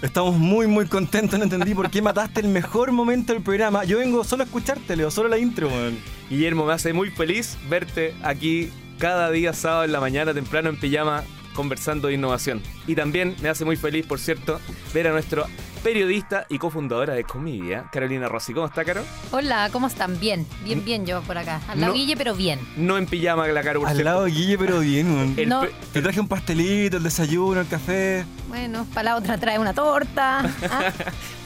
Estamos 0.01 0.35
muy, 0.35 0.65
muy 0.65 0.87
contentos. 0.87 1.37
No 1.37 1.43
entendí 1.43 1.75
por 1.75 1.91
qué 1.91 2.01
mataste 2.01 2.41
el 2.41 2.47
mejor 2.47 2.91
momento 2.91 3.33
del 3.33 3.43
programa. 3.43 3.83
Yo 3.83 3.99
vengo 3.99 4.23
solo 4.23 4.41
a 4.41 4.45
escucharte, 4.47 4.95
Leo, 4.95 5.11
solo 5.11 5.29
la 5.29 5.37
intro, 5.37 5.67
weón. 5.67 5.99
Guillermo, 6.27 6.65
me 6.65 6.73
hace 6.73 6.91
muy 6.91 7.11
feliz 7.11 7.55
verte 7.69 8.15
aquí 8.23 8.71
cada 8.97 9.29
día 9.29 9.53
sábado 9.53 9.83
en 9.83 9.91
la 9.91 9.99
mañana 9.99 10.33
temprano 10.33 10.69
en 10.69 10.79
pijama 10.79 11.23
conversando 11.53 12.07
de 12.07 12.15
innovación. 12.15 12.63
Y 12.87 12.95
también 12.95 13.35
me 13.43 13.49
hace 13.49 13.63
muy 13.63 13.75
feliz, 13.75 14.05
por 14.07 14.19
cierto, 14.19 14.59
ver 14.91 15.07
a 15.07 15.11
nuestro 15.11 15.45
periodista 15.83 16.45
y 16.49 16.57
cofundadora 16.57 17.13
de 17.13 17.23
Comedia, 17.23 17.85
Carolina 17.91 18.27
Rossi. 18.27 18.53
¿Cómo 18.53 18.67
está, 18.67 18.85
Caro? 18.85 19.03
Hola, 19.31 19.69
¿cómo 19.71 19.87
están? 19.87 20.19
Bien, 20.19 20.45
bien, 20.63 20.83
bien 20.85 21.05
yo 21.05 21.21
por 21.23 21.37
acá. 21.37 21.61
Al 21.67 21.79
lado 21.81 21.93
No. 21.93 21.97
Guille, 21.99 22.15
pero 22.15 22.35
bien. 22.35 22.59
No 22.77 22.97
en 22.97 23.05
pijama, 23.05 23.47
la 23.47 23.63
Caro, 23.63 23.81
Al 23.81 23.87
cierto. 23.95 24.03
lado 24.03 24.23
de 24.25 24.31
Guille, 24.31 24.57
pero 24.57 24.79
bien, 24.79 25.13
weón. 25.15 25.33
El 25.37 25.49
No. 25.49 25.63
Te 25.93 26.01
traje 26.01 26.19
un 26.19 26.27
pastelito, 26.27 26.97
el 26.97 27.03
desayuno, 27.03 27.61
el 27.61 27.67
café. 27.67 28.25
Bueno, 28.47 28.85
para 28.93 29.11
la 29.11 29.15
otra 29.17 29.37
trae 29.37 29.57
una 29.59 29.73
torta. 29.73 30.39
Ah, 30.69 30.93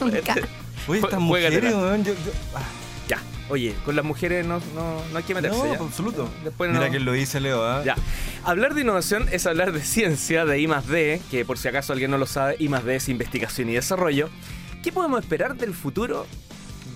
Oye, 0.88 1.00
estas 1.00 1.20
mujeres. 1.20 1.62
Yo, 1.72 1.96
yo- 1.96 2.12
ah, 2.54 2.60
oye, 3.48 3.74
con 3.84 3.96
las 3.96 4.04
mujeres 4.04 4.44
no, 4.46 4.60
no, 4.74 5.02
no 5.12 5.18
hay 5.18 5.24
que 5.24 5.34
meterse. 5.34 5.56
no, 5.56 5.84
absoluto. 5.84 6.28
Después 6.44 6.70
Mira 6.70 6.86
no- 6.86 6.92
que 6.92 7.00
lo 7.00 7.12
dice 7.12 7.40
Leo, 7.40 7.64
¿ah? 7.64 7.82
Ya. 7.84 7.96
Hablar 8.44 8.74
de 8.74 8.82
innovación 8.82 9.26
es 9.30 9.46
hablar 9.46 9.72
de 9.72 9.80
ciencia, 9.82 10.44
de 10.44 10.60
I 10.60 10.66
D, 10.88 11.20
que 11.30 11.44
por 11.44 11.58
si 11.58 11.68
acaso 11.68 11.92
alguien 11.92 12.10
no 12.10 12.18
lo 12.18 12.26
sabe, 12.26 12.56
I 12.58 12.68
D 12.68 12.96
es 12.96 13.08
investigación 13.08 13.68
y 13.70 13.74
desarrollo. 13.74 14.28
¿Qué 14.82 14.92
podemos 14.92 15.20
esperar 15.20 15.56
del 15.56 15.74
futuro 15.74 16.26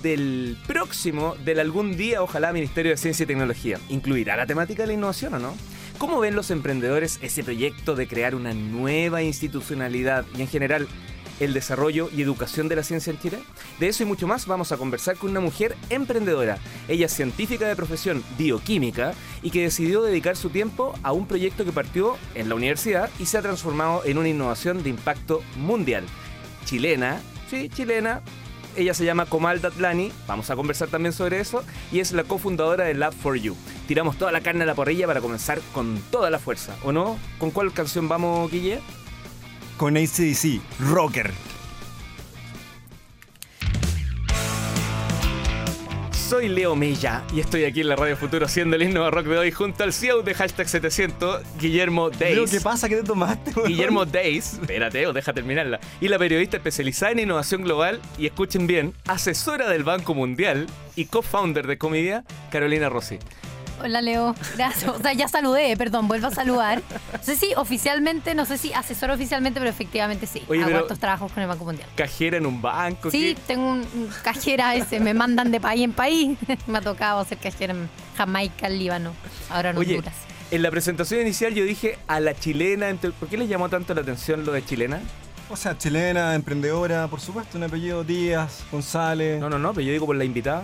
del 0.02 0.56
próximo, 0.66 1.34
del 1.44 1.60
algún 1.60 1.96
día, 1.96 2.22
ojalá, 2.22 2.52
Ministerio 2.52 2.92
de 2.92 2.96
Ciencia 2.96 3.24
y 3.24 3.26
Tecnología? 3.26 3.78
¿Incluirá 3.88 4.36
la 4.36 4.46
temática 4.46 4.82
de 4.82 4.88
la 4.88 4.92
innovación 4.94 5.34
o 5.34 5.38
no? 5.38 5.54
¿Cómo 5.98 6.18
ven 6.20 6.34
los 6.34 6.50
emprendedores 6.50 7.18
ese 7.20 7.44
proyecto 7.44 7.94
de 7.94 8.06
crear 8.08 8.34
una 8.34 8.54
nueva 8.54 9.22
institucionalidad 9.22 10.24
y 10.38 10.40
en 10.40 10.48
general 10.48 10.88
el 11.40 11.52
desarrollo 11.52 12.08
y 12.14 12.22
educación 12.22 12.68
de 12.68 12.76
la 12.76 12.84
ciencia 12.84 13.10
en 13.10 13.18
Chile? 13.18 13.38
De 13.80 13.88
eso 13.88 14.02
y 14.04 14.06
mucho 14.06 14.26
más 14.26 14.46
vamos 14.46 14.70
a 14.70 14.76
conversar 14.76 15.16
con 15.16 15.30
una 15.30 15.40
mujer 15.40 15.76
emprendedora. 15.88 16.58
Ella 16.86 17.06
es 17.06 17.12
científica 17.12 17.66
de 17.66 17.74
profesión 17.74 18.22
bioquímica 18.38 19.14
y 19.42 19.50
que 19.50 19.62
decidió 19.62 20.02
dedicar 20.02 20.36
su 20.36 20.50
tiempo 20.50 20.94
a 21.02 21.12
un 21.12 21.26
proyecto 21.26 21.64
que 21.64 21.72
partió 21.72 22.16
en 22.34 22.48
la 22.48 22.54
universidad 22.54 23.10
y 23.18 23.26
se 23.26 23.38
ha 23.38 23.42
transformado 23.42 24.02
en 24.04 24.18
una 24.18 24.28
innovación 24.28 24.82
de 24.82 24.90
impacto 24.90 25.42
mundial. 25.56 26.04
Chilena, 26.64 27.20
sí, 27.48 27.68
chilena. 27.68 28.22
Ella 28.76 28.94
se 28.94 29.04
llama 29.04 29.26
Comal 29.26 29.60
Datlani, 29.60 30.12
vamos 30.28 30.48
a 30.48 30.54
conversar 30.54 30.88
también 30.88 31.12
sobre 31.12 31.40
eso, 31.40 31.64
y 31.90 31.98
es 31.98 32.12
la 32.12 32.22
cofundadora 32.22 32.84
de 32.84 32.94
Lab 32.94 33.12
for 33.12 33.36
You. 33.36 33.56
Tiramos 33.88 34.16
toda 34.16 34.30
la 34.30 34.42
carne 34.42 34.62
a 34.62 34.66
la 34.66 34.76
parrilla 34.76 35.08
para 35.08 35.20
comenzar 35.20 35.60
con 35.74 36.00
toda 36.12 36.30
la 36.30 36.38
fuerza, 36.38 36.76
¿o 36.84 36.92
no? 36.92 37.18
¿Con 37.38 37.50
cuál 37.50 37.72
canción 37.72 38.08
vamos, 38.08 38.48
Guille? 38.48 38.80
Con 39.80 39.96
ACDC, 39.96 40.60
Rocker. 40.90 41.30
Soy 46.12 46.50
Leo 46.50 46.76
Mella 46.76 47.24
y 47.34 47.40
estoy 47.40 47.64
aquí 47.64 47.80
en 47.80 47.88
la 47.88 47.96
Radio 47.96 48.14
Futuro 48.14 48.44
haciendo 48.44 48.76
el 48.76 48.82
Innova 48.82 49.10
Rock 49.10 49.24
de 49.28 49.38
hoy 49.38 49.50
junto 49.50 49.82
al 49.82 49.94
CEO 49.94 50.20
de 50.20 50.34
Hashtag 50.34 50.68
700, 50.68 51.42
Guillermo 51.58 52.10
Leo, 52.10 52.18
Days. 52.18 52.50
¿qué 52.50 52.60
pasa? 52.60 52.90
¿Qué 52.90 52.96
te 52.96 53.04
tomaste, 53.04 53.52
weón? 53.56 53.68
Guillermo 53.68 54.04
Days, 54.04 54.58
espérate, 54.60 55.06
o 55.06 55.14
deja 55.14 55.32
terminarla. 55.32 55.80
Y 55.98 56.08
la 56.08 56.18
periodista 56.18 56.58
especializada 56.58 57.12
en 57.12 57.20
innovación 57.20 57.62
global 57.62 58.02
y 58.18 58.26
escuchen 58.26 58.66
bien, 58.66 58.92
asesora 59.06 59.66
del 59.70 59.82
Banco 59.82 60.12
Mundial 60.12 60.66
y 60.94 61.06
co-founder 61.06 61.66
de 61.66 61.78
Comedia, 61.78 62.24
Carolina 62.50 62.90
Rossi. 62.90 63.18
Hola, 63.82 64.00
Leo. 64.02 64.34
Gracias. 64.56 64.90
O 64.90 64.98
sea, 65.00 65.12
ya 65.12 65.28
saludé, 65.28 65.76
perdón, 65.76 66.08
vuelvo 66.08 66.26
a 66.28 66.30
saludar. 66.30 66.82
No 67.12 67.22
sé 67.22 67.36
si 67.36 67.54
oficialmente, 67.56 68.34
no 68.34 68.44
sé 68.44 68.58
si 68.58 68.72
asesor 68.72 69.10
oficialmente, 69.10 69.58
pero 69.60 69.70
efectivamente 69.70 70.26
sí. 70.26 70.42
Oye, 70.48 70.60
Hago 70.60 70.68
pero- 70.68 70.78
hartos 70.80 70.98
trabajos 70.98 71.32
con 71.32 71.42
el 71.42 71.48
Banco 71.48 71.64
Mundial. 71.64 71.88
Cajera 71.96 72.36
en 72.36 72.46
un 72.46 72.60
banco. 72.60 73.10
Sí, 73.10 73.34
¿qué? 73.34 73.40
tengo 73.46 73.70
un, 73.70 73.78
un 73.80 74.08
cajera 74.22 74.74
ese, 74.74 75.00
me 75.00 75.14
mandan 75.14 75.50
de 75.50 75.60
país 75.60 75.82
en 75.84 75.92
país. 75.92 76.38
Me 76.66 76.78
ha 76.78 76.80
tocado 76.82 77.24
ser 77.24 77.38
cajera 77.38 77.72
en 77.72 77.88
Jamaica, 78.16 78.68
Líbano, 78.68 79.12
ahora 79.48 79.70
en 79.70 79.78
Oye, 79.78 79.94
Honduras. 79.96 80.14
en 80.50 80.62
la 80.62 80.70
presentación 80.70 81.20
inicial 81.22 81.54
yo 81.54 81.64
dije 81.64 81.98
a 82.06 82.20
la 82.20 82.34
chilena, 82.34 82.94
¿por 83.18 83.28
qué 83.28 83.36
les 83.38 83.48
llamó 83.48 83.68
tanto 83.68 83.94
la 83.94 84.02
atención 84.02 84.44
lo 84.44 84.52
de 84.52 84.64
chilena? 84.64 85.00
O 85.48 85.56
sea, 85.56 85.76
chilena, 85.76 86.34
emprendedora, 86.34 87.08
por 87.08 87.20
supuesto, 87.20 87.58
un 87.58 87.64
apellido 87.64 88.04
Díaz, 88.04 88.62
González. 88.70 89.40
No, 89.40 89.50
no, 89.50 89.58
no, 89.58 89.72
pero 89.74 89.84
yo 89.86 89.92
digo 89.92 90.06
por 90.06 90.14
la 90.16 90.24
invitada, 90.24 90.62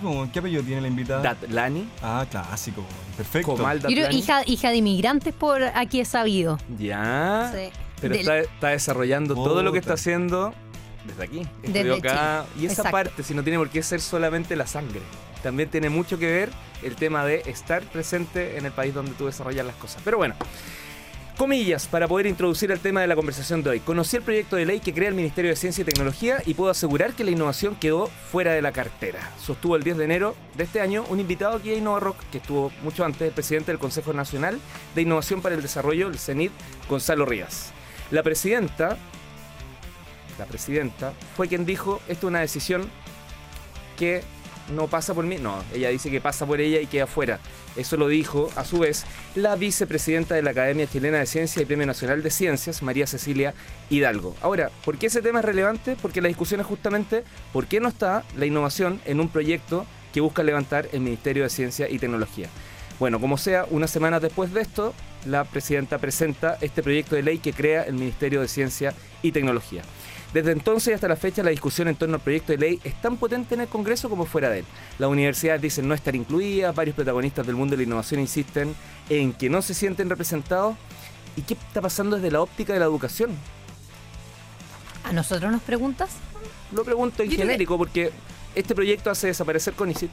Sí, 0.00 0.06
pues, 0.06 0.30
¿qué 0.32 0.38
apellido 0.40 0.62
tiene 0.62 0.80
la 0.82 0.88
invitada? 0.88 1.22
Datlani, 1.22 1.88
Ah, 2.02 2.26
clásico, 2.30 2.84
perfecto. 3.16 3.56
Comal 3.56 3.80
Yo 3.80 3.88
creo 3.88 4.02
Datlani. 4.04 4.18
hija, 4.18 4.42
hija 4.46 4.70
de 4.70 4.76
inmigrantes 4.76 5.34
por 5.34 5.62
aquí 5.62 6.00
he 6.00 6.04
sabido. 6.04 6.58
Ya. 6.78 7.52
Sí. 7.54 7.70
Pero 8.00 8.12
Del- 8.12 8.20
está, 8.20 8.38
está 8.40 8.68
desarrollando 8.68 9.34
todo 9.34 9.62
lo 9.62 9.72
que 9.72 9.78
está 9.78 9.94
haciendo 9.94 10.52
desde 11.06 11.22
aquí. 11.24 11.42
Desde 11.62 11.80
Estudió 11.80 11.94
acá. 11.96 12.44
Chile. 12.54 12.62
Y 12.62 12.66
esa 12.66 12.72
Exacto. 12.82 12.90
parte, 12.90 13.22
si 13.22 13.34
no 13.34 13.42
tiene 13.42 13.58
por 13.58 13.70
qué 13.70 13.82
ser 13.82 14.00
solamente 14.00 14.54
la 14.56 14.66
sangre. 14.66 15.00
También 15.42 15.70
tiene 15.70 15.88
mucho 15.88 16.18
que 16.18 16.26
ver 16.26 16.50
el 16.82 16.96
tema 16.96 17.24
de 17.24 17.42
estar 17.46 17.82
presente 17.84 18.58
en 18.58 18.66
el 18.66 18.72
país 18.72 18.92
donde 18.92 19.12
tú 19.12 19.26
desarrollas 19.26 19.64
las 19.64 19.76
cosas. 19.76 20.02
Pero 20.04 20.18
bueno. 20.18 20.34
Comillas, 21.36 21.86
para 21.86 22.08
poder 22.08 22.26
introducir 22.26 22.70
el 22.70 22.80
tema 22.80 23.02
de 23.02 23.06
la 23.06 23.14
conversación 23.14 23.62
de 23.62 23.68
hoy. 23.68 23.80
Conocí 23.80 24.16
el 24.16 24.22
proyecto 24.22 24.56
de 24.56 24.64
ley 24.64 24.80
que 24.80 24.94
crea 24.94 25.10
el 25.10 25.14
Ministerio 25.14 25.50
de 25.50 25.56
Ciencia 25.56 25.82
y 25.82 25.84
Tecnología 25.84 26.42
y 26.46 26.54
puedo 26.54 26.70
asegurar 26.70 27.12
que 27.12 27.24
la 27.24 27.30
innovación 27.30 27.76
quedó 27.76 28.06
fuera 28.06 28.54
de 28.54 28.62
la 28.62 28.72
cartera. 28.72 29.20
Sostuvo 29.38 29.76
el 29.76 29.82
10 29.82 29.98
de 29.98 30.04
enero 30.04 30.34
de 30.56 30.64
este 30.64 30.80
año 30.80 31.04
un 31.10 31.20
invitado 31.20 31.56
aquí 31.56 31.74
a 31.74 32.00
Rock, 32.00 32.16
que 32.32 32.38
estuvo 32.38 32.72
mucho 32.82 33.04
antes, 33.04 33.28
el 33.28 33.34
presidente 33.34 33.70
del 33.70 33.78
Consejo 33.78 34.14
Nacional 34.14 34.58
de 34.94 35.02
Innovación 35.02 35.42
para 35.42 35.54
el 35.54 35.60
Desarrollo, 35.60 36.08
el 36.08 36.18
CENIT, 36.18 36.52
Gonzalo 36.88 37.26
Rivas. 37.26 37.70
La 38.10 38.22
presidenta, 38.22 38.96
la 40.38 40.46
presidenta, 40.46 41.12
fue 41.36 41.48
quien 41.48 41.66
dijo, 41.66 42.00
esto 42.08 42.28
es 42.28 42.30
una 42.30 42.40
decisión 42.40 42.88
que 43.98 44.22
no 44.70 44.88
pasa 44.88 45.14
por 45.14 45.24
mí. 45.24 45.36
No, 45.38 45.62
ella 45.74 45.90
dice 45.90 46.10
que 46.10 46.20
pasa 46.20 46.46
por 46.46 46.60
ella 46.60 46.80
y 46.80 46.86
queda 46.86 47.06
fuera. 47.06 47.38
Eso 47.76 47.96
lo 47.96 48.08
dijo, 48.08 48.50
a 48.56 48.64
su 48.64 48.78
vez, 48.78 49.04
la 49.34 49.56
vicepresidenta 49.56 50.34
de 50.34 50.42
la 50.42 50.50
Academia 50.50 50.86
Chilena 50.86 51.18
de 51.18 51.26
Ciencia 51.26 51.62
y 51.62 51.64
Premio 51.64 51.86
Nacional 51.86 52.22
de 52.22 52.30
Ciencias, 52.30 52.82
María 52.82 53.06
Cecilia 53.06 53.54
Hidalgo. 53.90 54.34
Ahora, 54.40 54.70
¿por 54.84 54.98
qué 54.98 55.06
ese 55.06 55.22
tema 55.22 55.40
es 55.40 55.44
relevante? 55.44 55.96
Porque 56.00 56.20
la 56.20 56.28
discusión 56.28 56.60
es 56.60 56.66
justamente 56.66 57.24
por 57.52 57.66
qué 57.66 57.80
no 57.80 57.88
está 57.88 58.24
la 58.36 58.46
innovación 58.46 59.00
en 59.04 59.20
un 59.20 59.28
proyecto 59.28 59.86
que 60.12 60.20
busca 60.20 60.42
levantar 60.42 60.88
el 60.92 61.00
Ministerio 61.00 61.42
de 61.42 61.50
Ciencia 61.50 61.88
y 61.90 61.98
Tecnología. 61.98 62.48
Bueno, 62.98 63.20
como 63.20 63.36
sea, 63.36 63.66
unas 63.68 63.90
semanas 63.90 64.22
después 64.22 64.54
de 64.54 64.62
esto, 64.62 64.94
la 65.26 65.44
presidenta 65.44 65.98
presenta 65.98 66.56
este 66.62 66.82
proyecto 66.82 67.14
de 67.14 67.22
ley 67.22 67.38
que 67.38 67.52
crea 67.52 67.82
el 67.82 67.94
Ministerio 67.94 68.40
de 68.40 68.48
Ciencia 68.48 68.94
y 69.20 69.32
Tecnología. 69.32 69.82
Desde 70.36 70.52
entonces 70.52 70.88
y 70.88 70.92
hasta 70.92 71.08
la 71.08 71.16
fecha, 71.16 71.42
la 71.42 71.48
discusión 71.48 71.88
en 71.88 71.96
torno 71.96 72.16
al 72.16 72.20
proyecto 72.20 72.52
de 72.52 72.58
ley 72.58 72.78
es 72.84 73.00
tan 73.00 73.16
potente 73.16 73.54
en 73.54 73.62
el 73.62 73.68
Congreso 73.68 74.10
como 74.10 74.26
fuera 74.26 74.50
de 74.50 74.58
él. 74.58 74.64
Las 74.98 75.08
universidades 75.08 75.62
dicen 75.62 75.88
no 75.88 75.94
estar 75.94 76.14
incluidas, 76.14 76.74
varios 76.74 76.94
protagonistas 76.94 77.46
del 77.46 77.56
mundo 77.56 77.70
de 77.70 77.78
la 77.78 77.82
innovación 77.84 78.20
insisten 78.20 78.76
en 79.08 79.32
que 79.32 79.48
no 79.48 79.62
se 79.62 79.72
sienten 79.72 80.10
representados. 80.10 80.76
¿Y 81.36 81.40
qué 81.40 81.54
está 81.54 81.80
pasando 81.80 82.16
desde 82.16 82.30
la 82.30 82.42
óptica 82.42 82.74
de 82.74 82.80
la 82.80 82.84
educación? 82.84 83.30
¿A 85.04 85.12
nosotros 85.14 85.50
nos 85.50 85.62
preguntas? 85.62 86.10
Lo 86.70 86.84
pregunto 86.84 87.22
en 87.22 87.30
genérico 87.30 87.78
porque 87.78 88.12
este 88.54 88.74
proyecto 88.74 89.08
hace 89.08 89.28
desaparecer 89.28 89.72
CONICIT. 89.72 90.10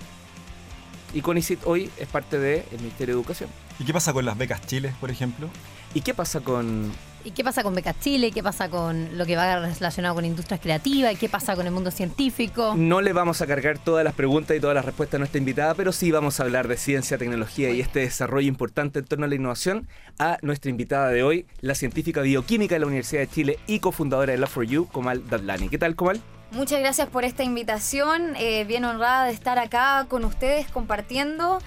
Y 1.14 1.20
CONICIT 1.20 1.60
hoy 1.66 1.90
es 1.98 2.08
parte 2.08 2.40
del 2.40 2.64
Ministerio 2.80 3.16
de 3.16 3.20
Educación. 3.20 3.50
¿Y 3.78 3.84
qué 3.84 3.92
pasa 3.92 4.14
con 4.14 4.24
las 4.24 4.38
becas 4.38 4.66
Chile, 4.68 4.94
por 5.02 5.12
ejemplo? 5.12 5.50
¿Y 5.94 6.00
qué 6.00 6.14
pasa 6.14 6.40
con 6.40 6.94
¿Y 7.25 7.31
qué 7.31 7.44
pasa 7.44 7.64
con 7.64 7.74
Becas 7.74 7.98
Chile? 8.02 8.31
¿Qué 8.31 8.44
pasa 8.44 8.70
con 8.70 9.18
lo 9.18 9.25
que 9.25 9.38
va 9.38 9.56
relacionado 9.56 10.16
con 10.16 10.25
industrias 10.25 10.60
creativas? 10.60 11.14
¿Y 11.14 11.16
qué 11.16 11.30
pasa 11.30 11.56
con 11.56 11.66
el 11.66 11.72
mundo 11.72 11.90
científico? 11.90 12.74
No 12.75 13.00
le 13.00 13.14
vamos 13.14 13.42
a 13.42 13.48
cargar 13.48 13.78
todas 13.80 14.04
las 14.04 14.14
preguntas 14.14 14.58
y 14.58 14.60
todas 14.60 14.75
las 14.75 14.84
respuestas 14.84 15.16
a 15.16 15.20
nuestra 15.20 15.38
invitada, 15.38 15.74
pero 15.74 15.94
sí 15.94 16.12
vamos 16.12 16.40
a 16.40 16.44
hablar 16.44 16.68
de 16.68 16.75
ciencia, 16.75 17.18
tecnología 17.18 17.70
y 17.70 17.80
este 17.80 18.02
desarrollo 18.02 18.48
importante 18.48 19.00
en 19.00 19.06
torno 19.06 19.24
a 19.24 19.30
la 19.30 19.36
innovación 19.36 19.88
a 20.20 20.38
nuestra 20.42 20.70
invitada 20.70 21.10
de 21.10 21.24
hoy, 21.24 21.46
la 21.62 21.75
científica 21.75 22.22
bioquímica 22.22 22.75
de 22.75 22.80
la 22.80 22.88
Universidad 22.88 23.22
de 23.22 23.30
Chile 23.30 23.60
y 23.68 23.80
cofundadora 23.80 24.34
de 24.34 24.38
Love 24.38 24.52
for 24.52 24.66
You, 24.66 24.88
Comal 24.88 25.25
Datlani. 25.30 25.70
¿Qué 25.70 25.78
tal, 25.78 25.96
Comal? 25.96 26.20
Muchas 26.52 26.81
gracias 26.81 27.08
por 27.08 27.24
esta 27.24 27.44
invitación, 27.44 28.36
eh, 28.36 28.66
bien 28.66 28.84
honrada 28.84 29.25
de 29.25 29.31
estar 29.31 29.58
acá 29.60 30.06
con 30.10 30.25
ustedes 30.25 30.68
compartiendo 30.68 31.60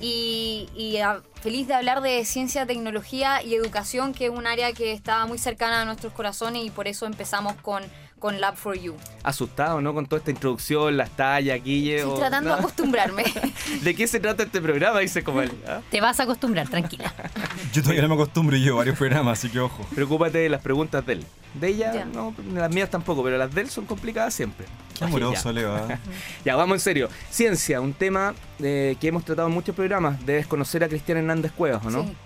y, 0.00 0.68
y, 0.74 0.98
ah, 0.98 1.22
feliz 1.40 1.68
de 1.68 1.74
hablar 1.74 2.00
de 2.00 2.24
ciencia, 2.24 2.66
tecnología 2.66 3.42
y 3.42 3.54
educación, 3.54 4.12
que 4.12 4.26
es 4.26 4.30
un 4.30 4.46
área 4.46 4.72
que 4.72 4.92
está 4.92 5.26
muy 5.26 5.38
cercana 5.38 5.82
a 5.82 5.84
nuestros 5.84 6.12
corazones 6.12 6.64
y 6.64 6.70
por 6.70 6.88
eso 6.88 7.06
empezamos 7.06 7.54
con, 7.62 7.82
con 8.24 8.40
Lab 8.40 8.56
for 8.56 8.74
You. 8.74 8.94
Asustado, 9.22 9.82
¿no? 9.82 9.92
Con 9.92 10.06
toda 10.06 10.20
esta 10.20 10.30
introducción, 10.30 10.96
las 10.96 11.10
tallas, 11.10 11.62
Guille. 11.62 11.96
Estoy 11.96 12.10
o- 12.10 12.16
tratando 12.18 12.48
no. 12.48 12.56
de 12.56 12.60
acostumbrarme. 12.62 13.22
¿De 13.82 13.94
qué 13.94 14.06
se 14.06 14.18
trata 14.18 14.44
este 14.44 14.62
programa? 14.62 15.00
Dice 15.00 15.22
Comal. 15.22 15.52
¿ah? 15.68 15.82
Te 15.90 16.00
vas 16.00 16.18
a 16.20 16.22
acostumbrar, 16.22 16.66
tranquila. 16.66 17.12
Yo 17.74 17.82
todavía 17.82 18.00
no 18.00 18.08
me 18.08 18.14
acostumbro 18.14 18.56
y 18.56 18.60
llevo 18.60 18.78
varios 18.78 18.96
programas, 18.96 19.38
así 19.38 19.50
que 19.50 19.60
ojo. 19.60 19.86
Preocúpate 19.94 20.38
de 20.38 20.48
las 20.48 20.62
preguntas 20.62 21.04
de 21.04 21.12
él. 21.12 21.26
De 21.52 21.68
ella, 21.68 21.92
Ya. 21.92 22.04
no, 22.06 22.34
las 22.54 22.70
mías 22.70 22.88
tampoco, 22.88 23.22
pero 23.22 23.36
las 23.36 23.54
de 23.54 23.60
él 23.60 23.68
son 23.68 23.84
complicadas 23.84 24.32
siempre. 24.32 24.64
Qué 24.98 25.04
amoroso. 25.04 25.52
Leo. 25.52 25.74
¿ah? 25.74 25.98
Ya, 26.46 26.56
vamos 26.56 26.76
en 26.76 26.80
serio. 26.80 27.10
Ciencia, 27.28 27.82
un 27.82 27.92
tema 27.92 28.34
eh, 28.58 28.96
que 29.02 29.08
hemos 29.08 29.26
tratado 29.26 29.48
en 29.48 29.54
muchos 29.54 29.76
programas. 29.76 30.24
Debes 30.24 30.46
conocer 30.46 30.82
a 30.82 30.88
Cristian 30.88 31.18
Hernández 31.18 31.52
Cuevas, 31.52 31.84
¿o 31.84 31.90
no? 31.90 32.04
Sí, 32.04 32.16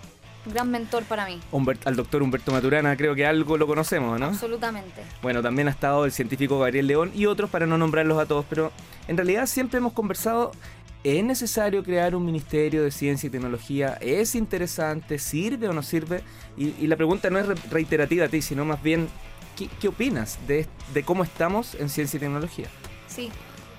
gran 0.53 0.71
mentor 0.71 1.05
para 1.05 1.27
mí. 1.27 1.39
Humbert- 1.53 1.87
al 1.87 1.97
doctor 1.97 2.23
Humberto 2.23 2.53
Maturana, 2.53 2.97
creo 2.97 3.15
que 3.15 3.27
algo 3.27 3.57
lo 3.57 3.67
conocemos, 3.67 4.19
¿no? 4.19 4.27
Absolutamente. 4.27 5.03
Bueno, 5.23 5.43
también 5.43 5.69
ha 5.69 5.71
estado 5.71 6.05
el 6.05 6.13
científico 6.13 6.59
Gabriel 6.59 6.87
León 6.87 7.13
y 7.15 7.27
otros 7.27 7.51
para 7.51 7.67
no 7.67 7.79
nombrarlos 7.79 8.19
a 8.19 8.27
todos, 8.27 8.45
pero 8.49 8.73
en 9.07 9.17
realidad 9.17 9.47
siempre 9.47 9.79
hemos 9.79 9.93
conversado, 9.93 10.53
¿es 11.05 11.23
necesario 11.25 11.83
crear 11.85 12.15
un 12.15 12.25
ministerio 12.25 12.83
de 12.83 12.91
ciencia 12.91 13.27
y 13.29 13.31
tecnología? 13.31 13.99
¿Es 14.01 14.35
interesante? 14.35 15.19
¿Sirve 15.19 15.69
o 15.69 15.73
no 15.73 15.83
sirve? 15.83 16.23
Y, 16.57 16.75
y 16.81 16.87
la 16.87 16.97
pregunta 16.97 17.31
no 17.31 17.39
es 17.39 17.47
re- 17.47 17.55
reiterativa 17.71 18.27
a 18.27 18.29
ti, 18.29 18.43
sino 18.43 18.65
más 18.65 18.83
bien, 18.83 19.09
¿qué, 19.57 19.69
qué 19.81 19.89
opinas 19.89 20.39
de, 20.47 20.67
de 20.93 21.03
cómo 21.05 21.23
estamos 21.25 21.75
en 21.77 21.89
ciencia 21.89 22.17
y 22.17 22.21
tecnología? 22.21 22.67
Sí. 23.07 23.31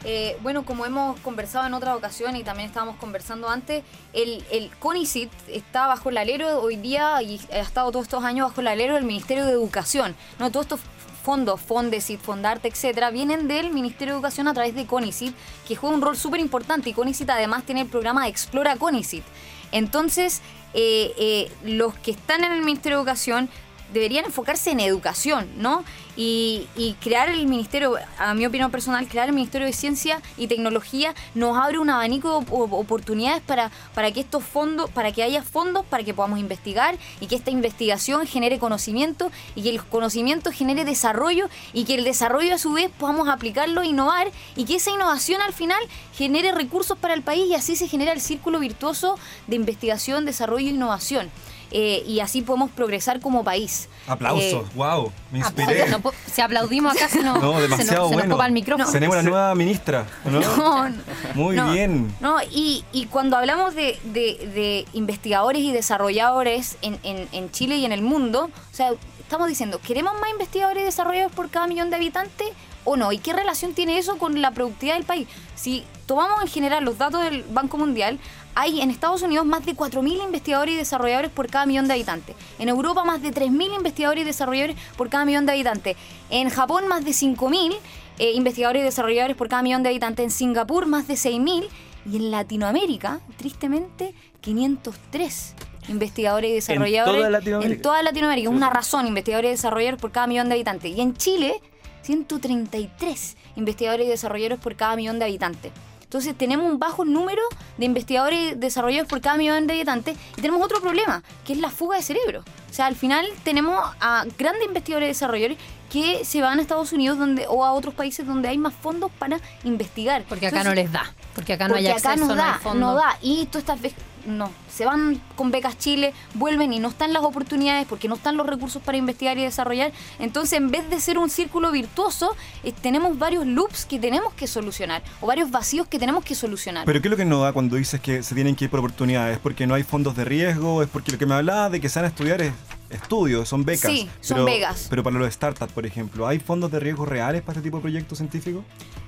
Eh, 0.05 0.37
bueno, 0.41 0.63
como 0.63 0.85
hemos 0.85 1.19
conversado 1.19 1.67
en 1.67 1.73
otra 1.73 1.95
ocasión 1.95 2.35
y 2.35 2.43
también 2.43 2.69
estábamos 2.69 2.95
conversando 2.97 3.49
antes, 3.49 3.83
el, 4.13 4.43
el 4.51 4.69
CONICIT 4.79 5.31
está 5.49 5.87
bajo 5.87 6.09
el 6.09 6.17
alero 6.17 6.61
hoy 6.61 6.77
día 6.77 7.21
y 7.21 7.41
ha 7.51 7.59
estado 7.59 7.91
todos 7.91 8.05
estos 8.05 8.23
años 8.23 8.49
bajo 8.49 8.61
el 8.61 8.67
alero 8.67 8.95
del 8.95 9.03
Ministerio 9.03 9.45
de 9.45 9.51
Educación. 9.51 10.15
¿no? 10.39 10.51
Todos 10.51 10.65
estos 10.65 10.79
fondos, 11.23 11.59
Fondesit, 11.61 12.19
Fondarte, 12.19 12.69
etcétera, 12.69 13.11
vienen 13.11 13.47
del 13.47 13.71
Ministerio 13.71 14.13
de 14.13 14.17
Educación 14.17 14.47
a 14.47 14.53
través 14.53 14.73
de 14.73 14.85
CONICIT, 14.85 15.35
que 15.67 15.75
juega 15.75 15.95
un 15.95 16.01
rol 16.01 16.17
súper 16.17 16.39
importante 16.39 16.89
y 16.89 16.93
CONICIT 16.93 17.29
además 17.29 17.63
tiene 17.65 17.81
el 17.81 17.87
programa 17.87 18.27
Explora 18.27 18.77
CONICIT. 18.77 19.23
Entonces, 19.71 20.41
eh, 20.73 21.13
eh, 21.17 21.51
los 21.63 21.93
que 21.95 22.11
están 22.11 22.43
en 22.43 22.51
el 22.51 22.61
Ministerio 22.61 22.97
de 22.97 23.01
Educación 23.03 23.49
deberían 23.93 24.25
enfocarse 24.25 24.71
en 24.71 24.79
educación, 24.79 25.47
¿no? 25.57 25.83
Y, 26.15 26.67
y 26.75 26.93
crear 26.95 27.29
el 27.29 27.47
ministerio, 27.47 27.95
a 28.17 28.33
mi 28.33 28.45
opinión 28.45 28.71
personal, 28.71 29.07
crear 29.07 29.29
el 29.29 29.35
Ministerio 29.35 29.65
de 29.65 29.71
Ciencia 29.71 30.21
y 30.37 30.47
Tecnología 30.47 31.13
nos 31.33 31.57
abre 31.57 31.79
un 31.79 31.89
abanico 31.89 32.29
de 32.29 32.35
op- 32.51 32.73
oportunidades 32.73 33.41
para, 33.41 33.71
para 33.93 34.11
que 34.11 34.19
estos 34.19 34.43
fondos, 34.43 34.89
para 34.89 35.13
que 35.13 35.23
haya 35.23 35.41
fondos, 35.43 35.85
para 35.85 36.03
que 36.03 36.13
podamos 36.13 36.39
investigar 36.39 36.97
y 37.21 37.27
que 37.27 37.35
esta 37.35 37.51
investigación 37.51 38.27
genere 38.27 38.59
conocimiento 38.59 39.31
y 39.55 39.63
que 39.63 39.69
el 39.69 39.81
conocimiento 39.81 40.51
genere 40.51 40.83
desarrollo 40.83 41.49
y 41.71 41.85
que 41.85 41.95
el 41.95 42.03
desarrollo 42.03 42.53
a 42.55 42.57
su 42.57 42.73
vez 42.73 42.89
podamos 42.99 43.29
aplicarlo, 43.29 43.85
innovar 43.85 44.29
y 44.57 44.65
que 44.65 44.75
esa 44.75 44.91
innovación 44.91 45.41
al 45.41 45.53
final 45.53 45.79
genere 46.17 46.51
recursos 46.51 46.97
para 46.97 47.13
el 47.13 47.21
país 47.21 47.45
y 47.49 47.55
así 47.55 47.77
se 47.77 47.87
genera 47.87 48.11
el 48.11 48.19
círculo 48.19 48.59
virtuoso 48.59 49.17
de 49.47 49.55
investigación, 49.55 50.25
desarrollo 50.25 50.67
e 50.67 50.71
innovación. 50.71 51.29
Eh, 51.71 52.03
y 52.07 52.19
así 52.19 52.41
podemos 52.41 52.71
progresar 52.71 53.19
como 53.19 53.43
país. 53.43 53.89
Aplausos, 54.07 54.65
Eh, 54.67 54.71
wow, 54.75 55.11
me 55.31 55.39
inspiré. 55.39 55.87
No 55.89 55.99
po- 55.99 56.13
si 56.25 56.41
aplaudimos 56.41 56.95
acá, 56.95 57.07
se 57.09 57.21
nos, 57.23 57.35
No, 57.41 57.53
se 57.53 57.53
nos- 57.53 57.61
demasiado 57.61 57.85
se 57.87 57.95
nos 57.95 58.11
bueno. 58.13 58.35
copa 58.35 58.45
el 58.47 58.51
micrófono. 58.53 58.91
Tenemos 58.91 59.15
una 59.15 59.23
nueva 59.29 59.53
ministra, 59.55 60.05
¿no? 60.25 60.89
Muy 61.35 61.59
bien. 61.71 62.13
No, 62.19 62.37
y, 62.51 62.83
y 62.91 63.05
cuando 63.05 63.37
hablamos 63.37 63.75
de, 63.75 63.99
de- 64.05 64.49
de 64.53 64.85
investigadores 64.93 65.61
y 65.61 65.71
desarrolladores 65.71 66.77
en, 66.81 66.99
en- 67.03 67.27
en 67.31 67.51
Chile 67.51 67.77
y 67.77 67.85
en 67.85 67.91
el 67.91 68.01
mundo, 68.01 68.49
o 68.71 68.75
sea, 68.75 68.91
estamos 69.19 69.47
diciendo, 69.47 69.79
¿queremos 69.85 70.13
más 70.19 70.31
investigadores 70.31 70.81
y 70.81 70.85
desarrolladores 70.85 71.35
por 71.35 71.49
cada 71.49 71.67
millón 71.67 71.89
de 71.91 71.97
habitantes 71.97 72.47
o 72.83 72.95
no? 72.97 73.11
¿Y 73.11 73.19
qué 73.19 73.33
relación 73.33 73.73
tiene 73.73 73.97
eso 73.99 74.17
con 74.17 74.41
la 74.41 74.51
productividad 74.51 74.95
del 74.95 75.05
país? 75.05 75.27
Si 75.55 75.83
tomamos 76.07 76.41
en 76.41 76.47
general 76.47 76.83
los 76.83 76.97
datos 76.97 77.21
del 77.23 77.43
Banco 77.43 77.77
Mundial, 77.77 78.17
hay 78.55 78.81
en 78.81 78.89
Estados 78.89 79.21
Unidos 79.21 79.45
más 79.45 79.65
de 79.65 79.75
4.000 79.75 80.23
investigadores 80.23 80.75
y 80.75 80.77
desarrolladores 80.77 81.31
por 81.31 81.47
cada 81.47 81.65
millón 81.65 81.87
de 81.87 81.93
habitantes. 81.93 82.35
En 82.57 82.69
Europa 82.69 83.03
más 83.03 83.21
de 83.21 83.33
3.000 83.33 83.77
investigadores 83.77 84.23
y 84.23 84.25
desarrolladores 84.25 84.77
por 84.97 85.09
cada 85.09 85.25
millón 85.25 85.45
de 85.45 85.53
habitantes. 85.53 85.95
En 86.29 86.49
Japón 86.49 86.87
más 86.87 87.05
de 87.05 87.11
5.000 87.11 87.77
eh, 88.19 88.33
investigadores 88.33 88.81
y 88.81 88.85
desarrolladores 88.85 89.37
por 89.37 89.47
cada 89.49 89.61
millón 89.61 89.83
de 89.83 89.89
habitantes. 89.89 90.23
En 90.23 90.31
Singapur 90.31 90.85
más 90.85 91.07
de 91.07 91.13
6.000. 91.13 91.67
Y 92.11 92.15
en 92.15 92.31
Latinoamérica, 92.31 93.19
tristemente, 93.37 94.13
503 94.41 95.55
investigadores 95.89 96.51
y 96.51 96.53
desarrolladores. 96.55 97.17
toda 97.17 97.29
Latinoamérica. 97.29 97.75
En 97.75 97.81
toda 97.81 98.03
Latinoamérica. 98.03 98.49
Una 98.49 98.69
razón, 98.69 99.07
investigadores 99.07 99.49
y 99.49 99.51
desarrolladores 99.53 100.01
por 100.01 100.11
cada 100.11 100.27
millón 100.27 100.49
de 100.49 100.55
habitantes. 100.55 100.95
Y 100.95 101.01
en 101.01 101.15
Chile, 101.15 101.61
133 102.01 103.37
investigadores 103.55 104.07
y 104.07 104.09
desarrolladores 104.09 104.59
por 104.59 104.75
cada 104.75 104.95
millón 104.95 105.19
de 105.19 105.25
habitantes. 105.25 105.71
Entonces 106.09 106.35
tenemos 106.35 106.65
un 106.65 106.79
bajo 106.79 107.05
número 107.05 107.43
de 107.77 107.85
investigadores 107.85 108.53
y 108.53 108.55
desarrolladores 108.55 109.07
por 109.07 109.21
cada 109.21 109.37
millón 109.37 109.67
de 109.67 109.75
habitantes 109.75 110.17
y 110.35 110.41
tenemos 110.41 110.59
otro 110.65 110.81
problema, 110.81 111.21
que 111.45 111.53
es 111.53 111.59
la 111.59 111.69
fuga 111.69 111.97
de 111.97 112.03
cerebro. 112.03 112.43
O 112.67 112.73
sea, 112.73 112.87
al 112.87 112.95
final 112.95 113.27
tenemos 113.43 113.79
a 114.01 114.25
grandes 114.35 114.65
investigadores 114.65 115.05
y 115.05 115.09
desarrolladores 115.09 115.57
que 115.91 116.25
se 116.25 116.41
van 116.41 116.57
a 116.57 116.63
Estados 116.63 116.93
Unidos 116.93 117.19
donde, 117.19 117.45
o 117.47 117.63
a 117.63 117.73
otros 117.73 117.93
países 117.93 118.25
donde 118.25 118.47
hay 118.47 118.57
más 118.57 118.73
fondos 118.73 119.11
para 119.19 119.39
investigar. 119.63 120.23
Porque 120.27 120.47
acá 120.47 120.63
no 120.63 120.73
les 120.73 120.91
da. 120.91 121.13
Porque 121.35 121.53
acá 121.53 121.67
no 121.67 121.75
porque 121.75 121.87
hay 121.89 121.93
acá 121.93 122.13
acceso, 122.13 122.25
no 122.27 122.35
no 122.35 122.41
hay 122.41 122.49
da, 122.53 122.57
fondo. 122.57 122.87
no 122.87 122.95
da. 122.95 123.17
Y 123.21 123.41
estas 123.53 123.79
veces, 123.79 123.99
no, 124.25 124.51
se 124.73 124.85
van 124.85 125.21
con 125.35 125.51
becas 125.51 125.77
Chile, 125.77 126.13
vuelven 126.33 126.73
y 126.73 126.79
no 126.79 126.89
están 126.89 127.13
las 127.13 127.23
oportunidades 127.23 127.85
porque 127.87 128.07
no 128.07 128.15
están 128.15 128.37
los 128.37 128.45
recursos 128.47 128.81
para 128.81 128.97
investigar 128.97 129.37
y 129.37 129.43
desarrollar. 129.43 129.91
Entonces, 130.19 130.53
en 130.53 130.71
vez 130.71 130.89
de 130.89 130.99
ser 130.99 131.17
un 131.17 131.29
círculo 131.29 131.71
virtuoso, 131.71 132.35
eh, 132.63 132.71
tenemos 132.81 133.17
varios 133.17 133.45
loops 133.45 133.85
que 133.85 133.99
tenemos 133.99 134.33
que 134.33 134.47
solucionar 134.47 135.01
o 135.21 135.27
varios 135.27 135.51
vacíos 135.51 135.87
que 135.87 135.99
tenemos 135.99 136.23
que 136.23 136.35
solucionar. 136.35 136.85
Pero 136.85 137.01
¿qué 137.01 137.07
es 137.07 137.11
lo 137.11 137.17
que 137.17 137.25
no 137.25 137.41
da 137.41 137.53
cuando 137.53 137.75
dices 137.75 137.99
que 138.01 138.23
se 138.23 138.35
tienen 138.35 138.55
que 138.55 138.65
ir 138.65 138.69
por 138.71 138.79
oportunidades? 138.79 139.35
¿Es 139.37 139.39
porque 139.41 139.67
no 139.67 139.73
hay 139.75 139.83
fondos 139.83 140.15
de 140.15 140.25
riesgo? 140.25 140.81
¿Es 140.83 140.89
porque 140.89 141.11
lo 141.11 141.17
que 141.17 141.25
me 141.25 141.35
hablaba 141.35 141.69
de 141.69 141.79
que 141.81 141.89
se 141.89 141.99
van 141.99 142.05
a 142.05 142.09
estudiar 142.09 142.41
es 142.41 142.53
estudios, 142.89 143.47
son 143.47 143.63
becas? 143.65 143.91
Sí, 143.91 144.09
son 144.21 144.37
Pero- 144.37 144.45
becas. 144.45 144.87
Pero 144.89 145.03
para 145.03 145.17
los 145.17 145.31
startups, 145.33 145.71
por 145.73 145.85
ejemplo, 145.85 146.27
¿hay 146.27 146.39
fondos 146.39 146.71
de 146.71 146.79
riesgo 146.79 147.05
reales 147.05 147.41
para 147.41 147.59
este 147.59 147.67
tipo 147.67 147.77
de 147.77 147.81
proyectos 147.81 148.17
científicos? 148.17 148.63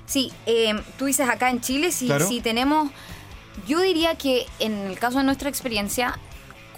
Sí, 0.06 0.30
eh, 0.46 0.74
tú 0.98 1.06
dices 1.06 1.28
acá 1.28 1.50
en 1.50 1.60
Chile, 1.60 1.90
si, 1.92 2.06
Claro. 2.06 2.26
si 2.28 2.40
tenemos, 2.40 2.90
yo 3.66 3.80
diría 3.80 4.16
que 4.16 4.46
en 4.58 4.72
el 4.72 4.98
caso 4.98 5.18
de 5.18 5.24
nuestra 5.24 5.48
experiencia, 5.48 6.18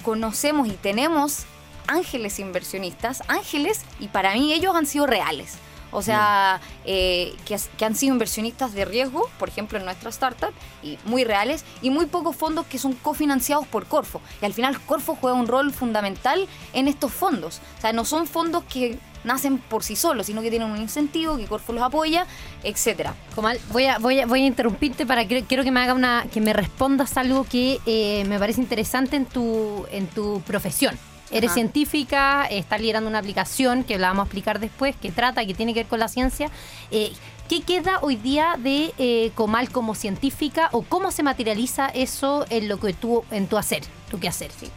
conocemos 0.03 0.69
y 0.69 0.73
tenemos 0.73 1.45
ángeles 1.87 2.39
inversionistas, 2.39 3.23
ángeles, 3.29 3.83
y 4.01 4.09
para 4.09 4.35
mí 4.35 4.53
ellos 4.53 4.75
han 4.75 4.87
sido 4.87 5.07
reales. 5.07 5.57
O 5.95 6.03
sea, 6.03 6.61
eh, 6.85 7.35
que, 7.47 7.85
han 7.85 7.95
sido 7.95 8.13
inversionistas 8.15 8.75
de 8.75 8.85
riesgo, 8.85 9.31
por 9.39 9.49
ejemplo, 9.49 9.79
en 9.79 9.85
nuestra 9.85 10.11
startup, 10.11 10.53
y 10.83 10.99
muy 11.05 11.23
reales, 11.23 11.65
y 11.83 11.91
muy 11.91 12.07
pocos 12.07 12.35
fondos 12.35 12.67
que 12.67 12.79
son 12.79 12.95
cofinanciados 12.95 13.67
por 13.69 13.87
Corfo. 13.87 14.21
Y 14.43 14.45
al 14.45 14.53
final 14.53 14.81
Corfo 14.81 15.17
juega 15.19 15.37
un 15.37 15.47
rol 15.47 15.73
fundamental 15.73 16.49
en 16.73 16.89
estos 16.89 17.13
fondos. 17.13 17.61
O 17.79 17.81
sea, 17.81 17.93
no 17.93 18.05
son 18.05 18.27
fondos 18.27 18.65
que 18.65 18.99
nacen 19.23 19.59
por 19.59 19.85
sí 19.85 19.95
solos, 19.95 20.27
sino 20.27 20.43
que 20.43 20.51
tienen 20.51 20.69
un 20.69 20.79
incentivo, 20.79 21.37
que 21.37 21.47
Corfo 21.47 21.73
los 21.73 21.83
apoya, 21.83 22.27
etcétera. 22.65 23.15
Comal, 23.37 23.61
voy 23.73 23.87
a, 23.87 23.99
voy 23.99 24.19
a, 24.19 24.27
voy 24.27 24.43
a 24.43 24.47
interrumpirte 24.47 25.07
para 25.07 25.29
que 25.29 25.45
quiero 25.45 25.63
que 25.63 25.71
me 25.71 25.81
haga 25.81 25.95
una, 25.95 26.27
que 26.33 26.41
me 26.41 26.53
respondas 26.53 27.17
algo 27.17 27.45
que 27.45 27.79
eh, 27.87 28.25
me 28.27 28.39
parece 28.41 28.61
interesante 28.61 29.15
en 29.15 29.27
tu, 29.27 29.87
en 29.93 30.09
tu 30.09 30.41
profesión. 30.43 30.99
Eres 31.35 31.49
Ajá. 31.51 31.55
científica, 31.55 32.47
estás 32.47 32.81
liderando 32.81 33.11
una 33.11 33.19
aplicación 33.19 33.83
que 33.83 33.99
la 33.99 34.07
vamos 34.07 34.23
a 34.23 34.27
explicar 34.27 34.61
después, 34.61 34.95
que 34.95 35.11
trata, 35.11 35.45
que 35.45 35.53
tiene 35.53 35.75
que 35.75 35.81
ver 35.81 35.89
con 35.89 35.99
la 35.99 36.07
ciencia. 36.07 36.49
Eh, 36.93 37.13
¿Qué 37.49 37.63
queda 37.63 37.99
hoy 38.03 38.15
día 38.15 38.55
de 38.57 38.95
eh, 38.99 39.33
Comal 39.35 39.69
como 39.71 39.97
científica 39.97 40.69
o 40.71 40.83
cómo 40.83 41.11
se 41.11 41.25
materializa 41.25 41.89
eso 41.89 42.47
en 42.51 42.69
lo 42.69 42.79
que 42.79 42.93
tú, 42.93 43.25
en 43.33 43.49
tu 43.49 43.59
hacer, 43.59 43.83
tu 44.13 44.21
quehacer? 44.21 44.53
Sí. 44.53 44.71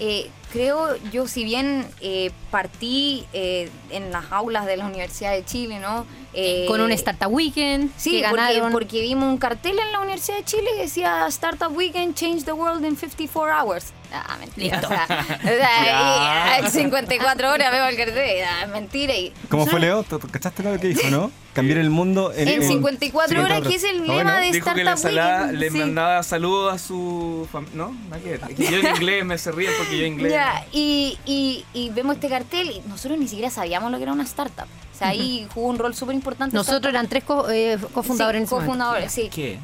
Eh, 0.00 0.30
creo 0.52 0.96
yo, 1.12 1.26
si 1.28 1.44
bien 1.44 1.86
eh, 2.00 2.30
partí 2.50 3.24
eh, 3.32 3.70
en 3.90 4.10
las 4.12 4.30
aulas 4.32 4.66
de 4.66 4.76
la 4.76 4.86
Universidad 4.86 5.32
de 5.32 5.44
Chile, 5.44 5.78
¿no? 5.78 6.06
Eh, 6.34 6.66
con 6.68 6.80
un 6.80 6.92
Startup 6.92 7.32
Weekend 7.32 7.90
Sí, 7.96 8.20
que 8.20 8.28
porque, 8.28 8.44
ganaron. 8.44 8.70
porque 8.72 9.00
vimos 9.00 9.24
un 9.24 9.38
cartel 9.38 9.78
en 9.78 9.90
la 9.92 10.00
Universidad 10.00 10.36
de 10.36 10.44
Chile 10.44 10.68
que 10.76 10.82
decía 10.82 11.26
Startup 11.28 11.74
Weekend 11.74 12.14
Change 12.14 12.44
the 12.44 12.52
World 12.52 12.84
in 12.84 12.96
54 12.96 13.50
Hours. 13.62 13.92
Ah, 14.12 14.36
mentira. 14.38 14.78
O 14.82 14.88
sea, 14.88 15.06
o 15.42 15.46
sea, 15.46 16.54
ahí, 16.56 16.70
54 16.70 17.50
horas 17.52 17.70
veo 17.72 17.86
el 17.88 17.96
cartel. 17.96 18.44
Ah, 18.44 18.66
mentira. 18.66 19.14
Y, 19.14 19.32
¿Cómo 19.50 19.66
fue 19.66 19.80
Leo? 19.80 20.02
¿Tú- 20.02 20.18
tú 20.18 20.28
¿Cachaste 20.28 20.62
lo 20.62 20.78
que 20.78 20.88
hizo, 20.90 21.10
no? 21.10 21.30
Cambiar 21.54 21.78
el 21.78 21.90
mundo 21.90 22.32
en, 22.34 22.46
En 22.48 22.62
54 22.62 23.42
horas, 23.42 23.62
que 23.62 23.74
es 23.74 23.84
el 23.84 24.02
lema 24.02 24.14
bueno. 24.14 24.36
de 24.36 24.52
Dijo 24.52 24.72
que 24.74 24.84
la 24.84 24.92
Startup 24.92 25.18
Weekend, 25.42 25.58
le 25.58 25.70
sí. 25.70 25.78
mandaba 25.78 26.22
saludos 26.22 26.74
a 26.74 26.78
su 26.78 27.48
familia. 27.50 27.76
¿No? 27.76 27.96
Que 28.22 28.54
que 28.54 28.70
Yo 28.70 28.78
en 28.78 28.86
inglés 28.96 29.24
me 29.24 29.36
se 29.38 29.50
ríen 29.50 29.72
porque 29.76 29.98
yo 29.98 30.04
en 30.06 30.12
inglés. 30.14 30.32
Y, 30.72 31.18
y, 31.24 31.64
y 31.74 31.90
vemos 31.90 32.16
este 32.16 32.28
cartel 32.28 32.70
y 32.70 32.80
nosotros 32.88 33.18
ni 33.18 33.28
siquiera 33.28 33.50
sabíamos 33.50 33.90
lo 33.90 33.96
que 33.98 34.02
era 34.04 34.12
una 34.12 34.24
startup. 34.24 34.66
O 34.94 34.98
sea, 34.98 35.08
ahí 35.08 35.46
jugó 35.54 35.68
un 35.68 35.78
rol 35.78 35.94
súper 35.94 36.14
importante. 36.14 36.54
Nosotros 36.56 36.76
startup. 36.80 36.94
eran 36.96 37.08
tres 37.08 37.24
co- 37.24 37.48
eh, 37.50 37.78
cofundadores 37.92 38.38
Sí, 38.38 38.42
en 38.42 38.44
ese 38.44 38.54
momento. 38.54 38.66
cofundadores, 38.72 39.12
sí. 39.12 39.28
¿Qué? 39.32 39.58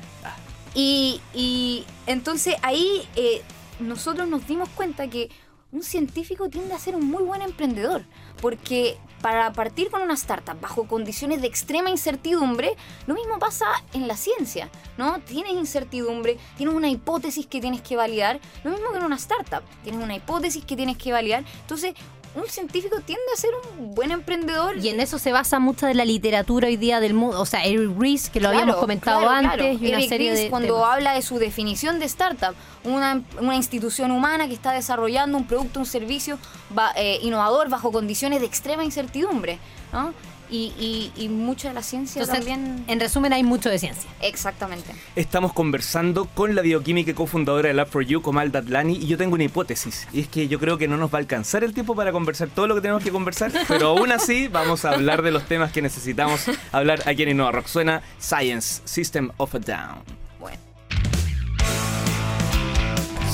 Y, 0.75 1.21
y 1.35 1.85
entonces 2.07 2.55
ahí 2.63 3.03
eh, 3.17 3.43
nosotros 3.81 4.29
nos 4.29 4.47
dimos 4.47 4.69
cuenta 4.71 5.09
que 5.09 5.31
un 5.75 5.83
científico 5.83 6.49
tiende 6.49 6.73
a 6.73 6.79
ser 6.79 6.95
un 6.95 7.11
muy 7.11 7.25
buen 7.25 7.43
emprendedor, 7.43 8.05
porque 8.41 8.97
para 9.21 9.53
partir 9.53 9.91
con 9.91 10.03
una 10.03 10.15
startup 10.15 10.61
bajo 10.61 10.87
condiciones 10.87 11.41
de 11.41 11.49
extrema 11.49 11.91
incertidumbre, 11.91 12.77
lo 13.07 13.15
mismo 13.15 13.39
pasa 13.41 13.67
en 13.93 14.07
la 14.07 14.17
ciencia, 14.17 14.71
¿no? 14.97 15.19
Tienes 15.21 15.55
incertidumbre, 15.55 16.39
tienes 16.57 16.75
una 16.75 16.89
hipótesis 16.89 17.47
que 17.47 17.61
tienes 17.61 17.83
que 17.83 17.97
validar, 17.97 18.41
lo 18.63 18.71
mismo 18.71 18.93
que 18.93 18.99
en 18.99 19.05
una 19.05 19.17
startup, 19.17 19.63
tienes 19.83 20.03
una 20.03 20.15
hipótesis 20.15 20.65
que 20.65 20.77
tienes 20.77 20.97
que 20.97 21.11
validar, 21.11 21.45
entonces 21.63 21.95
un 22.35 22.47
científico 22.49 22.97
tiende 23.05 23.23
a 23.33 23.41
ser 23.41 23.51
un 23.79 23.95
buen 23.95 24.11
emprendedor. 24.11 24.77
Y 24.79 24.89
en 24.89 25.01
eso 25.01 25.19
se 25.19 25.31
basa 25.33 25.59
mucha 25.61 25.87
de 25.87 25.95
la 25.95 26.05
literatura 26.05 26.67
hoy 26.69 26.77
día 26.77 26.99
del 27.01 27.15
mundo. 27.15 27.41
O 27.41 27.47
sea, 27.47 27.65
Eric 27.65 27.91
Ries, 27.99 28.29
que 28.31 28.41
lo 28.41 28.49
Claro, 28.49 28.59
habíamos 28.63 28.81
comentado 28.81 29.21
claro, 29.21 29.35
antes, 29.35 29.53
claro. 29.57 29.73
y 29.81 29.89
una 29.89 29.99
Eric 29.99 30.09
serie 30.09 30.31
Ries, 30.31 30.43
de. 30.45 30.51
cuando 30.51 30.75
temas. 30.75 30.93
habla 30.93 31.13
de 31.15 31.23
su 31.23 31.39
definición 31.39 31.99
de 32.01 32.07
startup, 32.07 32.55
una, 32.85 33.23
una 33.41 33.55
institución 33.57 34.11
humana 34.11 34.49
que 34.49 34.55
está 34.55 34.73
desarrollando 34.73 35.39
un 35.39 35.47
producto, 35.47 35.79
un 35.81 35.87
servicio 35.87 36.39
ba- 36.71 36.93
eh, 36.97 37.19
innovador 37.23 37.69
bajo 37.69 37.93
condiciones 37.93 38.41
de 38.41 38.47
extrema 38.47 38.85
incertidumbre, 38.85 39.59
¿no? 39.93 40.13
Y, 40.51 40.73
y, 40.79 41.13
y 41.17 41.29
mucho 41.29 41.69
de 41.69 41.75
la 41.75 41.83
ciencia 41.83 42.21
Entonces, 42.21 42.45
también. 42.45 42.85
en 42.87 43.01
resumen, 43.01 43.33
hay 43.33 43.43
mucho 43.43 43.71
de 43.71 43.79
ciencia. 43.79 44.09
Exactamente. 44.21 44.93
Estamos 45.17 45.53
conversando 45.53 46.27
con 46.27 46.55
la 46.55 46.63
bioquímica 46.63 47.11
y 47.11 47.15
cofundadora 47.15 47.69
de 47.69 47.75
Lab4U, 47.75 48.23
Comal 48.23 48.53
Datlani, 48.53 48.95
y 48.97 49.07
yo 49.07 49.17
tengo 49.17 49.35
una 49.35 49.45
hipótesis. 49.45 50.07
Y 50.13 50.21
es 50.21 50.29
que 50.29 50.47
yo 50.49 50.61
creo 50.61 50.79
que 50.79 50.87
no 50.89 50.97
nos 50.97 51.13
va 51.13 51.19
a 51.19 51.21
alcanzar 51.21 51.65
el 51.65 51.73
tiempo 51.75 51.95
para 51.97 52.13
conversar 52.13 52.49
todo 52.49 52.67
lo 52.67 52.75
que 52.75 52.81
tenemos 52.83 53.03
que 53.03 53.11
conversar, 53.11 53.53
pero 53.69 53.89
aún 53.89 54.13
así 54.13 54.49
vamos 54.49 54.85
a 54.85 54.91
hablar 54.91 55.23
de 55.23 55.31
los 55.31 55.45
temas 55.47 55.73
que 55.73 55.83
necesitamos 55.83 56.45
hablar 56.73 57.03
aquí 57.07 57.23
en 57.23 57.31
Innova 57.31 57.53
Rock. 57.53 57.67
Suena 57.67 58.03
Science, 58.19 58.83
System 58.85 59.31
of 59.39 59.55
a 59.55 59.59
Down. 59.59 60.24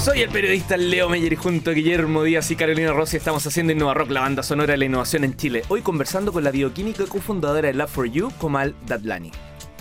Soy 0.03 0.23
el 0.23 0.31
periodista 0.31 0.79
Leo 0.79 1.11
Meyer 1.11 1.35
y 1.35 1.37
junto 1.37 1.71
a 1.71 1.75
Guillermo 1.75 2.23
Díaz 2.23 2.51
y 2.51 2.57
Carolina 2.57 2.91
Rossi 2.91 3.19
estamos 3.19 3.47
haciendo 3.47 3.75
Innova 3.75 3.93
Rock, 3.93 4.11
la 4.11 4.23
banda 4.23 4.43
sonora 4.43 4.73
de 4.73 4.79
la 4.79 4.87
innovación 4.87 5.25
en 5.25 5.37
Chile. 5.37 5.63
Hoy 5.69 5.83
conversando 5.83 6.33
con 6.33 6.43
la 6.43 6.51
bioquímica 6.51 7.03
y 7.03 7.07
cofundadora 7.07 7.69
de 7.69 7.75
Lab4U, 7.75 8.33
Comal 8.39 8.75
Datlani. 8.87 9.31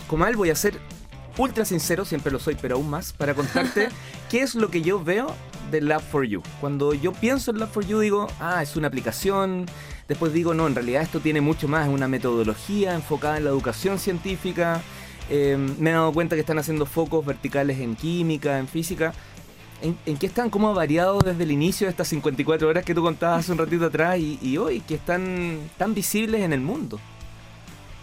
Comal, 0.07 0.35
voy 0.35 0.49
a 0.49 0.55
ser 0.55 0.77
ultra 1.37 1.63
sincero, 1.63 2.03
siempre 2.03 2.33
lo 2.33 2.39
soy, 2.39 2.57
pero 2.61 2.75
aún 2.75 2.89
más, 2.89 3.13
para 3.13 3.33
contarte 3.33 3.87
qué 4.29 4.41
es 4.41 4.55
lo 4.55 4.69
que 4.69 4.81
yo 4.81 5.01
veo 5.01 5.33
de 5.71 5.81
Lab4U. 5.81 6.43
Cuando 6.59 6.93
yo 6.93 7.13
pienso 7.13 7.51
en 7.51 7.59
Lab4U 7.59 8.01
digo, 8.01 8.27
ah, 8.41 8.61
es 8.61 8.75
una 8.75 8.89
aplicación. 8.89 9.67
Después 10.09 10.33
digo, 10.33 10.53
no, 10.53 10.67
en 10.67 10.75
realidad 10.75 11.01
esto 11.01 11.21
tiene 11.21 11.39
mucho 11.39 11.69
más, 11.69 11.87
es 11.87 11.93
una 11.93 12.09
metodología 12.09 12.93
enfocada 12.93 13.37
en 13.37 13.45
la 13.45 13.51
educación 13.51 13.97
científica. 13.97 14.81
Eh, 15.29 15.55
me 15.79 15.91
he 15.91 15.93
dado 15.93 16.11
cuenta 16.11 16.35
que 16.35 16.41
están 16.41 16.59
haciendo 16.59 16.85
focos 16.85 17.25
verticales 17.25 17.79
en 17.79 17.95
química, 17.95 18.59
en 18.59 18.67
física. 18.67 19.13
¿En, 19.81 20.17
qué 20.17 20.25
están? 20.25 20.49
¿Cómo 20.49 20.69
ha 20.69 20.73
variado 20.73 21.19
desde 21.19 21.43
el 21.43 21.51
inicio 21.51 21.87
de 21.87 21.91
estas 21.91 22.07
54 22.09 22.67
horas 22.67 22.83
que 22.83 22.93
tú 22.93 23.01
contabas 23.01 23.39
hace 23.39 23.51
un 23.51 23.57
ratito 23.57 23.85
atrás 23.85 24.19
y, 24.19 24.37
y 24.41 24.57
hoy 24.57 24.81
que 24.81 24.95
están 24.95 25.69
tan 25.77 25.93
visibles 25.93 26.41
en 26.41 26.53
el 26.53 26.61
mundo? 26.61 26.99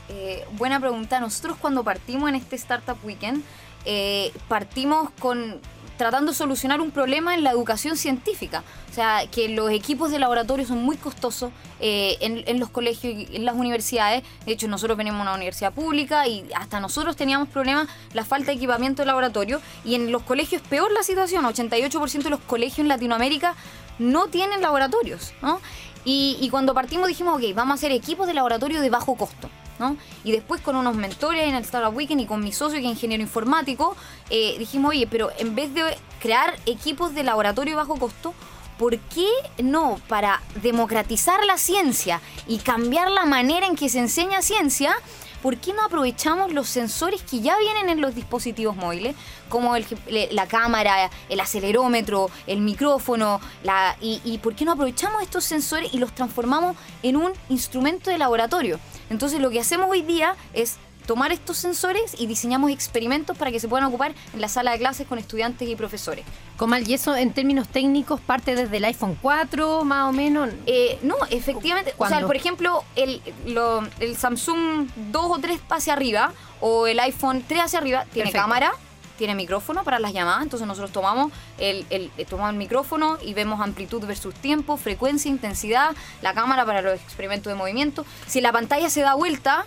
Eh, 0.08 0.44
buena 0.52 0.80
pregunta. 0.80 1.20
Nosotros 1.20 1.56
cuando 1.60 1.82
partimos 1.84 2.28
en 2.28 2.36
este 2.36 2.56
Startup 2.56 2.96
Weekend, 3.04 3.42
eh, 3.84 4.32
partimos 4.48 5.10
con 5.18 5.60
tratando 5.96 6.32
de 6.32 6.38
solucionar 6.38 6.80
un 6.80 6.90
problema 6.90 7.34
en 7.34 7.42
la 7.42 7.50
educación 7.50 7.96
científica. 7.96 8.62
O 8.90 8.94
sea, 8.94 9.26
que 9.30 9.48
los 9.48 9.70
equipos 9.70 10.10
de 10.10 10.18
laboratorio 10.18 10.66
son 10.66 10.82
muy 10.82 10.96
costosos 10.96 11.50
eh, 11.80 12.16
en, 12.20 12.60
los 12.60 12.70
colegios 12.70 13.28
y 13.30 13.36
en 13.36 13.44
las 13.44 13.54
universidades. 13.54 14.24
De 14.44 14.52
hecho, 14.52 14.68
nosotros 14.68 14.96
venimos 14.96 15.18
de 15.18 15.22
una 15.22 15.34
universidad 15.34 15.72
pública 15.72 16.26
y 16.26 16.48
hasta 16.54 16.80
nosotros 16.80 17.16
teníamos 17.16 17.48
problemas, 17.48 17.88
la 18.12 18.24
falta 18.24 18.46
de 18.46 18.56
equipamiento 18.56 19.02
de 19.02 19.06
laboratorio. 19.06 19.60
Y 19.84 19.94
en 19.94 20.12
los 20.12 20.22
colegios 20.22 20.62
es 20.62 20.68
peor 20.68 20.92
la 20.92 21.02
situación. 21.02 21.44
88% 21.44 22.22
de 22.22 22.30
los 22.30 22.40
colegios 22.40 22.78
en 22.80 22.88
Latinoamérica 22.88 23.54
no 23.98 24.28
tienen 24.28 24.60
laboratorios. 24.62 25.32
¿no? 25.42 25.60
Y, 26.04 26.38
y 26.40 26.50
cuando 26.50 26.74
partimos 26.74 27.08
dijimos, 27.08 27.36
ok, 27.36 27.54
vamos 27.54 27.72
a 27.72 27.74
hacer 27.74 27.92
equipos 27.92 28.26
de 28.26 28.34
laboratorio 28.34 28.80
de 28.80 28.90
bajo 28.90 29.16
costo. 29.16 29.50
¿No? 29.78 29.96
Y 30.24 30.32
después 30.32 30.60
con 30.60 30.76
unos 30.76 30.96
mentores 30.96 31.44
en 31.44 31.54
el 31.54 31.64
Startup 31.64 31.94
Weekend 31.94 32.20
y 32.20 32.26
con 32.26 32.42
mi 32.42 32.52
socio 32.52 32.78
que 32.78 32.86
es 32.86 32.90
ingeniero 32.90 33.22
informático, 33.22 33.96
eh, 34.30 34.56
dijimos, 34.58 34.90
oye, 34.90 35.06
pero 35.06 35.30
en 35.38 35.54
vez 35.54 35.72
de 35.74 35.82
crear 36.20 36.56
equipos 36.66 37.14
de 37.14 37.22
laboratorio 37.22 37.76
bajo 37.76 37.96
costo, 37.96 38.34
¿por 38.78 38.98
qué 38.98 39.28
no 39.62 40.00
para 40.08 40.42
democratizar 40.62 41.44
la 41.44 41.58
ciencia 41.58 42.20
y 42.46 42.58
cambiar 42.58 43.10
la 43.10 43.24
manera 43.24 43.66
en 43.66 43.76
que 43.76 43.88
se 43.88 43.98
enseña 43.98 44.42
ciencia? 44.42 44.94
¿Por 45.42 45.58
qué 45.58 45.72
no 45.72 45.84
aprovechamos 45.84 46.52
los 46.52 46.68
sensores 46.68 47.22
que 47.22 47.40
ya 47.40 47.56
vienen 47.58 47.88
en 47.88 48.00
los 48.00 48.14
dispositivos 48.14 48.74
móviles, 48.74 49.14
como 49.48 49.76
el, 49.76 49.86
la 50.32 50.48
cámara, 50.48 51.10
el 51.28 51.38
acelerómetro, 51.38 52.30
el 52.46 52.60
micrófono, 52.60 53.40
la, 53.62 53.96
y, 54.00 54.20
y 54.24 54.38
por 54.38 54.56
qué 54.56 54.64
no 54.64 54.72
aprovechamos 54.72 55.22
estos 55.22 55.44
sensores 55.44 55.94
y 55.94 55.98
los 55.98 56.12
transformamos 56.14 56.76
en 57.02 57.16
un 57.16 57.32
instrumento 57.48 58.10
de 58.10 58.18
laboratorio? 58.18 58.80
Entonces 59.10 59.40
lo 59.40 59.50
que 59.50 59.60
hacemos 59.60 59.88
hoy 59.90 60.02
día 60.02 60.34
es 60.52 60.76
tomar 61.06 61.30
estos 61.30 61.56
sensores 61.56 62.16
y 62.18 62.26
diseñamos 62.26 62.72
experimentos 62.72 63.38
para 63.38 63.52
que 63.52 63.60
se 63.60 63.68
puedan 63.68 63.86
ocupar 63.86 64.12
en 64.34 64.40
la 64.40 64.48
sala 64.48 64.72
de 64.72 64.78
clases 64.78 65.06
con 65.06 65.18
estudiantes 65.20 65.68
y 65.68 65.76
profesores. 65.76 66.24
Comal, 66.56 66.88
y 66.88 66.94
eso 66.94 67.14
en 67.14 67.32
términos 67.32 67.68
técnicos 67.68 68.20
parte 68.20 68.56
desde 68.56 68.78
el 68.78 68.84
iPhone 68.86 69.16
4, 69.22 69.84
más 69.84 70.08
o 70.08 70.12
menos. 70.12 70.50
Eh, 70.66 70.98
no, 71.02 71.14
efectivamente. 71.30 71.94
O 71.98 72.08
sea, 72.08 72.26
por 72.26 72.34
ejemplo, 72.34 72.82
el, 72.96 73.22
lo- 73.46 73.86
el 74.00 74.16
Samsung 74.16 74.88
2 75.12 75.26
o 75.30 75.38
3 75.38 75.60
hacia 75.70 75.92
arriba 75.92 76.32
o 76.60 76.88
el 76.88 76.98
iPhone 76.98 77.44
3 77.46 77.60
hacia 77.60 77.78
arriba 77.78 78.04
tiene 78.12 78.30
Perfecto. 78.30 78.42
cámara, 78.42 78.72
tiene 79.16 79.34
micrófono 79.34 79.84
para 79.84 79.98
las 79.98 80.12
llamadas. 80.12 80.42
Entonces 80.42 80.66
nosotros 80.68 80.92
tomamos 80.92 81.32
el, 81.58 81.84
el- 81.90 82.10
eh, 82.16 82.24
tomamos 82.24 82.52
el 82.52 82.58
micrófono 82.58 83.18
y 83.24 83.34
vemos 83.34 83.60
amplitud 83.60 84.04
versus 84.06 84.34
tiempo, 84.34 84.76
frecuencia, 84.76 85.28
intensidad, 85.30 85.94
la 86.22 86.34
cámara 86.34 86.64
para 86.64 86.82
los 86.82 86.94
experimentos 87.00 87.50
de 87.50 87.54
movimiento. 87.56 88.04
Si 88.26 88.40
la 88.40 88.52
pantalla 88.52 88.90
se 88.90 89.00
da 89.00 89.14
vuelta, 89.14 89.64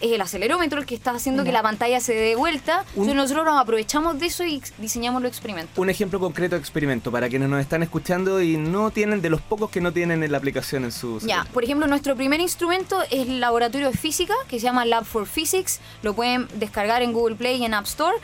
es 0.00 0.10
el 0.10 0.20
acelerómetro 0.20 0.80
el 0.80 0.84
que 0.86 0.96
está 0.96 1.12
haciendo 1.12 1.44
que 1.44 1.52
la 1.52 1.62
pantalla 1.62 2.00
se 2.00 2.12
dé 2.12 2.34
vuelta. 2.34 2.78
Un- 2.96 3.02
Entonces 3.04 3.14
nosotros 3.14 3.44
nos 3.44 3.60
aprovechamos 3.60 4.18
de 4.18 4.26
eso 4.26 4.42
y 4.44 4.60
diseñamos 4.78 5.22
los 5.22 5.30
experimentos. 5.30 5.78
Un 5.78 5.90
ejemplo 5.90 6.18
concreto 6.18 6.56
de 6.56 6.60
experimento 6.60 7.12
para 7.12 7.28
quienes 7.28 7.48
nos 7.48 7.60
están 7.60 7.84
escuchando 7.84 8.42
y 8.42 8.56
no 8.56 8.90
tienen, 8.90 9.22
de 9.22 9.30
los 9.30 9.40
pocos 9.40 9.70
que 9.70 9.80
no 9.80 9.92
tienen 9.92 10.24
en 10.24 10.32
la 10.32 10.38
aplicación 10.38 10.82
en 10.82 10.90
su 10.90 11.20
Ya, 11.20 11.46
por 11.54 11.62
ejemplo, 11.62 11.86
nuestro 11.86 12.16
primer 12.16 12.40
instrumento 12.40 13.00
es 13.02 13.28
el 13.28 13.38
laboratorio 13.38 13.92
de 13.92 13.96
física 13.96 14.34
que 14.48 14.58
se 14.58 14.64
llama 14.64 14.84
Lab 14.84 15.04
for 15.04 15.24
Physics. 15.24 15.78
Lo 16.02 16.14
pueden 16.14 16.48
descargar 16.54 17.02
en 17.02 17.12
Google 17.12 17.36
Play 17.36 17.58
y 17.62 17.64
en 17.64 17.72
App 17.74 17.86
Store. 17.86 18.16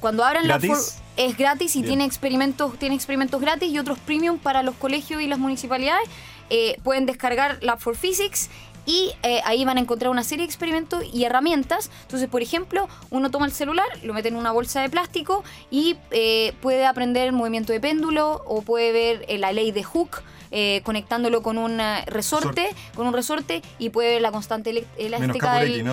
Cuando 0.00 0.24
abran 0.24 0.44
¿Gratis? 0.44 0.70
for 0.70 1.06
es 1.16 1.36
gratis 1.38 1.76
y 1.76 1.80
Bien. 1.80 1.92
tiene 1.92 2.04
experimentos, 2.04 2.78
tiene 2.78 2.94
experimentos 2.94 3.40
gratis 3.40 3.70
y 3.70 3.78
otros 3.78 3.98
premium 3.98 4.38
para 4.38 4.62
los 4.62 4.74
colegios 4.74 5.22
y 5.22 5.26
las 5.26 5.38
municipalidades. 5.38 6.06
Eh, 6.50 6.78
pueden 6.84 7.06
descargar 7.06 7.58
Lab 7.62 7.80
for 7.80 7.96
Physics 7.96 8.50
y 8.84 9.12
eh, 9.22 9.40
ahí 9.44 9.64
van 9.64 9.78
a 9.78 9.80
encontrar 9.80 10.10
una 10.10 10.22
serie 10.22 10.44
de 10.44 10.46
experimentos 10.46 11.02
y 11.12 11.24
herramientas. 11.24 11.90
Entonces, 12.02 12.28
por 12.28 12.42
ejemplo, 12.42 12.88
uno 13.10 13.30
toma 13.30 13.46
el 13.46 13.52
celular, 13.52 13.86
lo 14.02 14.12
mete 14.14 14.28
en 14.28 14.36
una 14.36 14.52
bolsa 14.52 14.82
de 14.82 14.90
plástico 14.90 15.42
y 15.70 15.96
eh, 16.10 16.52
puede 16.60 16.84
aprender 16.84 17.26
el 17.26 17.32
movimiento 17.32 17.72
de 17.72 17.80
péndulo 17.80 18.42
o 18.46 18.62
puede 18.62 18.92
ver 18.92 19.24
eh, 19.28 19.38
la 19.38 19.52
ley 19.52 19.72
de 19.72 19.82
Hooke. 19.82 20.22
eh, 20.50 20.80
conectándolo 20.84 21.42
con 21.42 21.58
un 21.58 21.80
eh, 21.80 22.04
resorte, 22.06 22.70
con 22.94 23.06
un 23.06 23.12
resorte 23.12 23.62
y 23.78 23.90
puede 23.90 24.12
ver 24.12 24.22
la 24.22 24.30
constante 24.30 24.86
elástica 24.96 25.58
del. 25.60 25.84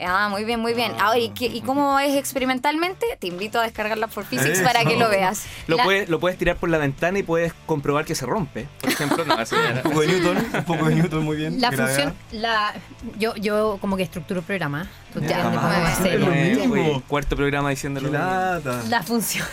Ah, 0.00 0.28
muy 0.30 0.44
bien, 0.44 0.58
muy 0.60 0.74
bien. 0.74 0.92
Ahora, 0.98 1.18
¿y, 1.18 1.28
qué- 1.30 1.46
y 1.46 1.60
cómo 1.60 1.98
es 2.00 2.16
experimentalmente? 2.16 3.06
Te 3.20 3.26
invito 3.28 3.60
a 3.60 3.62
descargarla 3.62 4.08
por 4.08 4.24
Physics 4.24 4.58
Eso. 4.58 4.64
para 4.64 4.84
que 4.84 4.96
lo 4.96 5.08
veas. 5.08 5.44
Lo, 5.66 5.76
La- 5.76 5.84
puedes, 5.84 6.08
lo 6.08 6.18
puedes 6.18 6.38
tirar 6.38 6.56
por 6.56 6.70
la 6.70 6.78
ventana 6.78 7.18
y 7.18 7.22
puedes 7.22 7.52
comprobar 7.66 8.04
que 8.04 8.14
se 8.14 8.26
rompe. 8.26 8.68
Por 8.80 8.90
ejemplo, 8.90 9.24
no, 9.24 9.36
Un 9.36 9.82
poco 9.82 10.00
de 10.00 10.06
Newton, 10.08 10.36
un 10.54 10.64
poco 10.64 10.84
de 10.86 10.94
Newton, 10.96 11.24
muy 11.24 11.36
bien. 11.36 11.60
La 11.60 11.70
función, 11.72 12.14
la, 12.32 12.74
yo, 13.18 13.34
yo 13.36 13.78
como 13.80 13.96
que 13.96 14.02
estructuro 14.02 14.40
el 14.40 14.46
programa. 14.46 14.88
Tú 15.12 15.20
te- 15.20 15.34
ah, 15.34 15.94
es 16.04 16.20
lo 16.20 16.26
mismo. 16.28 17.02
Cuarto 17.06 17.36
programa 17.36 17.70
diciéndolo. 17.70 18.10
La 18.10 19.02
función, 19.02 19.46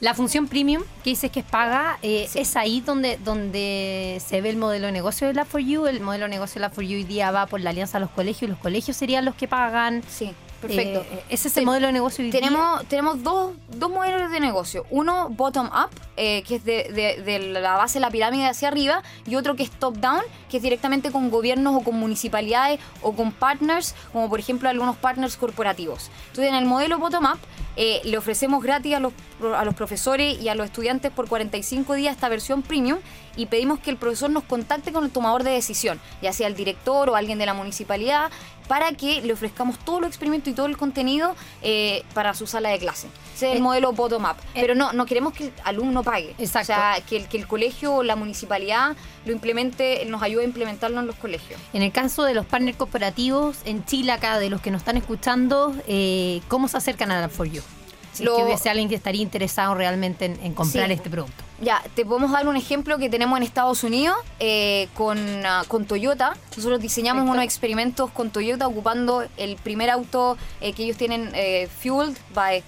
la 0.00 0.14
función 0.14 0.46
premium 0.48 0.82
que 1.02 1.10
dices 1.10 1.30
que 1.30 1.40
es 1.40 1.46
paga, 1.46 1.98
eh, 2.02 2.26
Sí. 2.30 2.40
es 2.40 2.56
ahí 2.56 2.80
donde, 2.80 3.18
donde 3.24 4.20
se 4.24 4.40
ve 4.40 4.50
el 4.50 4.56
modelo 4.56 4.86
de 4.86 4.92
negocio 4.92 5.26
de 5.26 5.34
Lab4U. 5.34 5.86
El 5.88 6.00
modelo 6.00 6.24
de 6.26 6.30
negocio 6.30 6.60
de 6.60 6.68
Lab4U 6.68 6.94
hoy 6.96 7.04
día 7.04 7.30
va 7.30 7.46
por 7.46 7.60
la 7.60 7.70
alianza 7.70 7.96
a 7.98 8.00
los 8.00 8.10
colegios 8.10 8.42
y 8.42 8.46
los 8.48 8.58
colegios 8.58 8.96
serían 8.96 9.24
los 9.24 9.34
que 9.34 9.48
pagan. 9.48 10.02
Sí, 10.08 10.32
perfecto. 10.60 11.00
Eh, 11.10 11.24
ese 11.28 11.48
es 11.48 11.56
el 11.56 11.64
modelo 11.66 11.86
de 11.86 11.92
negocio 11.92 12.24
hoy 12.24 12.30
día. 12.30 12.40
Tenemos, 12.40 12.84
tenemos 12.88 13.22
dos, 13.22 13.52
dos 13.68 13.90
modelos 13.90 14.30
de 14.30 14.40
negocio. 14.40 14.84
Uno 14.90 15.28
bottom-up, 15.30 15.90
eh, 16.16 16.42
que 16.42 16.56
es 16.56 16.64
de, 16.64 16.90
de- 16.92 17.22
de 17.22 17.38
la 17.60 17.76
base 17.76 17.94
de 17.94 18.00
la 18.00 18.10
pirámide 18.10 18.46
hacia 18.46 18.68
arriba, 18.68 19.02
y 19.26 19.36
otro 19.36 19.56
que 19.56 19.62
es 19.62 19.70
top-down, 19.70 20.22
que 20.50 20.56
es 20.58 20.62
directamente 20.62 21.10
con 21.12 21.30
gobiernos 21.30 21.76
o 21.76 21.80
con 21.84 21.94
municipalidades 21.98 22.80
o 23.02 23.12
con 23.12 23.32
partners, 23.32 23.94
como 24.12 24.28
por 24.28 24.40
ejemplo 24.40 24.68
algunos 24.68 24.96
partners 24.96 25.36
corporativos. 25.36 26.10
Entonces, 26.28 26.48
en 26.50 26.54
el 26.56 26.64
modelo 26.64 26.98
bottom-up, 26.98 27.38
eh, 27.76 28.00
le 28.04 28.18
ofrecemos 28.18 28.62
gratis 28.62 28.94
a 28.96 29.00
los, 29.00 29.12
a 29.54 29.64
los 29.64 29.74
profesores 29.74 30.40
y 30.40 30.48
a 30.48 30.54
los 30.54 30.66
estudiantes 30.66 31.10
por 31.10 31.28
45 31.28 31.94
días 31.94 32.14
esta 32.14 32.28
versión 32.28 32.62
premium 32.62 32.98
y 33.36 33.46
pedimos 33.46 33.78
que 33.78 33.90
el 33.90 33.96
profesor 33.96 34.30
nos 34.30 34.44
contacte 34.44 34.92
con 34.92 35.04
el 35.04 35.10
tomador 35.10 35.44
de 35.44 35.50
decisión, 35.50 36.00
ya 36.20 36.32
sea 36.32 36.48
el 36.48 36.56
director 36.56 37.08
o 37.08 37.14
alguien 37.14 37.38
de 37.38 37.46
la 37.46 37.54
municipalidad, 37.54 38.30
para 38.66 38.92
que 38.92 39.22
le 39.22 39.32
ofrezcamos 39.32 39.78
todos 39.78 40.00
los 40.00 40.08
experimentos 40.08 40.52
y 40.52 40.54
todo 40.54 40.66
el 40.66 40.76
contenido 40.76 41.34
eh, 41.62 42.04
para 42.14 42.34
su 42.34 42.46
sala 42.46 42.68
de 42.68 42.78
clase. 42.78 43.08
Ese 43.34 43.50
es 43.50 43.56
el 43.56 43.62
modelo 43.62 43.92
bottom-up. 43.92 44.36
Pero 44.54 44.74
no, 44.74 44.92
no 44.92 45.06
queremos 45.06 45.32
que 45.32 45.44
el 45.44 45.52
alumno 45.64 46.02
pague. 46.02 46.34
Exacto. 46.38 46.72
O 46.72 46.76
sea, 46.76 46.98
que 47.08 47.16
el, 47.16 47.28
que 47.28 47.38
el 47.38 47.46
colegio 47.46 47.94
o 47.94 48.02
la 48.02 48.14
municipalidad 48.14 48.94
lo 49.24 49.32
implemente, 49.32 50.04
nos 50.06 50.22
ayude 50.22 50.42
a 50.42 50.46
implementarlo 50.46 51.00
en 51.00 51.06
los 51.06 51.16
colegios. 51.16 51.58
En 51.72 51.82
el 51.82 51.92
caso 51.92 52.24
de 52.24 52.34
los 52.34 52.44
partners 52.44 52.76
corporativos 52.76 53.58
en 53.64 53.84
Chile 53.84 54.12
acá, 54.12 54.38
de 54.38 54.50
los 54.50 54.60
que 54.60 54.70
nos 54.70 54.82
están 54.82 54.96
escuchando, 54.96 55.74
eh, 55.86 56.42
¿cómo 56.48 56.68
se 56.68 56.76
acercan 56.76 57.10
a 57.10 57.20
la 57.20 57.28
For 57.28 57.46
You? 57.46 57.62
Si 58.12 58.24
Lo- 58.24 58.32
es 58.32 58.38
que 58.38 58.44
hubiese 58.44 58.70
alguien 58.70 58.88
que 58.88 58.94
estaría 58.94 59.22
interesado 59.22 59.74
realmente 59.74 60.24
en, 60.26 60.38
en 60.42 60.54
comprar 60.54 60.86
Sí. 60.88 60.92
este 60.94 61.10
producto. 61.10 61.44
Ya, 61.60 61.82
te 61.94 62.04
podemos 62.06 62.30
dar 62.32 62.46
un 62.46 62.56
ejemplo 62.56 62.98
que 62.98 63.08
tenemos 63.08 63.36
en 63.36 63.42
Estados 63.42 63.82
Unidos 63.84 64.16
eh, 64.40 64.88
con, 64.94 65.18
ah, 65.44 65.64
con 65.68 65.86
Toyota. 65.86 66.36
Nosotros 66.56 66.80
diseñamos 66.80 67.22
Perfecto. 67.22 67.32
unos 67.32 67.44
experimentos 67.44 68.10
con 68.10 68.30
Toyota 68.30 68.66
ocupando 68.66 69.24
el 69.36 69.56
primer 69.56 69.90
auto 69.90 70.36
eh, 70.60 70.72
que 70.72 70.84
ellos 70.84 70.96
tienen 70.96 71.30
eh, 71.34 71.68
fueled 71.80 72.16
by 72.34 72.62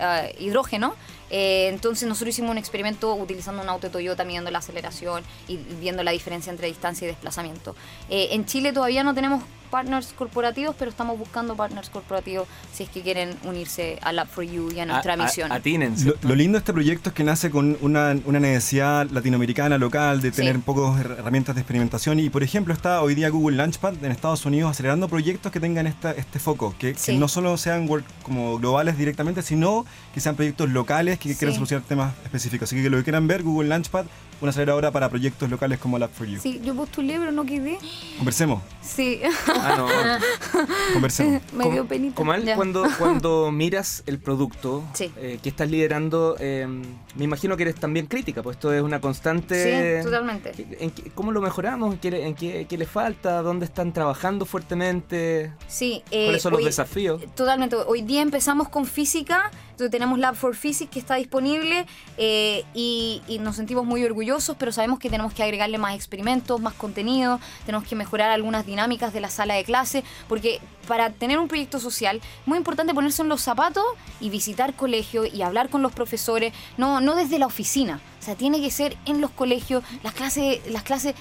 ah, 0.00 0.22
hidrógeno. 0.38 0.94
Eh, 1.30 1.68
entonces 1.68 2.06
nosotros 2.06 2.34
hicimos 2.34 2.50
un 2.50 2.58
experimento 2.58 3.14
utilizando 3.14 3.62
un 3.62 3.68
auto 3.70 3.86
de 3.86 3.92
Toyota, 3.92 4.22
midiendo 4.24 4.50
la 4.50 4.58
aceleración 4.58 5.22
y 5.48 5.56
viendo 5.56 6.02
la 6.02 6.10
diferencia 6.10 6.50
entre 6.50 6.66
distancia 6.66 7.06
y 7.06 7.08
desplazamiento. 7.08 7.74
Eh, 8.10 8.28
en 8.32 8.44
Chile 8.44 8.72
todavía 8.72 9.02
no 9.02 9.14
tenemos 9.14 9.42
partners 9.72 10.12
corporativos, 10.16 10.76
pero 10.78 10.90
estamos 10.90 11.18
buscando 11.18 11.56
partners 11.56 11.88
corporativos 11.88 12.46
si 12.74 12.82
es 12.82 12.90
que 12.90 13.00
quieren 13.00 13.30
unirse 13.44 13.98
a 14.02 14.12
Lab 14.12 14.28
for 14.28 14.44
You 14.44 14.70
y 14.70 14.80
a 14.80 14.86
nuestra 14.86 15.14
A- 15.14 15.16
a- 15.16 15.24
misión. 15.24 15.50
atínense. 15.50 16.04
Lo, 16.04 16.14
lo 16.22 16.34
lindo 16.34 16.56
de 16.56 16.58
este 16.58 16.74
proyecto 16.74 17.08
es 17.08 17.14
que 17.14 17.24
nace 17.24 17.50
con 17.50 17.78
una, 17.80 18.14
una 18.26 18.38
necesidad 18.38 19.08
latinoamericana 19.10 19.78
local 19.78 20.20
de 20.20 20.30
tener 20.30 20.52
Sí. 20.52 20.56
un 20.58 20.62
poco 20.62 20.94
her- 20.98 21.18
herramientas 21.18 21.54
de 21.54 21.62
experimentación 21.62 22.20
y 22.20 22.28
por 22.28 22.42
ejemplo 22.42 22.74
está 22.74 23.00
hoy 23.00 23.14
día 23.14 23.30
Google 23.30 23.56
Launchpad 23.56 23.94
en 24.04 24.12
Estados 24.12 24.44
Unidos 24.44 24.70
acelerando 24.70 25.08
proyectos 25.08 25.50
que 25.50 25.58
tengan 25.60 25.86
esta, 25.86 26.12
este 26.12 26.38
foco, 26.38 26.74
que, 26.78 26.92
que 26.92 26.98
Sí. 26.98 27.16
no 27.16 27.26
solo 27.26 27.56
sean 27.56 27.88
work- 27.88 28.04
como 28.22 28.58
globales 28.58 28.98
directamente, 28.98 29.40
sino 29.40 29.86
que 30.12 30.20
sean 30.20 30.36
proyectos 30.36 30.68
locales 30.68 31.18
que 31.18 31.34
quieran 31.34 31.52
Sí. 31.54 31.56
solucionar 31.56 31.86
temas 31.88 32.12
específicos. 32.24 32.68
Así 32.68 32.82
que 32.82 32.90
lo 32.90 32.98
que 32.98 33.04
quieran 33.04 33.26
ver, 33.26 33.42
Google 33.42 33.70
Launchpad, 33.70 34.04
una 34.42 34.50
aceleradora 34.50 34.90
para 34.90 35.08
proyectos 35.08 35.48
locales 35.48 35.78
como 35.78 35.98
Lab4U. 35.98 36.38
Sí, 36.40 36.60
yo 36.64 36.74
postulé, 36.74 37.18
pero 37.18 37.32
no 37.32 37.44
quedé. 37.46 37.78
Conversemos, 38.18 38.60
Sí, 38.82 39.20
Ah, 39.48 39.74
no. 39.78 39.86
conversemos. 40.92 41.40
me 41.52 41.70
dio 41.70 41.86
penita. 41.86 42.16
Comal, 42.16 42.44
Ya. 42.44 42.56
cuando, 42.56 42.84
cuando 42.98 43.50
miras 43.52 44.02
el 44.06 44.18
producto 44.18 44.82
Sí. 44.94 45.10
eh, 45.16 45.38
que 45.42 45.48
estás 45.48 45.70
liderando, 45.70 46.36
eh, 46.40 46.66
me 47.14 47.24
imagino 47.24 47.56
que 47.56 47.62
eres 47.62 47.76
también 47.76 48.06
crítica, 48.06 48.42
pues 48.42 48.56
esto 48.56 48.72
es 48.72 48.82
una 48.82 49.00
constante... 49.00 49.98
Sí, 50.00 50.04
totalmente. 50.04 50.52
¿En 50.80 50.90
qué- 50.90 51.10
¿Cómo 51.14 51.30
lo 51.30 51.40
mejoramos? 51.40 51.94
¿En 51.94 52.00
qué, 52.00 52.26
en 52.26 52.34
qué- 52.34 52.66
qué 52.68 52.76
le 52.78 52.86
falta? 52.86 53.42
¿Dónde 53.42 53.64
están 53.66 53.92
trabajando 53.92 54.44
fuertemente? 54.44 55.52
Sí, 55.68 56.02
eh, 56.10 56.24
¿Cuáles 56.26 56.42
son 56.42 56.52
los 56.52 56.58
hoy- 56.58 56.64
desafíos? 56.64 57.22
Totalmente. 57.36 57.76
Hoy 57.76 58.02
día 58.02 58.22
empezamos 58.22 58.68
con 58.68 58.86
física, 58.86 59.50
entonces 59.70 59.90
tenemos 59.90 60.18
Lab 60.18 60.34
for 60.34 60.56
Physics 60.56 60.90
que 60.90 60.98
está 60.98 61.14
disponible 61.14 61.86
eh, 62.18 62.64
y, 62.74 63.22
y 63.28 63.38
nos 63.38 63.56
sentimos 63.56 63.84
muy 63.86 64.04
orgullosos, 64.04 64.31
pero 64.58 64.72
sabemos 64.72 64.98
que 64.98 65.10
tenemos 65.10 65.34
que 65.34 65.42
agregarle 65.42 65.78
más 65.78 65.94
experimentos, 65.94 66.60
más 66.60 66.74
contenido, 66.74 67.38
tenemos 67.66 67.86
que 67.86 67.94
mejorar 67.94 68.30
algunas 68.30 68.64
dinámicas 68.64 69.12
de 69.12 69.20
la 69.20 69.28
sala 69.28 69.54
de 69.54 69.64
clase, 69.64 70.04
porque 70.28 70.60
para 70.88 71.10
tener 71.10 71.38
un 71.38 71.48
proyecto 71.48 71.78
social 71.78 72.20
muy 72.46 72.58
importante 72.58 72.94
ponerse 72.94 73.22
en 73.22 73.28
los 73.28 73.42
zapatos 73.42 73.84
y 74.20 74.30
visitar 74.30 74.74
colegios 74.74 75.28
y 75.32 75.42
hablar 75.42 75.68
con 75.68 75.82
los 75.82 75.92
profesores, 75.92 76.52
no, 76.76 77.00
no 77.00 77.14
desde 77.14 77.38
la 77.38 77.46
oficina. 77.46 78.00
O 78.20 78.24
sea, 78.24 78.34
tiene 78.34 78.60
que 78.60 78.70
ser 78.70 78.96
en 79.04 79.20
los 79.20 79.30
colegios, 79.30 79.84
las 80.02 80.14
clases, 80.14 80.60
las 80.70 80.82
clases 80.82 81.14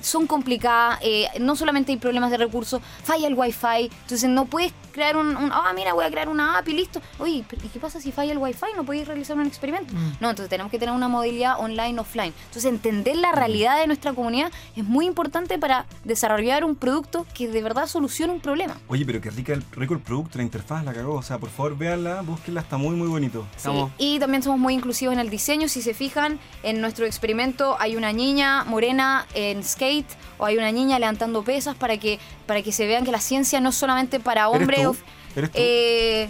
son 0.00 0.26
complicadas, 0.26 0.98
eh, 1.02 1.28
no 1.40 1.56
solamente 1.56 1.92
hay 1.92 1.98
problemas 1.98 2.30
de 2.30 2.36
recursos, 2.36 2.80
falla 3.04 3.26
el 3.26 3.34
wifi, 3.34 3.90
entonces 4.02 4.28
no 4.28 4.46
puedes 4.46 4.72
crear 4.92 5.16
un, 5.16 5.36
un- 5.36 5.50
ah, 5.52 5.72
mira, 5.74 5.92
voy 5.94 6.04
a 6.04 6.10
crear 6.10 6.28
una 6.28 6.58
app 6.58 6.68
y 6.68 6.72
listo. 6.74 7.00
Oye, 7.18 7.44
¿y 7.64 7.68
qué 7.68 7.80
pasa 7.80 8.00
si 8.00 8.12
falla 8.12 8.32
el 8.32 8.38
wifi? 8.38 8.66
No 8.76 8.84
podéis 8.84 9.06
realizar 9.08 9.36
un 9.36 9.46
experimento. 9.46 9.92
No, 10.20 10.30
entonces 10.30 10.48
tenemos 10.48 10.70
que 10.70 10.78
tener 10.78 10.94
una 10.94 11.08
modalidad 11.08 11.58
online, 11.58 11.98
offline. 11.98 12.32
Entonces 12.46 12.66
entender 12.66 13.16
la 13.16 13.32
realidad 13.32 13.78
de 13.80 13.86
nuestra 13.86 14.12
comunidad 14.12 14.50
es 14.76 14.84
muy 14.84 15.06
importante 15.06 15.58
para 15.58 15.86
desarrollar 16.04 16.64
un 16.64 16.76
producto 16.76 17.26
que 17.34 17.48
de 17.48 17.62
verdad 17.62 17.86
solucione 17.86 18.32
un 18.32 18.40
problema. 18.40 18.76
Oye, 18.88 19.04
pero 19.04 19.20
qué 19.20 19.30
rica 19.30 19.52
el, 19.54 19.64
rico 19.72 19.94
el 19.94 20.00
producto, 20.00 20.38
la 20.38 20.44
interfaz, 20.44 20.84
la 20.84 20.92
cagó. 20.92 21.14
O 21.14 21.22
sea, 21.22 21.38
por 21.38 21.50
favor, 21.50 21.76
véanla, 21.76 22.20
búsquenla, 22.22 22.60
está 22.60 22.76
muy, 22.76 22.94
muy 22.94 23.08
bonito. 23.08 23.46
Sí, 23.56 23.70
y 23.98 24.18
también 24.18 24.42
somos 24.42 24.58
muy 24.60 24.74
inclusivos 24.74 25.12
en 25.14 25.20
el 25.20 25.30
diseño. 25.30 25.68
Si 25.68 25.80
se 25.82 25.94
fijan, 25.94 26.38
en 26.62 26.80
nuestro 26.80 27.06
experimento 27.06 27.76
hay 27.80 27.96
una 27.96 28.12
niña 28.12 28.64
morena 28.64 29.26
en 29.34 29.62
skate 29.64 30.06
o 30.38 30.44
hay 30.44 30.56
una 30.58 30.72
niña 30.72 30.98
levantando 30.98 31.42
pesas 31.42 31.76
para 31.76 31.96
que, 31.98 32.18
para 32.46 32.62
que 32.62 32.72
se 32.72 32.86
vean 32.86 33.04
que 33.04 33.12
la 33.12 33.20
ciencia 33.20 33.60
no 33.60 33.70
es 33.70 33.74
solamente 33.76 34.20
para 34.20 34.46
¿Eres 34.48 34.60
hombres. 34.60 34.82
tú? 34.82 34.96
¿Eres 35.36 35.50
tú? 35.50 35.58
Eh, 35.60 36.28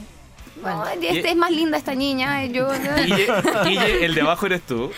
no, 0.56 0.62
Bueno. 0.62 0.84
este 1.02 1.30
es 1.30 1.36
más 1.36 1.50
linda 1.50 1.76
esta 1.76 1.94
niña. 1.94 2.44
eh, 2.44 2.52
Yo, 2.52 2.68
el 4.00 4.14
de 4.14 4.20
abajo 4.20 4.46
eres 4.46 4.62
tú. 4.62 4.90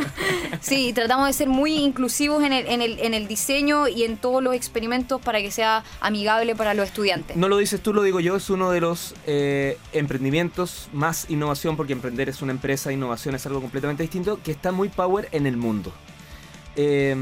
sí, 0.60 0.92
tratamos 0.92 1.26
de 1.28 1.32
ser 1.32 1.48
muy 1.48 1.74
inclusivos 1.76 2.42
en 2.44 2.52
el, 2.52 2.66
en, 2.66 2.82
el, 2.82 2.98
en 3.00 3.14
el 3.14 3.26
diseño 3.28 3.88
y 3.88 4.02
en 4.04 4.16
todos 4.18 4.42
los 4.42 4.54
experimentos 4.54 5.20
para 5.20 5.40
que 5.40 5.50
sea 5.50 5.84
amigable 6.00 6.54
para 6.54 6.74
los 6.74 6.86
estudiantes. 6.86 7.36
No 7.36 7.48
lo 7.48 7.56
dices 7.58 7.80
tú, 7.82 7.94
lo 7.94 8.02
digo 8.02 8.20
yo, 8.20 8.36
es 8.36 8.50
uno 8.50 8.70
de 8.70 8.80
los 8.80 9.14
eh, 9.26 9.78
emprendimientos 9.92 10.88
más 10.92 11.26
innovación, 11.30 11.76
porque 11.76 11.92
emprender 11.92 12.28
es 12.28 12.42
una 12.42 12.52
empresa, 12.52 12.92
innovación 12.92 13.34
es 13.34 13.46
algo 13.46 13.60
completamente 13.60 14.02
distinto, 14.02 14.40
que 14.42 14.50
está 14.50 14.72
muy 14.72 14.88
power 14.88 15.28
en 15.32 15.46
el 15.46 15.56
mundo. 15.56 15.92
Eh, 16.76 17.16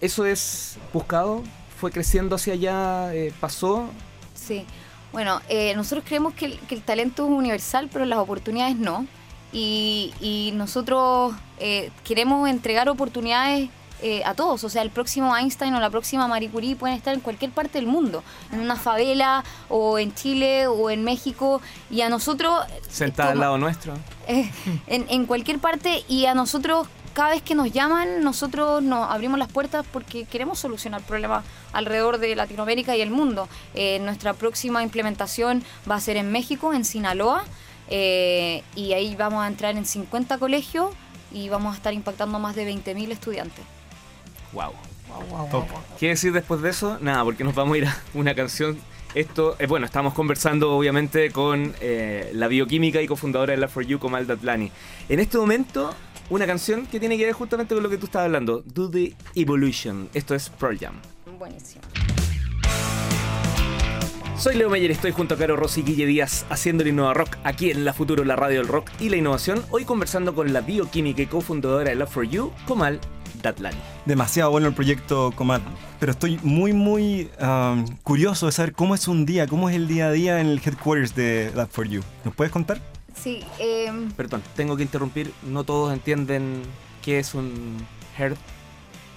eso 0.00 0.26
es 0.26 0.76
buscado, 0.92 1.42
fue 1.82 1.90
creciendo 1.90 2.36
hacia 2.36 2.52
allá, 2.52 3.12
eh, 3.12 3.32
pasó. 3.40 3.88
Sí. 4.34 4.64
Bueno, 5.12 5.40
eh, 5.48 5.74
nosotros 5.74 6.04
creemos 6.06 6.32
que 6.32 6.44
el, 6.46 6.58
que 6.60 6.76
el 6.76 6.82
talento 6.82 7.24
es 7.24 7.30
universal, 7.32 7.90
pero 7.92 8.04
las 8.04 8.20
oportunidades 8.20 8.76
no. 8.76 9.04
Y, 9.52 10.14
y 10.20 10.52
nosotros 10.54 11.34
eh, 11.58 11.90
queremos 12.04 12.48
entregar 12.48 12.88
oportunidades 12.88 13.68
eh, 14.00 14.22
a 14.24 14.34
todos. 14.34 14.62
O 14.62 14.68
sea, 14.68 14.82
el 14.82 14.90
próximo 14.90 15.36
Einstein 15.36 15.74
o 15.74 15.80
la 15.80 15.90
próxima 15.90 16.28
Marie 16.28 16.50
Curie 16.50 16.76
pueden 16.76 16.96
estar 16.96 17.14
en 17.14 17.20
cualquier 17.20 17.50
parte 17.50 17.78
del 17.78 17.88
mundo, 17.88 18.22
en 18.52 18.60
una 18.60 18.76
favela 18.76 19.42
o 19.68 19.98
en 19.98 20.14
Chile 20.14 20.68
o 20.68 20.88
en 20.88 21.02
México. 21.02 21.60
Y 21.90 22.02
a 22.02 22.08
nosotros... 22.08 22.64
Sentada 22.88 23.32
al 23.32 23.40
lado 23.40 23.58
nuestro. 23.58 23.94
eh, 24.28 24.48
en, 24.86 25.04
en 25.08 25.26
cualquier 25.26 25.58
parte 25.58 26.04
y 26.08 26.26
a 26.26 26.34
nosotros 26.34 26.86
cada 27.12 27.30
vez 27.30 27.42
que 27.42 27.54
nos 27.54 27.72
llaman 27.72 28.22
nosotros 28.22 28.82
nos 28.82 29.10
abrimos 29.10 29.38
las 29.38 29.50
puertas 29.50 29.86
porque 29.92 30.24
queremos 30.24 30.58
solucionar 30.58 31.02
problemas 31.02 31.44
alrededor 31.72 32.18
de 32.18 32.34
Latinoamérica 32.36 32.96
y 32.96 33.00
el 33.00 33.10
mundo. 33.10 33.48
Eh, 33.74 33.98
nuestra 34.00 34.34
próxima 34.34 34.82
implementación 34.82 35.62
va 35.90 35.96
a 35.96 36.00
ser 36.00 36.16
en 36.16 36.32
México, 36.32 36.74
en 36.74 36.84
Sinaloa, 36.84 37.44
eh, 37.88 38.62
y 38.74 38.92
ahí 38.94 39.14
vamos 39.16 39.44
a 39.44 39.48
entrar 39.48 39.76
en 39.76 39.84
50 39.84 40.38
colegios 40.38 40.90
y 41.30 41.48
vamos 41.48 41.74
a 41.74 41.76
estar 41.76 41.92
impactando 41.92 42.36
a 42.36 42.40
más 42.40 42.54
de 42.54 42.70
20.000 42.70 43.10
estudiantes. 43.12 43.64
Wow. 44.52 44.72
Top. 45.50 45.66
¿Qué 45.98 46.08
decir 46.08 46.32
después 46.32 46.62
de 46.62 46.70
eso? 46.70 46.98
Nada, 47.00 47.22
porque 47.24 47.44
nos 47.44 47.54
vamos 47.54 47.74
a 47.74 47.78
ir 47.78 47.86
a 47.86 47.96
una 48.14 48.34
canción. 48.34 48.78
Esto, 49.14 49.56
eh, 49.58 49.66
bueno, 49.66 49.84
estamos 49.84 50.14
conversando 50.14 50.74
obviamente 50.74 51.30
con 51.30 51.74
eh, 51.80 52.30
la 52.32 52.48
bioquímica 52.48 53.02
y 53.02 53.06
cofundadora 53.06 53.52
de 53.52 53.58
la 53.58 53.68
For 53.68 53.84
You, 53.84 53.98
Comal 53.98 54.26
Datlani. 54.26 54.72
En 55.10 55.20
este 55.20 55.36
momento, 55.36 55.94
una 56.32 56.46
canción 56.46 56.86
que 56.86 56.98
tiene 56.98 57.18
que 57.18 57.26
ver 57.26 57.34
justamente 57.34 57.74
con 57.74 57.82
lo 57.82 57.90
que 57.90 57.98
tú 57.98 58.06
estabas 58.06 58.24
hablando, 58.24 58.62
Do 58.64 58.90
the 58.90 59.14
Evolution. 59.34 60.08
Esto 60.14 60.34
es 60.34 60.48
Pearl 60.48 60.78
Jam. 60.78 60.94
Buenísimo. 61.38 61.82
Soy 64.38 64.56
Leo 64.56 64.70
Meyer, 64.70 64.90
estoy 64.90 65.12
junto 65.12 65.34
a 65.34 65.38
Caro 65.38 65.56
Rossi 65.56 65.82
y 65.82 65.84
Guille 65.84 66.06
Díaz 66.06 66.46
haciendo 66.48 66.82
el 66.82 66.88
Innova 66.88 67.12
Rock 67.12 67.36
aquí 67.44 67.70
en 67.70 67.84
La 67.84 67.92
Futuro, 67.92 68.24
la 68.24 68.34
radio 68.34 68.58
del 68.60 68.68
rock 68.68 68.90
y 68.98 69.10
la 69.10 69.16
innovación. 69.16 69.62
Hoy 69.70 69.84
conversando 69.84 70.34
con 70.34 70.52
la 70.54 70.62
bioquímica 70.62 71.20
y 71.20 71.26
cofundadora 71.26 71.90
de 71.90 71.96
Love 71.96 72.10
for 72.10 72.24
You, 72.24 72.50
Comal 72.66 72.98
Datlani. 73.42 73.76
Demasiado 74.06 74.50
bueno 74.50 74.68
el 74.68 74.74
proyecto 74.74 75.32
Comat, 75.36 75.62
pero 76.00 76.12
estoy 76.12 76.40
muy, 76.42 76.72
muy 76.72 77.30
um, 77.40 77.84
curioso 78.02 78.46
de 78.46 78.52
saber 78.52 78.72
cómo 78.72 78.94
es 78.94 79.06
un 79.06 79.26
día, 79.26 79.46
cómo 79.46 79.68
es 79.68 79.76
el 79.76 79.86
día 79.86 80.06
a 80.08 80.12
día 80.12 80.40
en 80.40 80.46
el 80.46 80.62
headquarters 80.64 81.14
de 81.14 81.52
Lab4U. 81.54 82.02
¿Nos 82.24 82.34
puedes 82.34 82.50
contar? 82.50 82.80
Sí, 83.14 83.44
eh, 83.58 83.90
Perdón, 84.16 84.42
tengo 84.56 84.76
que 84.76 84.82
interrumpir. 84.82 85.32
No 85.42 85.64
todos 85.64 85.92
entienden 85.92 86.62
qué 87.02 87.18
es 87.18 87.34
un 87.34 87.76
head. 88.18 88.32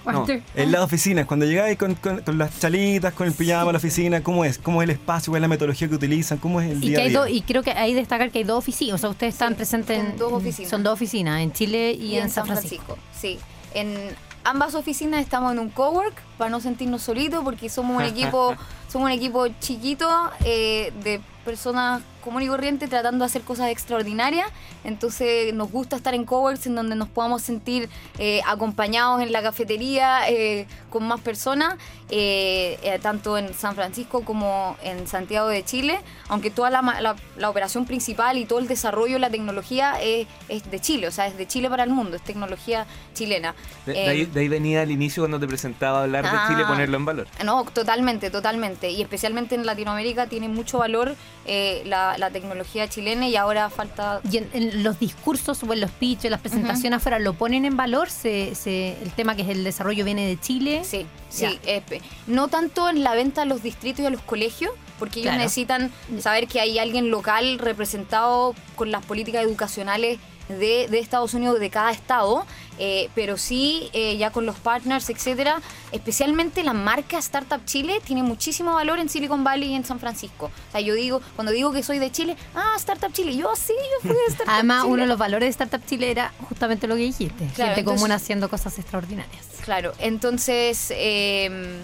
No. 0.04 0.24
En 0.54 0.70
la 0.70 0.84
oficina, 0.84 1.22
es 1.22 1.26
cuando 1.26 1.46
llegáis 1.46 1.76
con, 1.76 1.96
con- 1.96 2.20
con 2.20 2.38
las 2.38 2.60
chalitas, 2.60 3.12
con 3.12 3.26
el 3.26 3.32
pijama 3.32 3.70
a 3.70 3.72
la 3.72 3.78
oficina, 3.78 4.22
¿cómo 4.22 4.44
es? 4.44 4.56
¿Cómo 4.56 4.80
es 4.80 4.84
el 4.88 4.90
espacio? 4.94 5.32
¿Cuál 5.32 5.40
es 5.40 5.42
la 5.42 5.48
metodología 5.48 5.88
que 5.88 5.96
utilizan? 5.96 6.38
¿Cómo 6.38 6.60
es 6.60 6.70
el 6.70 6.76
Y, 6.84 6.88
día 6.90 6.96
que 6.98 7.02
a 7.02 7.04
hay 7.06 7.10
día? 7.10 7.28
y 7.38 7.42
creo 7.42 7.64
que 7.64 7.72
hay 7.72 7.90
que 7.92 7.96
destacar 7.98 8.30
que 8.30 8.38
hay 8.38 8.44
dos 8.44 8.58
oficinas. 8.58 8.94
O 8.94 8.98
sea, 8.98 9.10
ustedes 9.10 9.34
están 9.34 9.54
Sí, 9.54 9.56
presentes 9.56 9.98
en. 9.98 10.16
dos 10.16 10.32
oficinas. 10.32 10.70
Son 10.70 10.84
dos 10.84 10.92
oficinas, 10.92 11.40
en 11.40 11.52
Chile 11.52 11.90
y, 11.90 12.14
en 12.18 12.30
San 12.30 12.46
Francisco. 12.46 12.96
Sí, 13.20 13.38
en 13.74 13.96
ambas 14.44 14.76
oficinas 14.76 15.20
estamos 15.22 15.50
en 15.50 15.58
un 15.58 15.70
cowork 15.70 16.14
para 16.38 16.50
no 16.50 16.60
sentirnos 16.60 17.02
solitos 17.02 17.42
porque 17.44 17.68
somos 17.68 17.96
un 17.96 18.02
equipo, 18.02 18.54
somos 18.88 19.06
un 19.06 19.12
equipo 19.12 19.46
chiquito 19.60 20.08
eh, 20.44 20.92
de 21.02 21.20
personas 21.44 22.02
común 22.24 22.42
y 22.42 22.48
corriente 22.48 22.88
tratando 22.88 23.24
de 23.24 23.26
hacer 23.26 23.42
cosas 23.42 23.68
extraordinarias. 23.70 24.48
Entonces 24.82 25.54
nos 25.54 25.70
gusta 25.70 25.94
estar 25.94 26.12
en 26.12 26.24
coworks 26.24 26.66
en 26.66 26.74
donde 26.74 26.96
nos 26.96 27.08
podamos 27.08 27.42
sentir 27.42 27.88
eh, 28.18 28.40
acompañados 28.46 29.22
en 29.22 29.30
la 29.30 29.42
cafetería 29.42 30.28
eh, 30.28 30.66
con 30.90 31.06
más 31.06 31.20
personas, 31.20 31.76
eh, 32.10 32.98
tanto 33.02 33.38
en 33.38 33.54
San 33.54 33.76
Francisco 33.76 34.24
como 34.24 34.76
en 34.82 35.06
Santiago 35.06 35.46
de 35.48 35.64
Chile, 35.64 36.00
aunque 36.28 36.50
toda 36.50 36.70
la, 36.70 36.82
la- 36.82 37.14
la 37.36 37.50
operación 37.50 37.84
principal 37.86 38.38
y 38.38 38.44
todo 38.44 38.58
el 38.58 38.66
desarrollo, 38.66 39.18
la 39.20 39.30
tecnología 39.30 40.00
es, 40.02 40.26
es 40.48 40.68
de 40.68 40.80
Chile, 40.80 41.06
o 41.06 41.12
sea, 41.12 41.26
es 41.28 41.36
de 41.36 41.46
Chile 41.46 41.68
para 41.70 41.84
el 41.84 41.90
mundo, 41.90 42.16
es 42.16 42.22
tecnología 42.22 42.86
chilena. 43.14 43.54
De, 43.84 43.92
de 43.92 44.08
ahí, 44.08 44.24
de 44.24 44.40
ahí 44.40 44.48
venía 44.48 44.82
al 44.82 44.90
inicio 44.90 45.22
cuando 45.22 45.38
te 45.38 45.46
presentaba 45.46 46.02
hablar 46.02 46.25
de 46.32 46.36
Ah. 46.38 46.46
Chile, 46.48 46.64
ponerlo 46.66 46.96
en 46.96 47.04
valor. 47.04 47.26
no, 47.44 47.64
totalmente, 47.64 48.30
totalmente. 48.30 48.90
Y 48.90 49.02
especialmente 49.02 49.54
en 49.54 49.64
Latinoamérica 49.66 50.26
tiene 50.26 50.48
mucho 50.48 50.78
valor 50.78 51.14
eh, 51.46 51.82
la, 51.86 52.18
la 52.18 52.30
tecnología 52.30 52.88
chilena 52.88 53.28
y 53.28 53.36
ahora 53.36 53.70
falta... 53.70 54.20
Y 54.30 54.38
en, 54.38 54.50
en 54.52 54.82
los 54.82 54.98
discursos 54.98 55.62
o 55.62 55.72
en 55.72 55.80
los 55.80 55.90
pitches, 55.90 56.30
las 56.30 56.40
presentaciones 56.40 56.98
afuera, 56.98 57.18
¿lo 57.18 57.34
ponen 57.34 57.64
en 57.64 57.76
valor? 57.76 58.10
Se, 58.10 58.54
se- 58.54 58.96
el 59.02 59.10
tema 59.12 59.36
que 59.36 59.42
es 59.42 59.48
el 59.48 59.64
desarrollo 59.64 60.04
viene 60.04 60.26
de 60.26 60.40
Chile. 60.40 60.82
Sí, 60.84 61.06
sí. 61.28 61.58
eh, 61.66 61.82
no 62.26 62.48
tanto 62.48 62.88
en 62.88 63.02
la 63.04 63.14
venta 63.14 63.42
a 63.42 63.44
los 63.44 63.62
distritos 63.62 64.00
y 64.00 64.06
a 64.06 64.10
los 64.10 64.20
colegios, 64.22 64.72
porque 64.98 65.20
ellos 65.20 65.30
Claro. 65.30 65.42
necesitan 65.42 65.92
saber 66.20 66.46
que 66.48 66.60
hay 66.60 66.78
alguien 66.78 67.10
local 67.10 67.58
representado 67.58 68.54
con 68.76 68.90
las 68.90 69.04
políticas 69.04 69.44
educacionales 69.44 70.18
de, 70.48 70.86
de 70.88 70.98
Estados 71.00 71.34
Unidos, 71.34 71.58
de 71.60 71.70
cada 71.70 71.90
estado, 71.90 72.46
eh, 72.78 73.08
pero 73.14 73.36
sí 73.36 73.88
eh, 73.92 74.16
ya 74.16 74.30
con 74.30 74.46
los 74.46 74.56
partners, 74.56 75.08
etcétera. 75.10 75.60
Especialmente 75.92 76.62
la 76.64 76.72
marca 76.72 77.18
Startup 77.18 77.64
Chile 77.64 78.00
tiene 78.04 78.22
muchísimo 78.22 78.74
valor 78.74 78.98
en 78.98 79.08
Silicon 79.08 79.44
Valley 79.44 79.70
y 79.70 79.74
en 79.74 79.84
San 79.84 79.98
Francisco. 80.00 80.46
O 80.46 80.72
sea, 80.72 80.80
yo 80.80 80.94
digo, 80.94 81.20
cuando 81.34 81.52
digo 81.52 81.72
que 81.72 81.82
soy 81.82 81.98
de 81.98 82.10
Chile, 82.12 82.36
ah, 82.54 82.74
Startup 82.76 83.12
Chile, 83.12 83.36
yo 83.36 83.54
sí, 83.56 83.72
yo 83.72 84.08
fui 84.08 84.10
de 84.10 84.26
Startup 84.28 84.52
Además, 84.54 84.82
Chile. 84.82 84.92
uno 84.94 85.02
de 85.02 85.08
los 85.08 85.18
valores 85.18 85.46
de 85.46 85.50
Startup 85.64 85.86
Chile 85.86 86.10
era 86.10 86.32
justamente 86.48 86.86
lo 86.86 86.96
que 86.96 87.02
dijiste. 87.02 87.46
Claro, 87.54 87.74
Gente 87.74 87.84
común 87.84 88.12
haciendo 88.12 88.48
cosas 88.48 88.78
extraordinarias. 88.78 89.44
Claro, 89.64 89.92
entonces, 89.98 90.92
eh, 90.94 91.80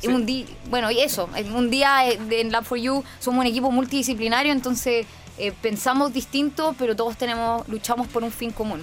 Sí. 0.00 0.08
un 0.08 0.26
día, 0.26 0.46
bueno, 0.68 0.90
y 0.90 0.98
eso, 0.98 1.28
un 1.54 1.70
día 1.70 2.08
eh, 2.08 2.18
en 2.30 2.50
Lab 2.50 2.64
for 2.64 2.76
You 2.76 3.04
somos 3.20 3.40
un 3.40 3.46
equipo 3.46 3.70
multidisciplinario, 3.70 4.50
entonces 4.50 5.06
eh, 5.38 5.52
pensamos 5.62 6.12
distinto, 6.12 6.74
pero 6.76 6.96
todos 6.96 7.16
tenemos, 7.16 7.68
luchamos 7.68 8.08
por 8.08 8.24
un 8.24 8.32
fin 8.32 8.50
común. 8.50 8.82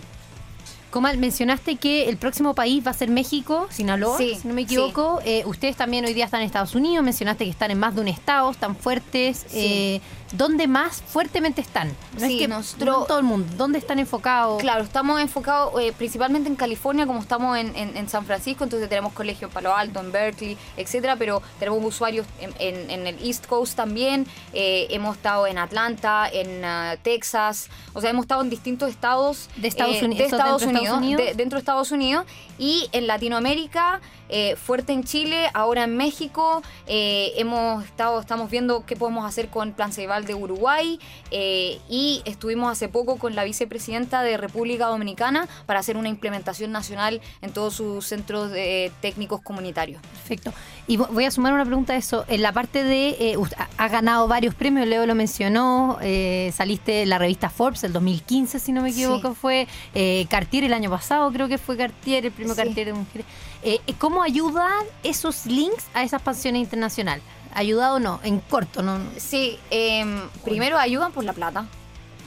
Comal, 0.89 1.17
mencionaste 1.19 1.75
que 1.75 2.09
el 2.09 2.17
próximo 2.17 2.55
país 2.55 2.85
va 2.85 2.91
a 2.91 2.93
ser 2.95 3.09
México, 3.09 3.67
Sinaloa, 3.69 4.17
Sí, 4.17 4.35
si 4.41 4.47
no 4.47 4.53
me 4.55 4.61
equivoco. 4.63 5.19
Eh, 5.23 5.43
ustedes 5.45 5.75
también 5.75 6.03
hoy 6.05 6.13
día 6.13 6.25
están 6.25 6.41
en 6.41 6.47
Estados 6.47 6.73
Unidos, 6.73 7.03
mencionaste 7.05 7.43
que 7.45 7.51
están 7.51 7.69
en 7.69 7.79
más 7.79 7.93
de 7.95 8.01
un 8.01 8.07
estado, 8.07 8.49
están 8.49 8.75
fuertes. 8.75 9.45
Sí. 9.49 9.57
Eh, 9.59 10.01
¿Dónde 10.31 10.67
más 10.67 11.01
fuertemente 11.07 11.59
están? 11.59 11.87
No 12.19 12.25
es 12.27 12.37
que 12.37 12.47
nosotros- 12.47 12.99
no 12.99 13.05
todo 13.05 13.17
el 13.17 13.23
mundo. 13.23 13.51
¿Dónde 13.57 13.79
están 13.79 13.97
enfocados? 13.97 14.61
Claro, 14.61 14.83
estamos 14.83 15.19
enfocados 15.19 15.73
eh, 15.81 15.91
principalmente 15.97 16.47
en 16.47 16.55
California, 16.55 17.07
como 17.07 17.19
estamos 17.19 17.57
en, 17.57 17.75
en- 17.75 17.97
en 17.97 18.07
San 18.09 18.25
Francisco, 18.25 18.63
entonces 18.63 18.87
tenemos 18.89 19.13
colegio 19.13 19.47
en 19.47 19.53
Palo 19.53 19.75
Alto, 19.75 19.99
en 19.99 20.11
Berkeley, 20.11 20.55
etcétera, 20.77 21.15
pero 21.15 21.41
tenemos 21.57 21.83
usuarios 21.83 22.27
en, 22.41 22.53
en- 22.91 23.07
el 23.07 23.17
East 23.27 23.47
Coast 23.47 23.75
también, 23.75 24.27
hemos 24.53 25.15
estado 25.17 25.47
en 25.47 25.57
Atlanta, 25.57 26.29
en 26.31 26.63
ah, 26.63 26.95
Texas, 27.01 27.67
o 27.95 28.01
sea, 28.01 28.11
hemos 28.11 28.25
estado 28.25 28.43
en 28.43 28.51
distintos 28.51 28.91
estados 28.91 29.49
De 29.55 29.67
Estados 29.67 29.99
Unidos, 30.03 30.17
de 30.19 30.25
¿eso 30.25 30.35
Estados 30.35 30.61
dentro 30.61 30.78
de 30.78 30.78
Estados 30.78 30.78
Unidos, 30.79 30.97
Unidos? 30.97 31.25
de- 31.25 31.33
dentro 31.35 31.57
de 31.57 31.59
Estados 31.61 31.91
Unidos, 31.91 32.25
y 32.57 32.89
en 32.91 33.07
Latinoamérica, 33.07 34.01
eh, 34.29 34.55
fuerte 34.55 34.93
en 34.93 35.03
Chile, 35.03 35.49
ahora 35.53 35.83
en 35.83 35.97
México, 35.97 36.61
eh, 36.87 37.33
hemos 37.37 37.83
estado, 37.83 38.19
estamos 38.19 38.49
viendo 38.49 38.85
qué 38.85 38.95
podemos 38.95 39.25
hacer 39.25 39.49
con 39.49 39.73
Plan 39.73 39.91
Ceibal 39.91 40.25
de 40.25 40.35
Uruguay, 40.35 40.99
eh, 41.31 41.79
y 41.89 42.21
estuvimos 42.25 42.71
hace 42.71 42.87
poco 42.89 43.17
con 43.17 43.35
la 43.35 43.43
vicepresidenta 43.43 44.21
de 44.23 44.37
República 44.37 44.85
Dominicana 44.87 45.47
para 45.65 45.79
hacer 45.79 45.97
una 45.97 46.09
implementación 46.09 46.71
nacional 46.71 47.21
en 47.41 47.51
todos 47.51 47.73
sus 47.75 48.05
centros 48.05 48.51
de- 48.51 48.91
técnicos 49.01 49.41
comunitarios. 49.41 50.01
Perfecto. 50.01 50.53
Y 50.87 50.97
vo- 50.97 51.07
voy 51.11 51.25
a 51.25 51.31
sumar 51.31 51.53
una 51.53 51.65
pregunta 51.65 51.93
a 51.93 51.97
eso. 51.97 52.25
En 52.27 52.41
la 52.41 52.51
parte 52.51 52.83
de. 52.83 53.37
ha- 53.77 53.87
ganado 53.89 54.27
varios 54.27 54.55
premios, 54.55 54.87
Leo 54.87 55.05
lo 55.05 55.15
mencionó. 55.15 55.97
saliste 56.53 57.03
en 57.03 57.09
la 57.09 57.17
revista 57.17 57.49
Forbes 57.49 57.83
el 57.83 57.93
2015, 57.93 58.59
si 58.59 58.71
no 58.71 58.81
me 58.81 58.91
Sí. 58.91 59.03
equivoco, 59.03 59.33
fue. 59.33 59.67
Cartier 60.29 60.63
el 60.63 60.73
año 60.73 60.89
pasado, 60.89 61.31
creo 61.31 61.47
que 61.47 61.57
fue 61.57 61.77
Cartier, 61.77 62.25
el 62.25 62.31
primer 62.31 62.55
Sí. 62.55 62.61
Cartier 62.63 62.87
de 62.87 62.93
mujeres. 62.93 63.25
Eh, 63.61 63.79
¿Cómo 63.97 64.23
ayudan 64.23 64.85
esos 65.03 65.45
links 65.45 65.85
a 65.93 66.03
esa 66.03 66.17
expansión 66.17 66.55
internacional? 66.55 67.21
¿Ayudado 67.53 67.95
o 67.95 67.99
no? 67.99 68.19
En 68.23 68.39
corto, 68.39 68.81
¿no? 68.81 68.99
Sí, 69.17 69.59
em, 69.69 70.29
primero 70.45 70.77
ayudan 70.77 71.11
por 71.11 71.23
la 71.23 71.33
plata. 71.33 71.65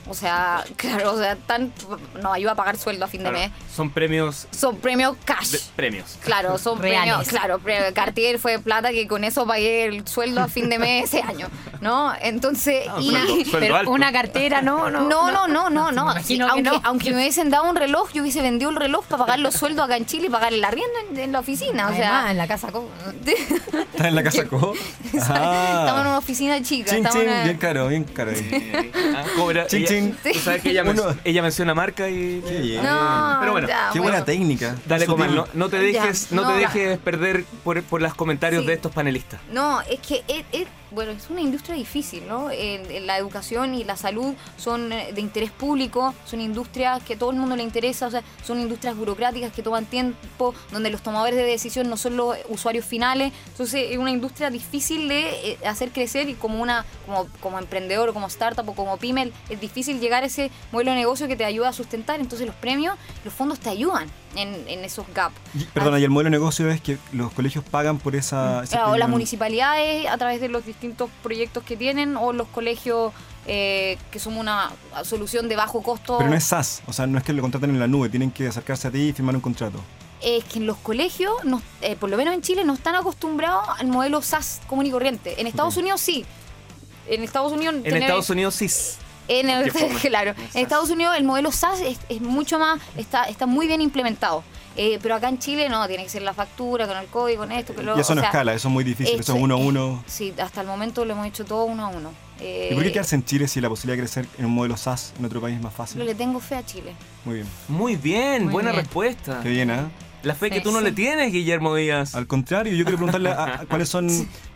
O 0.08 0.14
sea, 0.14 0.64
claro, 0.76 1.12
o 1.12 1.18
sea, 1.18 1.36
tan, 1.36 1.72
nos 2.20 2.34
ayuda 2.34 2.52
a 2.52 2.54
pagar 2.56 2.76
sueldo 2.76 3.04
a 3.04 3.08
fin 3.08 3.22
de 3.22 3.30
mes. 3.30 3.50
son 3.74 3.90
premios 3.90 4.48
Son 4.50 4.76
premios 4.76 5.16
cash. 5.24 5.50
de 5.50 5.60
premios. 5.76 6.18
Claro, 6.24 6.58
son 6.58 6.80
Reales. 6.80 7.28
premios. 7.28 7.28
Claro, 7.28 7.60
Cartier 7.94 8.38
fue 8.38 8.58
plata 8.58 8.90
que 8.90 9.06
con 9.06 9.24
eso 9.24 9.46
pagué 9.46 9.84
el 9.86 10.06
sueldo 10.08 10.40
a 10.42 10.48
fin 10.48 10.68
de 10.68 10.78
mes 10.78 11.04
ese 11.04 11.22
año, 11.22 11.48
¿no? 11.80 12.12
Entonces, 12.20 12.84
Ah, 12.88 12.96
y- 13.00 13.10
sueldo- 13.10 13.26
sueldo 13.44 13.58
Pero 13.60 13.76
alto. 13.76 13.90
una 13.92 14.12
cartera, 14.12 14.60
no, 14.62 14.90
no. 14.90 15.08
no, 15.08 15.30
no, 15.30 15.46
no, 15.48 15.70
no, 15.70 15.92
no. 15.92 16.10
Aunque, 16.10 16.36
no. 16.62 16.80
aunque 16.84 17.10
me 17.10 17.16
hubiesen 17.16 17.50
dado 17.50 17.68
un 17.70 17.76
reloj, 17.76 18.10
yo 18.12 18.22
hubiese 18.22 18.42
vendido 18.42 18.70
el 18.70 18.76
reloj 18.76 19.04
para 19.06 19.24
pagar 19.24 19.38
los 19.38 19.54
sueldos 19.54 19.84
acá 19.84 19.96
en 19.96 20.06
Chile 20.06 20.26
y 20.26 20.30
pagar 20.30 20.52
el 20.52 20.64
arriendo 20.64 20.92
en, 21.10 21.18
en 21.18 21.32
la 21.32 21.38
oficina. 21.40 21.84
O 21.86 21.90
Además, 21.90 21.96
sea, 22.22 22.30
en 22.32 22.38
la 22.38 22.46
casa. 22.48 22.68
¿Estás 23.24 24.06
en 24.08 24.14
la 24.14 24.22
casa 24.22 24.44
Co? 24.46 24.74
estamos 25.12 25.28
en 25.94 26.00
una 26.00 26.14
Ah. 26.14 26.18
oficina 26.18 26.60
chica. 26.62 26.90
Chin, 26.90 26.98
estamos 27.06 27.16
en 27.16 27.22
chin, 27.22 27.30
una- 27.30 27.44
bien 27.44 27.56
caro, 27.58 27.88
bien 27.88 28.04
caro. 28.04 28.30
Eh, 28.32 28.92
ah, 29.16 29.24
cobra- 29.36 29.66
Chin, 29.66 29.84
ella- 29.98 30.16
chin. 30.22 30.33
Tú 30.33 30.38
sabes 30.40 30.62
que 30.62 30.70
ella, 30.70 30.85
men- 30.85 30.98
Uno. 31.00 31.14
ella 31.24 31.42
menciona 31.42 31.74
marca 31.74 32.09
y. 32.09 32.42
Qué 32.46 32.59
bien. 32.61 32.83
No, 32.85 33.37
Pero 33.40 33.52
bueno, 33.52 33.68
ya, 33.68 33.90
Qué 33.92 34.00
buena 34.00 34.24
técnica. 34.24 34.76
Dale, 34.87 35.07
Sutil. 35.07 35.26
Comal, 35.26 35.35
no, 35.37 35.46
no 35.55 35.68
te 35.68 35.78
dejes, 35.78 36.31
Ya, 36.31 36.37
no, 36.37 36.42
te 36.42 36.48
no. 36.48 36.57
dejes 36.57 36.98
perder 36.98 37.44
por, 37.64 37.83
por 37.83 38.02
los 38.02 38.14
comentarios 38.14 38.62
Sí. 38.62 38.66
de 38.68 38.74
estos 38.74 38.92
panelistas. 38.92 39.40
No, 39.50 39.81
es 39.83 40.00
que 40.00 40.22
es, 40.28 40.44
es- 40.52 40.68
bueno, 40.94 41.12
es 41.12 41.31
una 41.31 41.40
industria 41.40 41.74
difícil, 41.74 42.26
¿no? 42.28 42.48
La 42.48 43.18
educación 43.18 43.74
y 43.74 43.85
la 43.85 43.96
salud 43.96 44.35
son 44.57 44.92
eh, 44.92 45.12
de 45.12 45.20
interés 45.20 45.50
público, 45.50 46.14
son 46.24 46.40
industrias 46.40 47.02
que 47.02 47.14
a 47.14 47.18
todo 47.18 47.31
el 47.31 47.37
mundo 47.37 47.57
le 47.57 47.62
interesa, 47.62 48.07
o 48.07 48.11
sea, 48.11 48.22
son 48.44 48.61
industrias 48.61 48.96
burocráticas 48.96 49.52
que 49.52 49.62
toman 49.62 49.87
tiempo, 49.87 50.55
donde 50.70 50.90
los 50.90 51.02
tomadores 51.02 51.37
de 51.37 51.44
decisión 51.44 51.88
no 51.88 51.96
son 51.96 52.16
los 52.16 52.37
usuarios 52.48 52.85
finales, 52.85 53.33
entonces 53.48 53.90
es 53.90 53.98
una 53.98 54.11
industria 54.11 54.50
difícil 54.50 55.09
de 55.09 55.52
eh, 55.52 55.59
hacer 55.66 55.90
crecer 55.90 56.28
y 56.28 56.35
como 56.35 56.61
una 56.61 56.85
como, 57.07 57.26
como 57.40 57.59
emprendedor 57.59 58.11
o 58.11 58.14
como 58.14 58.26
startup 58.26 58.68
o 58.68 58.74
como 58.74 58.96
pyme 58.96 59.33
es 59.48 59.61
difícil 59.61 60.00
llegar 60.00 60.22
a 60.22 60.26
ese 60.26 60.50
modelo 60.72 60.92
de 60.92 60.98
negocio 60.98 61.28
que 61.28 61.37
te 61.37 61.44
ayuda 61.44 61.68
a 61.68 61.72
sustentar, 61.72 62.20
entonces 62.20 62.46
los 62.46 62.57
premios, 62.57 62.96
los 63.24 63.33
fondos 63.33 63.59
te 63.59 63.70
ayudan 63.70 64.09
en, 64.36 64.66
en 64.68 64.84
esos 64.84 65.06
gaps. 65.14 65.34
Perdona, 65.74 65.98
y 65.98 66.04
el 66.04 66.10
modelo 66.10 66.26
de 66.26 66.30
negocio 66.32 66.70
es 66.70 66.80
que 66.80 66.98
los 67.12 67.32
colegios 67.32 67.64
pagan 67.64 67.98
por 67.98 68.16
esa. 68.16 68.62
Claro, 68.68 68.92
o 68.92 68.96
las 68.96 69.08
municipalidades 69.08 70.06
a 70.08 70.16
través 70.18 70.40
de 70.40 70.48
los 70.48 70.64
distintos 70.66 71.10
proyectos 71.22 71.62
que 71.64 71.76
tienen 71.76 72.16
o 72.16 72.32
los 72.32 72.48
colegios 72.48 73.12
eh, 73.46 73.98
que 74.10 74.18
son 74.18 74.36
una 74.36 74.70
solución 75.04 75.48
de 75.48 75.56
bajo 75.56 75.82
costo. 75.82 76.18
Pero 76.18 76.30
no 76.30 76.36
es 76.36 76.44
SaaS, 76.44 76.82
o 76.86 76.92
sea, 76.92 77.06
no 77.06 77.18
es 77.18 77.24
que 77.24 77.32
lo 77.32 77.42
contraten 77.42 77.70
en 77.70 77.80
la 77.80 77.88
nube, 77.88 78.08
tienen 78.08 78.30
que 78.30 78.46
acercarse 78.48 78.88
a 78.88 78.90
ti 78.90 79.08
y 79.08 79.12
firmar 79.12 79.34
un 79.34 79.40
contrato. 79.40 79.80
Es 80.22 80.44
que 80.44 80.60
en 80.60 80.66
los 80.68 80.76
colegios, 80.76 81.32
no- 81.44 81.60
eh, 81.80 81.96
por 81.96 82.08
lo 82.08 82.16
menos 82.16 82.32
en 82.34 82.42
Chile, 82.42 82.64
no 82.64 82.74
están 82.74 82.94
acostumbrados 82.94 83.64
al 83.78 83.88
modelo 83.88 84.22
SaaS 84.22 84.60
común 84.68 84.86
y 84.86 84.90
corriente. 84.92 85.40
En 85.40 85.48
Estados. 85.48 85.76
Unidos 85.76 86.00
sí. 86.00 86.24
En 87.08 87.24
Estados 87.24 87.50
Unidos... 87.52 87.74
En 87.74 87.82
tener- 87.82 88.02
Estados 88.02 88.30
Unidos 88.30 88.54
sí. 88.54 88.68
En 89.28 89.48
el- 89.50 89.72
claro, 90.00 90.35
en 90.54 90.62
Estados 90.62 90.90
Unidos 90.90 91.16
el 91.16 91.24
modelo 91.24 91.52
SaaS 91.52 91.80
es, 91.80 91.98
es 92.08 92.20
mucho 92.20 92.58
más, 92.58 92.80
está, 92.96 93.24
está 93.24 93.46
muy 93.46 93.66
bien 93.66 93.80
implementado. 93.80 94.42
Eh, 94.74 94.98
pero 95.02 95.14
acá 95.16 95.28
en 95.28 95.38
Chile 95.38 95.68
no, 95.68 95.87
tiene 95.87 96.02
que 96.04 96.08
ser 96.08 96.22
la 96.22 96.32
factura, 96.32 96.87
con 96.87 96.96
el 96.96 97.04
código, 97.06 97.42
con 97.42 97.52
esto, 97.52 97.74
con 97.74 97.85
lo 97.85 97.94
y 97.96 98.00
eso 98.00 98.12
o 98.12 98.16
no 98.16 98.22
sea, 98.22 98.30
escala, 98.30 98.54
eso 98.54 98.68
es 98.68 98.72
muy 98.72 98.85
difícil, 98.85 99.20
eso 99.20 99.35
es 99.35 99.42
uno 99.42 99.54
a 99.54 99.58
uno. 99.58 100.02
Sí, 100.06 100.32
hasta 100.42 100.62
el 100.62 100.66
momento 100.66 101.04
lo 101.04 101.12
hemos 101.12 101.26
hecho 101.26 101.44
todo 101.44 101.64
uno 101.64 101.85
a 101.85 101.88
uno. 101.88 102.11
Eh, 102.40 102.70
¿Y 102.72 102.74
por 102.74 102.82
qué 102.82 102.90
quedarse 102.90 103.14
en 103.14 103.22
Chile 103.24 103.46
si 103.48 103.61
la 103.61 103.68
posibilidad 103.68 103.96
de 103.98 104.02
crecer 104.08 104.26
en 104.38 104.46
un 104.46 104.52
modelo 104.52 104.78
SaaS 104.78 105.12
en 105.18 105.26
otro 105.26 105.42
país 105.42 105.56
es 105.56 105.62
más 105.62 105.72
Yo 105.72 105.76
fácil? 105.76 106.06
le 106.06 106.14
tengo 106.14 106.40
fe 106.40 106.54
a 106.56 106.64
Chile. 106.64 106.94
Muy 107.26 107.35
bien. 107.37 107.46
Muy 107.68 107.96
bien, 107.96 108.44
Muy 108.44 108.52
buena 108.54 108.70
bien. 108.72 108.82
respuesta. 108.85 109.40
Qué 109.42 109.50
bien, 109.50 109.70
¿ah? 109.70 109.90
La 110.22 110.35
fe 110.35 110.50
que 110.50 110.61
tú 110.61 110.70
no 110.70 110.78
sí. 110.78 110.85
le 110.85 110.92
tienes, 110.92 111.32
Guillermo 111.32 111.74
Díaz. 111.74 112.14
Al 112.14 112.26
contrario, 112.26 112.72
yo 112.74 112.85
quiero 112.85 112.96
preguntarle 112.98 113.30
a, 113.30 113.44
a- 113.62 113.66
cuáles 113.68 113.88
son, 113.88 114.08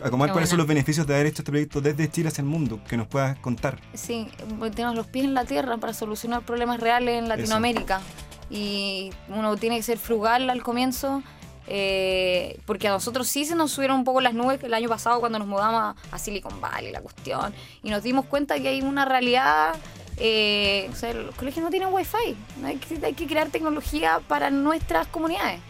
a 0.04 0.10
Comar, 0.10 0.30
cuáles 0.32 0.48
son 0.48 0.58
los 0.58 0.66
beneficios 0.66 1.06
de 1.06 1.14
haber 1.14 1.26
hecho 1.26 1.42
este 1.42 1.50
proyecto 1.50 1.80
desde 1.80 2.08
Chile 2.10 2.28
hacia 2.28 2.42
el 2.42 2.48
mundo, 2.48 2.80
que 2.88 2.96
nos 2.96 3.06
puedas 3.08 3.36
contar. 3.38 3.78
Sí, 3.94 4.28
tenemos 4.74 4.94
los 4.94 5.06
pies 5.06 5.24
en 5.24 5.34
la 5.34 5.44
tierra 5.44 5.76
para 5.78 5.92
solucionar 5.92 6.42
problemas 6.42 6.78
reales 6.80 7.18
en 7.18 7.28
Latinoamérica. 7.28 8.00
Y 8.48 9.10
uno 9.28 9.56
tiene 9.56 9.76
que 9.76 9.82
ser 9.82 9.98
frugal 9.98 10.48
al 10.50 10.62
comienzo, 10.62 11.22
eh, 11.66 12.60
porque 12.64 12.86
a 12.86 12.92
nosotros 12.92 13.26
sí 13.26 13.44
se 13.44 13.56
nos 13.56 13.72
subieron 13.72 13.98
un 13.98 14.04
poco 14.04 14.20
las 14.20 14.34
nubes 14.34 14.62
el 14.62 14.72
año 14.72 14.88
pasado 14.88 15.18
cuando 15.18 15.38
nos 15.40 15.48
mudamos 15.48 15.96
a 16.12 16.18
Silicon 16.18 16.60
Valley, 16.60 16.92
la 16.92 17.00
cuestión, 17.00 17.52
y 17.82 17.90
nos 17.90 18.04
dimos 18.04 18.26
cuenta 18.26 18.58
que 18.60 18.68
hay 18.68 18.82
una 18.82 19.04
realidad. 19.04 19.74
Eh, 20.18 20.88
o 20.92 20.96
sea, 20.96 21.12
los 21.14 21.34
colegios 21.34 21.62
no 21.64 21.70
tienen 21.70 21.88
wifi, 21.92 22.36
hay 22.64 22.76
que, 22.76 23.04
hay 23.06 23.14
que 23.14 23.26
crear 23.26 23.48
tecnología 23.50 24.20
para 24.26 24.50
nuestras 24.50 25.06
comunidades. 25.08 25.60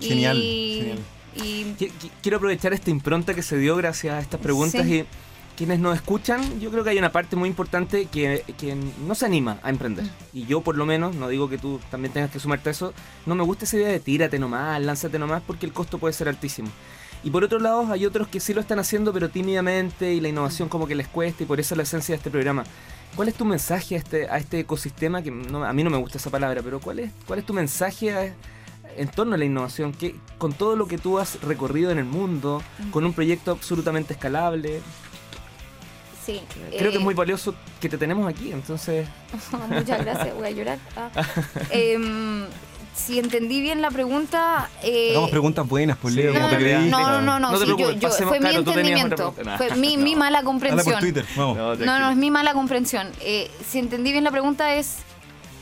Genial, 0.00 0.36
y, 0.38 0.76
genial. 0.80 0.98
y 1.36 1.40
Qui- 1.78 1.92
qui- 2.00 2.10
Quiero 2.22 2.36
aprovechar 2.38 2.72
esta 2.72 2.90
impronta 2.90 3.34
que 3.34 3.42
se 3.42 3.56
dio 3.58 3.76
gracias 3.76 4.14
a 4.14 4.20
estas 4.20 4.40
preguntas 4.40 4.84
Sí. 4.84 4.94
y 5.00 5.04
quienes 5.56 5.78
nos 5.78 5.94
escuchan, 5.94 6.60
yo 6.60 6.70
creo 6.70 6.82
que 6.82 6.90
hay 6.90 6.98
una 6.98 7.12
parte 7.12 7.36
muy 7.36 7.48
importante 7.48 8.06
que, 8.06 8.42
que 8.58 8.74
no 9.06 9.14
se 9.14 9.26
anima 9.26 9.58
a 9.62 9.70
emprender. 9.70 10.04
Y 10.32 10.46
yo 10.46 10.62
por 10.62 10.76
lo 10.76 10.86
menos, 10.86 11.14
no 11.14 11.28
digo 11.28 11.48
que 11.48 11.58
tú 11.58 11.78
también 11.90 12.12
tengas 12.12 12.30
que 12.30 12.40
sumarte 12.40 12.70
a 12.70 12.72
eso, 12.72 12.92
no 13.26 13.34
me 13.34 13.44
gusta 13.44 13.66
esa 13.66 13.76
idea 13.76 13.88
de 13.88 14.00
tírate 14.00 14.38
nomás, 14.38 14.80
lánzate 14.82 15.18
nomás, 15.18 15.42
porque 15.46 15.66
el 15.66 15.72
costo 15.72 15.98
puede 15.98 16.14
ser 16.14 16.28
altísimo. 16.28 16.68
Y 17.22 17.30
por 17.30 17.44
otro 17.44 17.60
lado, 17.60 17.86
hay 17.92 18.04
otros 18.04 18.26
que 18.26 18.40
sí 18.40 18.52
lo 18.52 18.60
están 18.60 18.80
haciendo, 18.80 19.12
pero 19.12 19.28
tímidamente 19.28 20.12
y 20.12 20.20
la 20.20 20.28
innovación 20.28 20.68
como 20.68 20.88
que 20.88 20.96
les 20.96 21.06
cuesta 21.06 21.44
y 21.44 21.46
por 21.46 21.60
eso 21.60 21.76
la 21.76 21.84
esencia 21.84 22.14
de 22.14 22.16
este 22.16 22.30
programa. 22.30 22.64
¿Cuál 23.16 23.28
es 23.28 23.34
tu 23.34 23.44
mensaje 23.44 23.94
a 23.94 23.98
este, 23.98 24.28
a 24.28 24.38
este 24.38 24.60
ecosistema? 24.60 25.22
Que 25.22 25.30
no- 25.30 25.64
a 25.64 25.72
mí 25.72 25.84
no 25.84 25.90
me 25.90 25.98
gusta 25.98 26.18
esa 26.18 26.30
palabra, 26.30 26.62
pero 26.62 26.80
¿cuál 26.80 27.00
es, 27.00 27.10
cuál 27.26 27.38
es 27.38 27.46
tu 27.46 27.52
mensaje 27.52 28.12
a- 28.12 28.34
en 28.96 29.08
torno 29.08 29.34
a 29.34 29.38
la 29.38 29.44
innovación? 29.44 29.92
Que, 29.92 30.16
con 30.38 30.52
todo 30.54 30.76
lo 30.76 30.86
que 30.86 30.98
tú 30.98 31.18
has 31.18 31.40
recorrido 31.42 31.90
en 31.90 31.98
el 31.98 32.04
mundo, 32.06 32.62
con 32.90 33.04
un 33.04 33.12
proyecto 33.12 33.50
absolutamente 33.50 34.14
escalable, 34.14 34.80
Sí. 36.24 36.40
creo 36.70 36.90
que 36.90 36.96
eh, 36.96 36.98
es 36.98 37.00
muy 37.00 37.14
valioso 37.14 37.54
que 37.80 37.88
te 37.88 37.98
tenemos 37.98 38.28
aquí. 38.28 38.52
Entonces, 38.52 39.08
Muchas 39.68 40.04
gracias, 40.04 40.34
voy 40.34 40.46
a 40.46 40.50
llorar. 40.52 40.78
Ah. 40.96 41.10
Em, 41.70 42.44
si 42.94 43.18
entendí 43.18 43.60
bien 43.60 43.80
la 43.80 43.90
pregunta. 43.90 44.68
eh, 44.82 45.10
Hagamos 45.10 45.30
preguntas 45.30 45.66
buenas, 45.68 45.96
por 45.96 46.10
Sí, 46.10 46.18
Leo, 46.18 46.32
no, 46.34 46.40
como 46.40 46.52
no, 46.60 46.60
no, 46.60 47.20
no, 47.20 47.20
no, 47.20 47.40
no, 47.40 47.52
No 47.52 47.58
sí, 47.58 47.66
yo- 47.78 47.92
yo- 47.92 48.10
fue 48.10 48.38
mi 48.40 48.48
claro, 48.48 48.58
entendimiento, 48.58 49.34
fue 49.56 49.74
mi, 49.76 49.96
mi 49.96 50.14
mala 50.16 50.42
comprensión. 50.42 50.84
por 50.94 51.00
Twitter, 51.00 51.24
vamos. 51.36 51.78
No, 51.78 51.98
no, 51.98 52.10
es 52.10 52.16
mi 52.16 52.30
mala 52.30 52.52
comprensión. 52.52 53.08
Eh, 53.20 53.50
si 53.68 53.78
entendí 53.78 54.12
bien 54.12 54.24
la 54.24 54.30
pregunta 54.30 54.74
es, 54.74 54.98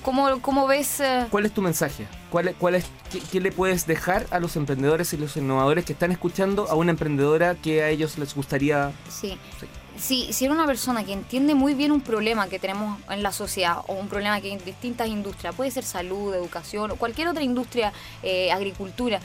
¿cómo, 0.03 0.41
cómo 0.41 0.67
ves? 0.67 1.01
eh, 1.01 1.27
¿cuál 1.31 1.47
es 1.47 1.53
tu 1.53 1.63
mensaje? 1.63 2.07
¿Cuál, 2.31 2.49
es- 2.49 2.55
cuál 2.59 2.75
es, 2.77 2.85
qué, 3.11 3.21
qué 3.33 3.41
le 3.41 3.53
puedes 3.53 3.87
dejar 3.87 4.27
a 4.31 4.39
los 4.41 4.57
emprendedores 4.57 5.13
y 5.13 5.17
los 5.17 5.37
innovadores 5.37 5.85
que 5.85 5.93
están 5.93 6.13
escuchando 6.13 6.69
a 6.71 6.75
una 6.75 6.91
emprendedora 6.93 7.55
que 7.55 7.83
a 7.83 7.89
ellos 7.91 8.19
les 8.19 8.35
gustaría 8.35 8.93
Sí. 9.09 9.37
Sí. 9.61 9.67
Si, 10.01 10.33
si 10.33 10.47
era 10.47 10.55
una 10.55 10.67
persona 10.67 11.05
que 11.05 11.13
entiende 11.13 11.55
muy 11.55 11.75
bien 11.75 11.93
un 11.93 12.01
problema 12.01 12.49
que 12.49 12.59
tenemos 12.59 12.99
en 13.11 13.23
la 13.23 13.33
sociedad 13.33 13.83
o 13.87 13.93
un 13.93 14.09
problema 14.09 14.41
que 14.41 14.47
hay 14.47 14.55
en 14.55 14.65
distintas 14.65 15.09
industrias, 15.09 15.55
puede 15.55 15.71
ser 15.71 15.85
salud, 15.85 16.35
educación 16.35 16.91
o 16.91 16.97
cualquier 16.97 17.29
otra 17.29 17.43
industria, 17.43 17.93
eh, 18.23 18.51
agricultura, 18.51 19.21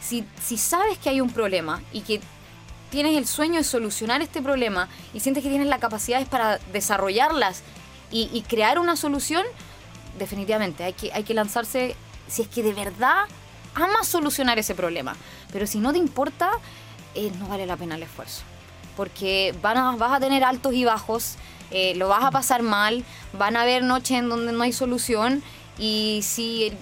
si, 0.00 0.24
si 0.42 0.56
sabes 0.56 0.98
que 0.98 1.10
hay 1.10 1.20
un 1.20 1.30
problema 1.30 1.82
y 1.92 2.00
que 2.00 2.20
tienes 2.90 3.16
el 3.16 3.26
sueño 3.26 3.56
de 3.56 3.64
solucionar 3.64 4.22
este 4.22 4.40
problema 4.40 4.88
y 5.12 5.20
sientes 5.20 5.42
que 5.42 5.50
tienes 5.50 5.66
las 5.68 5.80
capacidades 5.80 6.28
para 6.28 6.58
desarrollarlas 6.72 7.62
y, 8.10 8.30
y 8.32 8.42
crear 8.42 8.78
una 8.78 8.96
solución, 8.96 9.44
definitivamente 10.18 10.84
hay 10.84 10.92
que, 10.92 11.12
hay 11.12 11.24
que 11.24 11.34
lanzarse 11.34 11.96
si 12.28 12.42
es 12.42 12.48
que 12.48 12.62
de 12.62 12.72
verdad 12.72 13.24
amas 13.74 14.06
solucionar 14.06 14.58
ese 14.58 14.74
problema. 14.74 15.16
Pero 15.52 15.66
si 15.66 15.78
no 15.78 15.92
te 15.92 15.98
importa, 15.98 16.50
eh, 17.14 17.30
no 17.38 17.48
vale 17.48 17.66
la 17.66 17.76
pena 17.76 17.96
el 17.96 18.02
esfuerzo. 18.02 18.42
Porque 18.96 19.54
vas 19.60 20.12
a 20.12 20.20
tener 20.20 20.44
altos 20.44 20.74
y 20.74 20.84
bajos, 20.84 21.36
eh, 21.70 21.94
lo 21.96 22.08
vas 22.08 22.22
a 22.22 22.30
pasar 22.30 22.62
mal, 22.62 23.04
van 23.32 23.56
a 23.56 23.62
haber 23.62 23.82
noches 23.82 24.18
en 24.18 24.28
donde 24.28 24.52
no 24.52 24.62
hay 24.62 24.72
solución 24.72 25.42
y 25.76 26.20
si, 26.22 26.72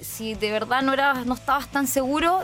si 0.00 0.34
de 0.34 0.50
verdad 0.50 0.80
no, 0.80 0.94
eras, 0.94 1.26
no 1.26 1.34
estabas 1.34 1.68
tan 1.68 1.86
seguro, 1.86 2.40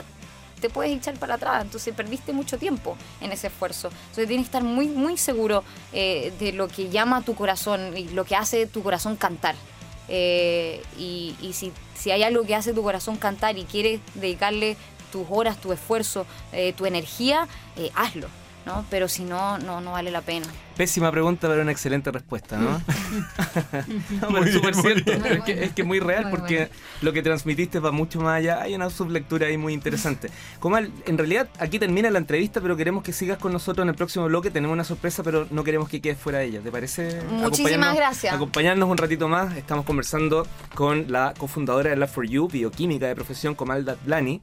te 0.61 0.69
puedes 0.69 0.95
echar 0.95 1.15
para 1.15 1.33
atrás. 1.35 1.63
Entonces 1.63 1.95
perdiste 1.95 2.31
mucho 2.31 2.59
tiempo 2.59 2.95
en 3.21 3.31
ese 3.31 3.47
esfuerzo. 3.47 3.87
Entonces 3.87 4.27
tienes 4.27 4.45
que 4.45 4.57
estar 4.57 4.63
muy, 4.63 4.87
muy 4.87 5.17
seguro 5.17 5.63
eh, 5.93 6.31
de 6.39 6.51
lo 6.53 6.67
que 6.67 6.89
llama 6.89 7.23
tu 7.23 7.33
corazón 7.33 7.97
y 7.97 8.09
lo 8.09 8.23
que 8.23 8.35
hace 8.35 8.67
tu 8.67 8.83
corazón 8.83 9.15
cantar. 9.15 9.55
Eh, 10.07 10.83
y 10.99 11.35
si, 11.53 11.71
si 11.95 12.11
hay 12.11 12.21
algo 12.21 12.43
que 12.43 12.53
hace 12.53 12.73
tu 12.73 12.83
corazón 12.83 13.17
cantar 13.17 13.57
y 13.57 13.63
quieres 13.63 13.99
dedicarle 14.13 14.77
tus 15.11 15.25
horas, 15.31 15.59
tu 15.59 15.71
esfuerzo, 15.73 16.27
tu 16.75 16.85
energía, 16.85 17.47
hazlo. 17.95 18.27
¿No? 18.65 18.85
Pero 18.89 19.07
si 19.07 19.23
no, 19.23 19.57
no, 19.59 19.81
no 19.81 19.91
vale 19.91 20.11
la 20.11 20.21
pena. 20.21 20.47
Pésima 20.75 21.11
pregunta, 21.11 21.47
pero 21.47 21.61
una 21.61 21.71
excelente 21.71 22.11
respuesta, 22.11 22.57
¿no? 22.57 22.71
No, 22.71 22.81
pero 24.27 24.29
Muy 24.31 24.49
es 24.49 24.53
súper 24.53 24.75
cierto. 24.75 25.11
Es 25.13 25.43
que, 25.43 25.63
es 25.63 25.73
que 25.73 25.83
muy 25.83 25.99
real 25.99 26.23
Muy 26.23 26.31
porque 26.31 26.55
bueno. 26.57 26.71
lo 27.01 27.13
que 27.13 27.21
transmitiste 27.21 27.79
va 27.79 27.91
mucho 27.91 28.19
más 28.19 28.37
allá. 28.39 28.61
Hay 28.61 28.75
una 28.75 28.89
sublectura 28.89 29.47
ahí 29.47 29.57
muy 29.57 29.73
interesante. 29.73 30.29
Comal, 30.59 30.91
en 31.05 31.17
realidad 31.17 31.47
aquí 31.59 31.79
termina 31.79 32.09
la 32.09 32.17
entrevista, 32.17 32.59
pero 32.59 32.75
queremos 32.75 33.03
que 33.03 33.13
sigas 33.13 33.37
con 33.37 33.53
nosotros 33.53 33.83
en 33.83 33.89
el 33.89 33.95
próximo 33.95 34.25
bloque. 34.25 34.51
Tenemos 34.51 34.73
una 34.73 34.83
sorpresa, 34.83 35.23
pero 35.23 35.47
no 35.49 35.63
queremos 35.63 35.87
que 35.87 36.01
quedes 36.01 36.17
fuera 36.17 36.39
de 36.39 36.45
ella. 36.45 36.59
¿Te 36.61 36.71
parece? 36.71 37.21
Muchísimas 37.29 37.95
gracias. 37.95 38.33
Acompañarnos 38.33 38.89
un 38.89 38.97
ratito 38.97 39.29
más. 39.29 39.55
Estamos 39.55 39.85
conversando 39.85 40.45
con 40.73 41.09
la 41.09 41.33
cofundadora 41.37 41.91
de 41.91 41.97
Lab4U, 41.97 42.51
bioquímica 42.51 43.07
de 43.07 43.15
profesión, 43.15 43.55
Comal 43.55 43.85
Datlani. 43.85 44.41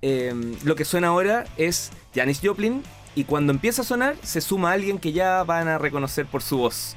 Eh, 0.00 0.32
lo 0.64 0.74
que 0.76 0.84
suena 0.84 1.08
ahora 1.08 1.44
es 1.56 1.90
Janis 2.14 2.40
Joplin 2.42 2.82
y 3.18 3.24
cuando 3.24 3.52
empieza 3.52 3.82
a 3.82 3.84
sonar 3.84 4.14
se 4.22 4.40
suma 4.40 4.70
alguien 4.70 4.96
que 4.96 5.10
ya 5.10 5.42
van 5.42 5.66
a 5.66 5.76
reconocer 5.76 6.24
por 6.24 6.40
su 6.40 6.58
voz. 6.58 6.94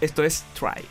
Esto 0.00 0.22
es 0.22 0.44
Try. 0.54 0.84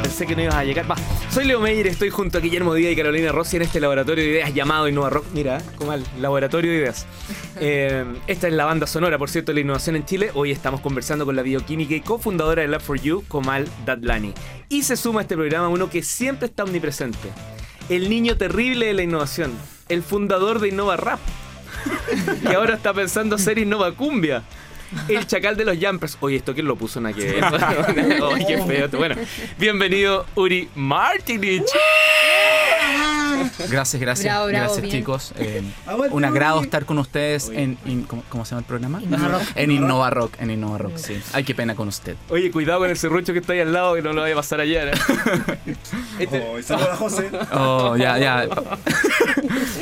Pensé 0.00 0.26
que 0.26 0.34
no 0.34 0.40
ibas 0.40 0.54
a 0.54 0.64
llegar. 0.64 0.90
Va, 0.90 0.96
soy 1.30 1.44
Leo 1.44 1.60
Meyer, 1.60 1.86
estoy 1.86 2.08
junto 2.08 2.38
a 2.38 2.40
Guillermo 2.40 2.72
Díaz 2.72 2.94
y 2.94 2.96
Carolina 2.96 3.30
Rossi 3.30 3.56
en 3.56 3.62
este 3.62 3.78
laboratorio 3.78 4.24
de 4.24 4.30
ideas 4.30 4.54
llamado 4.54 4.88
Innova 4.88 5.10
Rock. 5.10 5.26
Mira, 5.34 5.60
como 5.76 5.92
el 5.92 6.02
laboratorio 6.18 6.70
de 6.70 6.78
ideas. 6.78 7.06
Eh, 7.60 8.04
esta 8.26 8.48
es 8.48 8.52
la 8.52 8.64
banda 8.64 8.84
sonora, 8.84 9.16
por 9.16 9.30
cierto, 9.30 9.52
de 9.52 9.54
la 9.54 9.60
innovación 9.60 9.94
en 9.94 10.04
Chile. 10.04 10.32
Hoy 10.34 10.50
estamos 10.50 10.80
conversando 10.80 11.24
con 11.24 11.36
la 11.36 11.42
bioquímica 11.42 11.94
y 11.94 12.00
cofundadora 12.00 12.62
de 12.62 12.68
Lab4U, 12.68 13.28
Komal 13.28 13.68
Datlani. 13.86 14.34
Y 14.68 14.82
se 14.82 14.96
suma 14.96 15.20
a 15.20 15.22
este 15.22 15.36
programa 15.36 15.68
uno 15.68 15.88
que 15.88 16.02
siempre 16.02 16.46
está 16.46 16.64
omnipresente. 16.64 17.30
El 17.88 18.10
niño 18.10 18.36
terrible 18.36 18.86
de 18.86 18.94
la 18.94 19.04
innovación. 19.04 19.52
El 19.88 20.02
fundador 20.02 20.58
de 20.58 20.70
Innova 20.70 20.96
Rap. 20.96 21.20
que 22.42 22.54
ahora 22.54 22.74
está 22.74 22.92
pensando 22.92 23.36
hacer 23.36 23.58
Innova 23.58 23.92
Cumbia. 23.92 24.42
El 25.08 25.26
chacal 25.26 25.56
de 25.56 25.64
los 25.64 25.76
jumpers. 25.80 26.16
Oye, 26.20 26.36
¿esto 26.36 26.54
quién 26.54 26.66
lo 26.66 26.76
puso 26.76 27.00
en 27.00 27.06
aquel? 27.06 27.42
Oye, 28.22 28.44
qué 28.46 28.62
feo. 28.62 28.88
Bueno, 28.90 29.16
bienvenido 29.58 30.26
Uri 30.36 30.68
Martinich. 30.76 31.64
Gracias, 33.70 34.00
gracias. 34.00 34.24
Bravo, 34.24 34.46
bravo, 34.46 34.64
gracias, 34.64 34.82
bien. 34.82 34.96
chicos. 34.96 35.32
Eh, 35.38 35.62
un 36.10 36.24
agrado 36.24 36.60
estar 36.62 36.84
con 36.84 36.98
ustedes 36.98 37.48
en. 37.48 37.78
in- 37.86 38.02
¿cómo, 38.04 38.22
cómo 38.28 38.44
se 38.44 38.50
llama 38.50 38.60
el 38.60 38.66
programa? 38.66 39.02
Innova 39.02 39.28
Rock. 39.28 39.42
En 39.54 39.70
Innova 39.70 40.10
Rock. 40.10 40.34
En 40.40 40.50
Innova 40.50 40.78
Rock, 40.78 40.96
sí. 40.96 41.20
Ay, 41.32 41.44
qué 41.44 41.54
pena 41.54 41.74
con 41.74 41.88
usted. 41.88 42.16
Oye, 42.28 42.50
cuidado 42.50 42.80
con 42.80 42.90
el 42.90 42.96
serrucho 42.96 43.32
que 43.32 43.38
está 43.40 43.52
ahí 43.52 43.60
al 43.60 43.72
lado 43.72 43.94
que 43.94 44.02
no 44.02 44.12
lo 44.12 44.20
vaya 44.22 44.34
a 44.34 44.36
pasar 44.36 44.60
ayer. 44.60 44.88
¿eh? 44.88 45.76
Este- 46.18 46.44
Oh, 46.44 46.62
saludos 46.62 46.88
a 46.90 46.96
José. 46.96 47.30
Oh, 47.52 47.96
ya, 47.96 48.18
ya. 48.18 48.48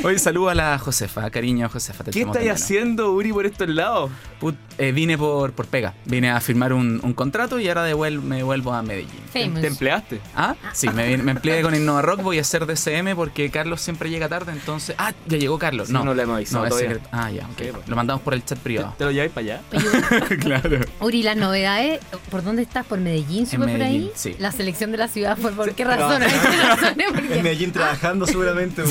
Hoy 0.03 0.19
saludo 0.19 0.49
a 0.49 0.55
la 0.55 0.77
Josefa, 0.79 1.29
cariño 1.29 1.69
Josefa. 1.69 2.03
te 2.03 2.11
¿Qué 2.11 2.19
de 2.19 2.25
estáis 2.25 2.51
haciendo, 2.51 3.11
Uri, 3.13 3.31
por 3.31 3.45
estos 3.45 3.67
lados? 3.69 4.11
Put- 4.39 4.55
eh, 4.77 4.91
vine 4.91 5.17
por, 5.17 5.53
por 5.53 5.65
pega. 5.67 5.93
Vine 6.05 6.29
a 6.31 6.39
firmar 6.41 6.73
un, 6.73 6.99
un 7.03 7.13
contrato 7.13 7.59
y 7.59 7.67
ahora 7.67 7.89
devuel- 7.89 8.21
me 8.21 8.43
vuelvo 8.43 8.73
a 8.73 8.81
Medellín. 8.81 9.09
Famous. 9.31 9.61
¿Te 9.61 9.67
empleaste? 9.67 10.21
Ah, 10.35 10.55
sí, 10.73 10.87
me, 10.89 11.17
me 11.17 11.31
empleé 11.31 11.61
con 11.61 11.73
Innova 11.75 12.01
Rock. 12.01 12.21
Voy 12.21 12.37
a 12.37 12.41
hacer 12.41 12.65
DCM 12.65 13.15
porque 13.15 13.49
Carlos 13.49 13.81
siempre 13.81 14.09
llega 14.09 14.29
tarde. 14.29 14.51
Entonces. 14.51 14.95
Ah, 14.99 15.13
ya 15.27 15.37
llegó 15.37 15.57
Carlos. 15.57 15.87
Sí, 15.87 15.93
no, 15.93 16.03
no 16.03 16.13
le 16.13 16.23
hemos 16.23 16.35
avisado 16.37 16.67
todavía. 16.67 16.99
Ah, 17.11 17.31
ya. 17.31 17.47
Lo 17.87 17.95
mandamos 17.95 18.21
por 18.23 18.33
el 18.33 18.43
chat 18.45 18.57
¿Te, 18.57 18.63
privado. 18.63 18.93
te 18.97 19.05
lo 19.05 19.11
lleváis 19.11 19.31
para 19.31 19.45
allá? 19.45 19.61
claro. 20.39 20.79
Uri, 20.99 21.23
las 21.23 21.37
novedades, 21.37 21.99
¿por 22.29 22.43
dónde 22.43 22.61
estás? 22.61 22.85
¿por 22.85 22.99
Medellín? 22.99 23.47
¿Sube 23.47 23.67
por 23.67 23.81
ahí? 23.81 24.11
sí. 24.15 24.35
La 24.39 24.51
selección 24.51 24.91
de 24.91 24.97
la 24.97 25.07
ciudad, 25.07 25.37
¿por, 25.37 25.53
por 25.53 25.73
qué 25.73 25.83
razón? 25.83 26.21
En 26.23 27.43
Medellín 27.43 27.71
trabajando 27.71 28.25
seguramente. 28.27 28.83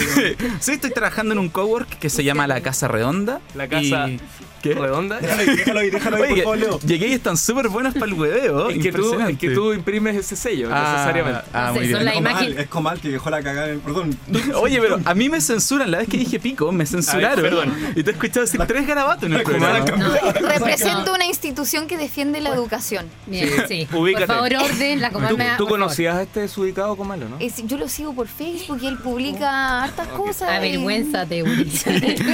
Sí, 0.60 0.72
estoy 0.72 0.90
trabajando 0.90 1.32
en 1.32 1.38
un 1.38 1.48
cowork 1.48 1.88
que 1.98 2.10
se 2.10 2.24
llama 2.24 2.46
La 2.46 2.60
Casa 2.60 2.88
Redonda. 2.88 3.40
La 3.54 3.68
casa 3.68 4.08
y- 4.08 4.20
¿Qué? 4.62 4.74
redonda. 4.74 5.18
Déjalo 5.20 5.80
ahí, 5.80 5.90
déjalo 5.90 6.16
ahí, 6.16 6.22
por 6.22 6.32
Oye, 6.32 6.42
favor, 6.42 6.58
Leo. 6.58 6.80
llegué 6.80 7.08
y 7.08 7.12
están 7.14 7.36
súper 7.36 7.68
buenos 7.68 7.94
para 7.94 8.06
el 8.06 8.14
hueveo. 8.14 8.70
Es 8.70 8.78
que, 8.82 8.92
tú, 8.92 9.18
es 9.20 9.38
que 9.38 9.50
tú 9.50 9.72
imprimes 9.72 10.16
ese 10.16 10.36
sello, 10.36 10.68
Ah, 10.72 10.92
necesariamente. 10.92 11.40
Ah, 11.52 11.66
No 11.68 11.74
muy 11.74 11.80
son 11.80 11.88
bien. 11.88 12.04
la 12.04 12.10
Es 12.12 12.16
Comal, 12.16 12.32
imagen- 12.32 12.58
Es 12.58 12.66
Comal 12.68 13.00
que 13.00 13.08
dejó 13.10 13.30
la 13.30 13.42
cagada 13.42 13.66
en 13.68 13.74
el. 13.74 13.80
Perdón. 13.80 14.16
Oye, 14.56 14.80
pero 14.80 15.00
a 15.04 15.14
mí 15.14 15.28
me 15.28 15.40
censuran. 15.40 15.90
La 15.90 15.98
vez 15.98 16.08
que 16.08 16.16
dije 16.18 16.38
pico, 16.40 16.70
me 16.72 16.86
censuraron. 16.86 17.42
perdón. 17.42 17.74
Y 17.96 18.02
te 18.02 18.10
he 18.10 18.12
escuchado 18.14 18.42
decir 18.46 18.60
tres 18.66 18.86
garabatos 18.86 19.24
en 19.24 19.32
el 19.34 19.42
Comal 19.42 19.82
programa. 19.82 19.84
cambió. 19.84 20.48
Represento 20.48 21.12
una 21.14 21.26
institución 21.26 21.86
que 21.86 21.96
defiende 21.96 22.40
la 22.40 22.50
educación. 22.50 23.06
Bien, 23.26 23.48
sí. 23.68 23.88
Ubícate. 23.92 24.26
Por 24.26 24.36
favor, 24.36 24.70
orden, 24.70 25.00
la 25.00 25.08
¿Tú, 25.08 25.14
comal 25.14 25.36
me 25.36 25.44
tú 25.44 25.48
por 25.48 25.56
favor. 25.56 25.68
conocías 25.70 26.16
a 26.16 26.22
este 26.22 26.40
desubicado 26.40 26.96
Comalo, 26.96 27.28
no? 27.28 27.36
Es- 27.40 27.66
yo 27.66 27.76
lo 27.78 27.88
sigo 27.88 28.14
por 28.14 28.28
Facebook 28.28 28.78
y 28.82 28.86
él 28.86 28.98
publica 28.98 29.82
hartas 29.82 30.08
cosas. 30.08 30.48
y- 30.52 30.56
Avergüénzate, 30.56 31.42
Uri. 31.42 31.70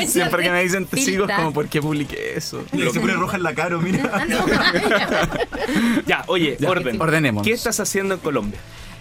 Siempre 0.07 0.43
que 0.43 0.51
me 0.51 0.63
dicen 0.63 0.87
te 0.87 0.97
sigo, 1.01 1.25
es 1.27 1.35
como, 1.35 1.53
¿por 1.53 1.69
qué 1.69 1.81
publiqué 1.81 2.18
eso? 2.37 2.65
Lo 2.73 2.93
que 2.93 3.01
pone 3.01 3.15
roja 3.15 3.37
en 3.37 3.43
la 3.43 3.55
cara, 3.55 3.79
mira. 3.79 4.27
Ya, 6.07 6.25
oye, 6.29 6.57
Ya, 6.59 6.71
orden. 6.71 7.01
ordenemos. 7.01 7.43
¿Qué 7.43 7.53
estás 7.53 7.79
haciendo 7.81 8.15
en 8.15 8.21
Colombia? 8.21 8.59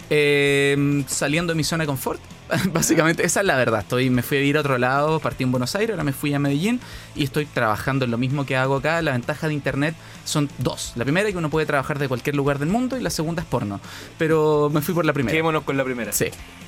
Eh, 0.10 1.04
saliendo 1.08 1.54
de 1.54 1.58
mi 1.58 1.64
zona 1.64 1.84
de 1.84 1.88
confort. 1.88 2.20
Básicamente, 2.72 3.26
esa 3.26 3.42
es 3.42 3.46
la 3.46 3.56
verdad. 3.58 3.82
Estoy, 3.82 4.10
me 4.10 4.22
fui 4.24 4.38
a 4.38 4.40
vivir 4.40 4.58
a 4.58 4.62
otro 4.62 4.78
lado, 4.78 5.20
partí 5.20 5.44
en 5.44 5.52
Buenos 5.52 5.76
Aires, 5.76 5.92
ahora 5.92 6.04
me 6.06 6.14
fui 6.14 6.34
a 6.34 6.40
Medellín 6.40 6.80
y 7.14 7.26
estoy 7.26 7.46
trabajando 7.46 8.06
en 8.06 8.12
lo 8.12 8.18
mismo 8.18 8.46
que 8.46 8.56
hago 8.56 8.78
acá. 8.78 9.02
La 9.02 9.12
ventaja 9.12 9.48
de 9.48 9.54
internet 9.54 9.96
son 10.24 10.50
dos. 10.58 10.94
La 10.96 11.04
primera 11.04 11.28
es 11.28 11.34
que 11.34 11.38
uno 11.38 11.50
puede 11.50 11.66
trabajar 11.66 12.00
de 12.00 12.08
cualquier 12.08 12.36
lugar 12.36 12.58
del 12.60 12.70
mundo 12.70 12.98
y 12.98 13.02
la 13.02 13.10
segunda 13.10 13.42
es 13.42 13.48
porno. 13.48 13.82
Pero 14.18 14.70
me 14.74 14.82
fui 14.82 14.94
por 14.94 15.06
la 15.06 15.12
primera. 15.14 15.32
Quedémonos 15.34 15.64
con 15.64 15.76
la 15.76 15.84
primera. 15.84 16.14
Sí. 16.14 16.28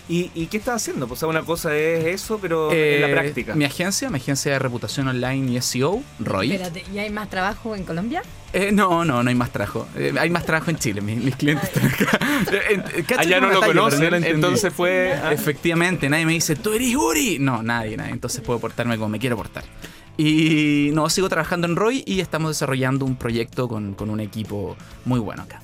¿Y, 0.10 0.32
y 0.34 0.48
qué 0.48 0.58
estás 0.58 0.82
haciendo? 0.82 1.08
Pues 1.08 1.19
o 1.19 1.22
sea, 1.22 1.30
una 1.30 1.43
cosa 1.43 1.76
es 1.78 2.04
eso, 2.08 2.39
pero 2.41 2.72
en 2.72 3.02
la 3.02 3.08
Eh, 3.08 3.12
práctica. 3.12 3.54
Mi 3.54 3.63
agencia, 3.63 4.10
mi 4.10 4.17
agencia 4.17 4.52
de 4.54 4.58
reputación 4.60 5.08
online 5.08 5.52
y 5.52 5.62
SEO, 5.62 6.02
Roy. 6.19 6.52
Espérate, 6.52 6.84
¿y 6.91 6.98
hay 6.98 7.12
más 7.12 7.30
trabajo 7.30 7.76
en 7.76 7.84
Colombia? 7.84 8.24
Eh, 8.52 8.72
no, 8.74 9.06
no, 9.06 9.22
no 9.22 9.30
hay 9.30 9.36
más 9.36 9.52
trabajo. 9.52 9.88
Eh, 9.95 10.12
hay 10.19 10.32
más 10.32 10.45
trabajo 10.45 10.72
en 10.72 10.78
Chile, 10.78 11.02
mis, 11.02 11.24
mis 11.24 11.36
clientes 11.36 11.69
están 11.69 11.86
acá. 11.88 12.19
Eh, 12.52 12.82
eh, 12.95 13.04
¿cachai 13.08 13.28
Allá 13.28 13.41
no 13.41 13.52
lo 13.52 13.62
conocen, 13.62 14.10
no 14.10 14.15
entonces 14.17 14.74
fue... 14.74 15.13
ah, 15.13 15.32
Efectivamente, 15.32 16.10
nadie 16.10 16.26
me 16.26 16.34
dice, 16.34 16.56
tú 16.56 16.74
eres 16.74 16.95
Uri. 16.95 17.38
No, 17.39 17.62
nadie, 17.62 17.95
nadie. 17.95 18.12
Entonces 18.13 18.41
puedo 18.41 18.60
portarme 18.60 18.95
como 18.98 19.10
me 19.10 19.19
quiero 19.19 19.36
portar. 19.38 19.63
Y 20.17 20.89
no, 20.93 21.10
sigo 21.10 21.30
trabajando 21.30 21.67
en 21.67 21.76
Roy 21.76 22.04
y 22.08 22.19
estamos 22.19 22.50
desarrollando 22.52 23.06
un 23.06 23.15
proyecto 23.15 23.67
con, 23.67 23.93
con 23.93 24.10
un 24.10 24.19
equipo 24.19 24.76
muy 25.06 25.19
bueno 25.19 25.43
acá. 25.43 25.62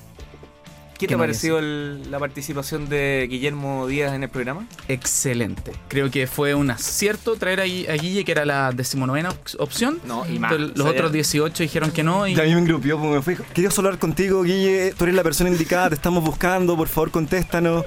¿Qué 0.98 1.06
te 1.06 1.08
¿Qué 1.08 1.14
ha 1.14 1.18
parecido 1.18 1.58
el- 1.58 2.10
la 2.10 2.18
participación 2.18 2.88
de 2.88 3.26
Guillermo 3.30 3.86
Díaz 3.86 4.14
en 4.14 4.22
el 4.22 4.30
programa? 4.30 4.66
Excelente. 4.88 5.72
Creo 5.88 6.10
que 6.10 6.26
fue 6.26 6.54
un 6.54 6.70
acierto 6.70 7.36
traer 7.36 7.60
a, 7.60 7.64
a 7.64 7.96
Guille, 7.96 8.24
que 8.24 8.32
era 8.32 8.46
la 8.46 8.72
decimonovena 8.72 9.28
op- 9.30 9.60
opción. 9.60 10.00
No, 10.06 10.24
y 10.26 10.38
más. 10.38 10.52
Entonces, 10.52 10.74
O 10.74 10.78
los 10.78 10.84
sea, 10.86 10.92
otros 10.92 11.10
ya- 11.10 11.14
18 11.14 11.62
dijeron 11.62 11.90
que 11.90 12.02
no. 12.02 12.26
Y 12.26 12.34
Ya 12.34 12.44
a 12.44 12.46
mí 12.46 12.54
me 12.54 12.60
engrupió, 12.60 12.98
pues 12.98 13.10
me 13.12 13.20
fui. 13.22 13.36
Quería 13.52 13.70
solo 13.70 13.88
hablar 13.88 14.00
contigo, 14.00 14.42
Guille. 14.42 14.94
Tú 14.96 15.04
eres 15.04 15.16
la 15.16 15.22
persona 15.22 15.50
indicada, 15.50 15.90
te 15.90 15.96
estamos 15.96 16.24
buscando. 16.24 16.76
Por 16.76 16.88
favor, 16.88 17.10
contéstanos. 17.10 17.84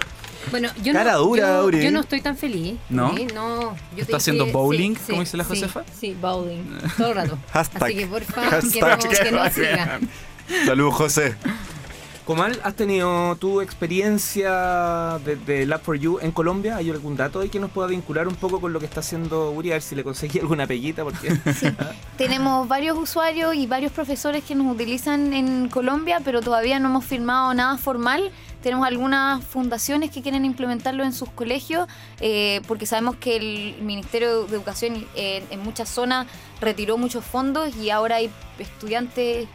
Bueno, 0.51 0.69
yo 0.83 0.93
Cara 0.93 1.13
no, 1.13 1.19
dura, 1.19 1.47
yo, 1.47 1.65
Uri. 1.65 1.83
yo 1.83 1.91
no 1.91 1.99
estoy 2.01 2.21
tan 2.21 2.37
feliz. 2.37 2.75
¿No? 2.89 3.11
Uri, 3.11 3.25
no. 3.33 3.75
Yo 3.95 4.01
¿Está 4.03 4.17
haciendo 4.17 4.45
bowling, 4.45 4.93
como 5.07 5.19
dice 5.21 5.35
la 5.35 5.43
sí, 5.43 5.49
Josefa? 5.49 5.83
Sí, 5.99 6.15
bowling. 6.19 6.77
Todo 6.97 7.09
el 7.09 7.15
rato. 7.15 7.37
Hashtag. 7.51 7.83
Así 7.83 7.95
que 7.95 8.05
por 8.07 8.23
favor, 8.23 8.49
que 8.71 8.79
no, 8.81 8.97
que 9.23 9.31
no 9.31 9.49
siga. 9.51 9.99
Saludos, 10.65 10.93
José. 10.95 11.35
Comal, 12.29 12.61
¿has 12.63 12.75
tenido 12.75 13.35
tu 13.37 13.59
experiencia 13.59 15.17
de, 15.25 15.35
de 15.35 15.67
Lab4U 15.67 16.19
en 16.21 16.31
Colombia? 16.31 16.75
¿Hay 16.75 16.91
algún 16.91 17.17
dato 17.17 17.39
ahí 17.39 17.49
que 17.49 17.59
nos 17.59 17.71
pueda 17.71 17.87
vincular 17.87 18.27
un 18.27 18.35
poco 18.35 18.61
con 18.61 18.71
lo 18.71 18.79
que 18.79 18.85
está 18.85 18.99
haciendo 18.99 19.49
Uri? 19.49 19.71
A 19.71 19.73
ver 19.73 19.81
si 19.81 19.95
le 19.95 20.03
conseguí 20.03 20.37
alguna 20.39 20.67
peguita, 20.67 21.03
porque... 21.03 21.35
Tenemos 22.19 22.67
varios 22.67 22.99
usuarios 22.99 23.55
y 23.55 23.65
varios 23.65 23.91
profesores 23.91 24.43
que 24.43 24.53
nos 24.53 24.71
utilizan 24.71 25.33
en 25.33 25.69
Colombia, 25.69 26.21
pero 26.23 26.41
todavía 26.41 26.79
no 26.79 26.89
hemos 26.89 27.05
firmado 27.05 27.51
nada 27.55 27.79
formal. 27.79 28.29
Tenemos 28.61 28.85
algunas 28.85 29.43
fundaciones 29.43 30.11
que 30.11 30.21
quieren 30.21 30.45
implementarlo 30.45 31.03
en 31.03 31.13
sus 31.13 31.29
colegios, 31.29 31.87
eh, 32.19 32.61
porque 32.67 32.85
sabemos 32.85 33.15
que 33.15 33.37
el 33.37 33.81
Ministerio 33.81 34.45
de 34.45 34.55
Educación 34.55 35.07
eh, 35.15 35.43
en 35.49 35.61
muchas 35.61 35.89
zonas 35.89 36.27
retiró 36.61 36.95
muchos 36.99 37.25
fondos 37.25 37.75
y 37.75 37.89
ahora 37.89 38.17
hay 38.17 38.29
estudiantes 38.59 39.47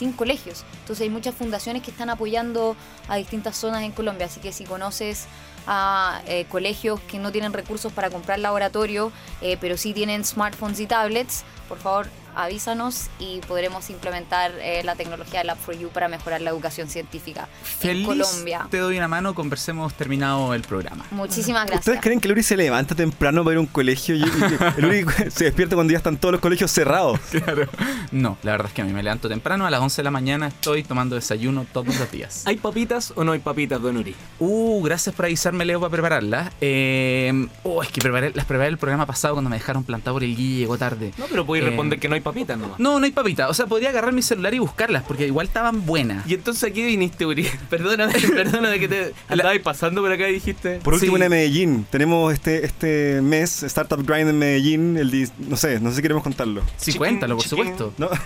sin 0.00 0.12
colegios. 0.12 0.64
Entonces 0.80 1.02
hay 1.02 1.10
muchas 1.10 1.34
fundaciones 1.34 1.82
que 1.82 1.90
están 1.90 2.08
apoyando 2.08 2.74
a 3.10 3.16
distintas 3.16 3.56
zonas 3.56 3.82
en 3.82 3.92
Colombia. 3.92 4.26
Así 4.26 4.40
que 4.40 4.52
si 4.52 4.64
conoces 4.64 5.26
a 5.66 6.22
eh, 6.26 6.46
colegios 6.48 7.00
que 7.00 7.18
no 7.18 7.32
tienen 7.32 7.52
recursos 7.52 7.92
para 7.92 8.08
comprar 8.08 8.38
laboratorio, 8.38 9.12
eh, 9.42 9.58
pero 9.60 9.76
sí 9.76 9.92
tienen 9.92 10.24
smartphones 10.24 10.80
y 10.80 10.86
tablets, 10.86 11.44
por 11.68 11.78
favor 11.78 12.06
avísanos 12.34 13.06
y 13.18 13.40
podremos 13.40 13.90
implementar 13.90 14.52
eh, 14.60 14.82
la 14.84 14.94
tecnología 14.94 15.42
Lab4U 15.44 15.88
para 15.88 16.08
mejorar 16.08 16.40
la 16.40 16.50
educación 16.50 16.88
científica 16.88 17.48
Feliz 17.62 18.02
en 18.02 18.06
Colombia. 18.06 18.66
te 18.70 18.78
doy 18.78 18.96
una 18.96 19.08
mano, 19.08 19.34
conversemos 19.34 19.94
terminado 19.94 20.54
el 20.54 20.62
programa. 20.62 21.04
Muchísimas 21.10 21.62
gracias. 21.66 21.80
¿Ustedes 21.80 22.00
creen 22.00 22.20
que 22.20 22.28
el 22.28 22.32
Uri 22.32 22.42
se 22.42 22.56
levanta 22.56 22.94
temprano 22.94 23.42
para 23.44 23.54
ir 23.54 23.58
a 23.58 23.60
un 23.60 23.66
colegio? 23.66 24.14
Y, 24.14 24.20
y- 24.20 24.24
el 24.78 24.84
Uri 24.84 25.04
se 25.30 25.44
despierta 25.44 25.74
cuando 25.74 25.92
ya 25.92 25.98
están 25.98 26.16
todos 26.16 26.32
los 26.32 26.40
colegios 26.40 26.70
cerrados. 26.70 27.18
Claro. 27.40 27.68
No, 28.12 28.36
la 28.42 28.52
verdad 28.52 28.66
es 28.68 28.74
que 28.74 28.82
a 28.82 28.84
mí 28.84 28.92
me 28.92 29.02
levanto 29.02 29.28
temprano, 29.28 29.66
a 29.66 29.70
las 29.70 29.80
11 29.80 29.96
de 29.96 30.04
la 30.04 30.10
mañana 30.10 30.48
estoy 30.48 30.82
tomando 30.82 31.14
desayuno 31.14 31.64
todos 31.72 31.96
los 31.96 32.10
días. 32.10 32.42
¿Hay 32.46 32.56
papitas 32.56 32.99
o 33.16 33.24
no 33.24 33.32
hay 33.32 33.38
papitas, 33.40 33.80
don 33.80 33.96
Uri? 33.96 34.14
Uh, 34.38 34.82
gracias 34.82 35.14
por 35.14 35.24
avisarme, 35.26 35.64
Leo, 35.64 35.80
para 35.80 35.90
prepararlas. 35.90 36.52
Eh, 36.60 37.46
oh, 37.62 37.82
es 37.82 37.88
que 37.90 38.00
preparé, 38.00 38.32
las 38.34 38.44
preparé 38.44 38.68
el 38.68 38.78
programa 38.78 39.06
pasado 39.06 39.34
cuando 39.34 39.50
me 39.50 39.56
dejaron 39.56 39.84
plantado 39.84 40.16
por 40.16 40.24
el 40.24 40.36
Guille, 40.36 40.58
llegó 40.60 40.78
tarde. 40.78 41.12
No, 41.18 41.26
pero 41.30 41.44
podéis 41.46 41.64
Eh, 41.64 41.68
responder 41.68 41.98
que 41.98 42.08
no 42.08 42.14
hay 42.14 42.20
papitas 42.20 42.58
nomás. 42.58 42.78
No, 42.78 42.98
no 42.98 43.04
hay 43.04 43.12
papita. 43.12 43.48
O 43.48 43.54
sea, 43.54 43.66
podría 43.66 43.88
agarrar 43.90 44.12
mi 44.12 44.22
celular 44.22 44.52
y 44.54 44.58
buscarlas, 44.58 45.02
porque 45.04 45.26
igual 45.26 45.46
estaban 45.46 45.86
buenas. 45.86 46.26
Y 46.28 46.34
entonces 46.34 46.64
aquí 46.70 46.82
viniste, 46.84 47.26
Uri. 47.26 47.48
Perdóname, 47.70 48.12
perdóname 48.34 48.78
que 48.78 48.88
te 48.88 49.14
andabas 49.28 49.58
pasando 49.60 50.00
por 50.02 50.12
acá 50.12 50.28
y 50.28 50.32
dijiste... 50.34 50.76
Por 50.80 50.94
último, 50.94 51.16
Sí. 51.16 51.22
en 51.22 51.30
Medellín. 51.30 51.86
Tenemos 51.90 52.32
este, 52.32 52.64
este 52.64 53.20
mes 53.22 53.62
Startup 53.62 54.00
Grind 54.06 54.28
en 54.30 54.38
Medellín. 54.38 54.96
El 54.96 55.30
no 55.38 55.56
sé, 55.56 55.80
no 55.80 55.90
sé 55.90 55.96
si 55.96 56.02
queremos 56.02 56.22
contarlo. 56.22 56.62
Sí, 56.76 56.86
Chiquín, 56.86 56.98
cuéntalo, 56.98 57.36
por 57.36 57.44
chiquín. 57.44 57.58
supuesto. 57.76 57.92
¿No? 57.98 58.08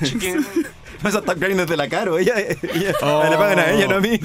No, 1.03 1.09
Startup 1.11 1.39
Grind 1.39 1.61
es 1.61 1.67
de 1.67 1.77
la 1.77 1.89
caro. 1.89 2.19
Ella, 2.19 2.35
ella 2.39 2.93
Oh. 3.03 3.23
le 3.29 3.37
pagan 3.37 3.59
a 3.59 3.71
ella, 3.73 3.87
no 3.89 3.97
a 3.97 4.01
mí. 4.01 4.19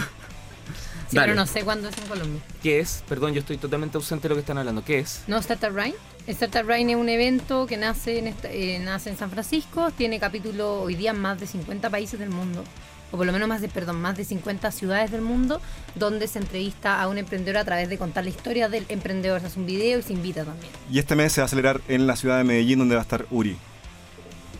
Sí, 1.10 1.15
Dale. 1.15 1.30
pero 1.30 1.36
no 1.39 1.48
sé 1.48 1.63
cuándo 1.63 1.89
es 1.89 1.98
en 1.98 2.06
Colombia. 2.06 2.41
¿Qué 2.62 2.80
es? 2.80 3.04
Perdón, 3.10 3.34
yo 3.34 3.39
estoy 3.39 3.58
totalmente 3.58 3.98
ausente 3.98 4.24
de 4.28 4.30
lo 4.30 4.36
que 4.36 4.41
están 4.41 4.58
hablando. 4.60 4.84
¿Qué 4.86 5.00
es? 5.00 5.24
No, 5.28 5.38
Startup 5.38 5.76
Rain. 5.76 5.95
Startup 6.28 6.63
Rain 6.67 6.89
es 6.91 6.95
un 6.95 7.10
evento 7.10 7.65
que 7.65 7.78
nace 7.78 8.19
en, 8.19 8.28
esta- 8.28 8.52
eh, 8.52 8.78
nace 8.80 9.10
en 9.10 9.17
San 9.17 9.32
Francisco, 9.32 9.89
tiene 9.91 10.19
capítulo 10.19 10.82
hoy 10.84 10.93
día 10.95 11.10
en 11.12 11.19
más 11.19 11.39
de 11.39 11.48
50 11.48 11.89
países 11.89 12.19
del 12.19 12.30
mundo, 12.30 12.63
o 13.12 13.17
por 13.17 13.26
lo 13.26 13.32
menos 13.34 13.48
más 13.50 13.62
de, 13.62 13.69
perdón, 13.69 14.00
más 14.00 14.15
de 14.17 14.24
50 14.26 14.72
ciudades 14.72 15.10
del 15.10 15.22
mundo, 15.22 15.60
donde 15.95 16.28
se 16.28 16.38
entrevista 16.38 17.02
a 17.02 17.08
un 17.08 17.17
emprendedor 17.17 17.58
a 17.58 17.65
través 17.65 17.89
de 17.89 17.98
contar 17.98 18.24
la 18.26 18.30
historia 18.30 18.69
del 18.69 18.86
emprendedor. 18.89 19.41
Se 19.41 19.48
hace 19.48 19.60
un 19.60 19.65
video 19.65 19.98
y 19.98 20.04
se 20.04 20.13
invita 20.13 20.45
también. 20.45 20.72
Y 20.91 21.00
este 21.00 21.15
mes 21.15 21.34
se 21.34 21.41
va 21.41 21.45
a 21.45 21.48
acelerar 21.48 21.82
en 21.88 22.06
la 22.06 22.15
ciudad 22.15 22.38
de 22.38 22.43
Medellín, 22.43 22.78
donde 22.78 22.93
va 22.93 23.02
a 23.02 23.04
estar 23.04 23.26
Uri. 23.32 23.58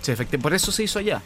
Sí, 0.02 0.12
efectivamente. 0.12 0.40
Por 0.42 0.54
eso 0.56 0.72
se 0.72 0.82
hizo 0.82 0.98
allá. 0.98 1.22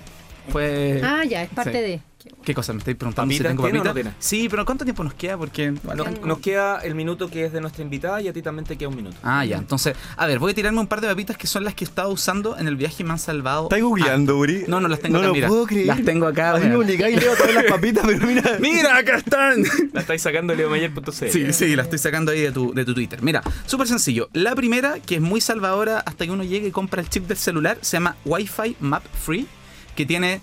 Fue. 0.49 0.99
Ah, 1.01 1.23
ya, 1.23 1.43
es 1.43 1.49
parte 1.51 1.71
sí. 1.71 1.77
de... 1.77 2.01
¿Qué 2.43 2.53
cosa? 2.53 2.73
¿Me 2.73 2.79
estáis 2.79 2.97
preguntando 2.97 3.31
si 3.33 3.39
¿Papita 3.39 3.49
tengo 3.49 3.63
papita? 3.91 4.09
no? 4.09 4.15
Sí, 4.19 4.47
pero 4.49 4.65
¿cuánto 4.65 4.83
tiempo 4.85 5.03
nos 5.03 5.13
queda? 5.13 5.37
Porque. 5.37 5.71
Nos, 5.71 6.21
nos 6.21 6.39
queda 6.39 6.79
el 6.79 6.95
minuto 6.95 7.29
que 7.29 7.45
es 7.45 7.53
de 7.53 7.61
nuestra 7.61 7.83
invitada 7.83 8.21
y 8.21 8.27
a 8.27 8.33
ti 8.33 8.41
también 8.41 8.65
te 8.65 8.77
queda 8.77 8.89
un 8.89 8.95
minuto. 8.95 9.15
Ah, 9.23 9.45
ya. 9.45 9.57
Entonces, 9.57 9.95
a 10.17 10.25
ver, 10.27 10.39
voy 10.39 10.51
a 10.51 10.55
tirarme 10.55 10.79
un 10.79 10.87
par 10.87 11.01
de 11.01 11.07
papitas 11.07 11.37
que 11.37 11.47
son 11.47 11.63
las 11.63 11.73
que 11.73 11.83
he 11.83 11.87
estado 11.87 12.09
usando 12.09 12.57
en 12.57 12.67
el 12.67 12.75
viaje 12.75 12.95
y 12.99 13.03
me 13.05 13.11
han 13.11 13.19
salvado. 13.19 13.63
¿Estás 13.63 13.81
googleando, 13.81 14.37
Uri? 14.37 14.61
Ah, 14.63 14.65
no, 14.67 14.79
no 14.81 14.87
las 14.87 14.99
tengo 14.99 15.13
No 15.13 15.19
acá, 15.19 15.27
lo 15.27 15.33
mira. 15.33 15.47
puedo 15.47 15.65
creer. 15.65 15.87
Las 15.87 16.03
tengo 16.03 16.27
acá, 16.27 16.55
A 16.55 16.59
mí 16.59 16.67
me 16.67 16.75
obligáis 16.75 17.19
Leo 17.19 17.33
a 17.33 17.35
traer 17.35 17.55
las 17.55 17.65
papitas, 17.65 18.03
pero 18.05 18.25
mira. 18.27 18.57
¡Mira, 18.59 18.97
acá 18.97 19.17
están! 19.17 19.63
La 19.93 20.01
estáis 20.01 20.21
sacando 20.21 20.53
leomayer.cl. 20.55 21.11
Sí, 21.29 21.53
sí, 21.53 21.75
la 21.75 21.83
estoy 21.83 21.99
sacando 21.99 22.31
ahí 22.31 22.41
de 22.41 22.51
tu, 22.51 22.73
de 22.73 22.85
tu 22.85 22.93
Twitter. 22.93 23.21
Mira, 23.21 23.41
súper 23.65 23.87
sencillo. 23.87 24.29
La 24.33 24.55
primera, 24.55 24.99
que 24.99 25.15
es 25.15 25.21
muy 25.21 25.41
salvadora 25.41 25.99
hasta 25.99 26.25
que 26.25 26.31
uno 26.31 26.43
llegue 26.43 26.67
y 26.67 26.71
compra 26.71 27.01
el 27.01 27.09
chip 27.09 27.27
del 27.27 27.37
celular, 27.37 27.77
se 27.81 27.97
llama 27.97 28.15
Wi-Fi 28.25 28.77
Map 28.79 29.03
Free, 29.13 29.47
que 29.95 30.05
tiene 30.05 30.41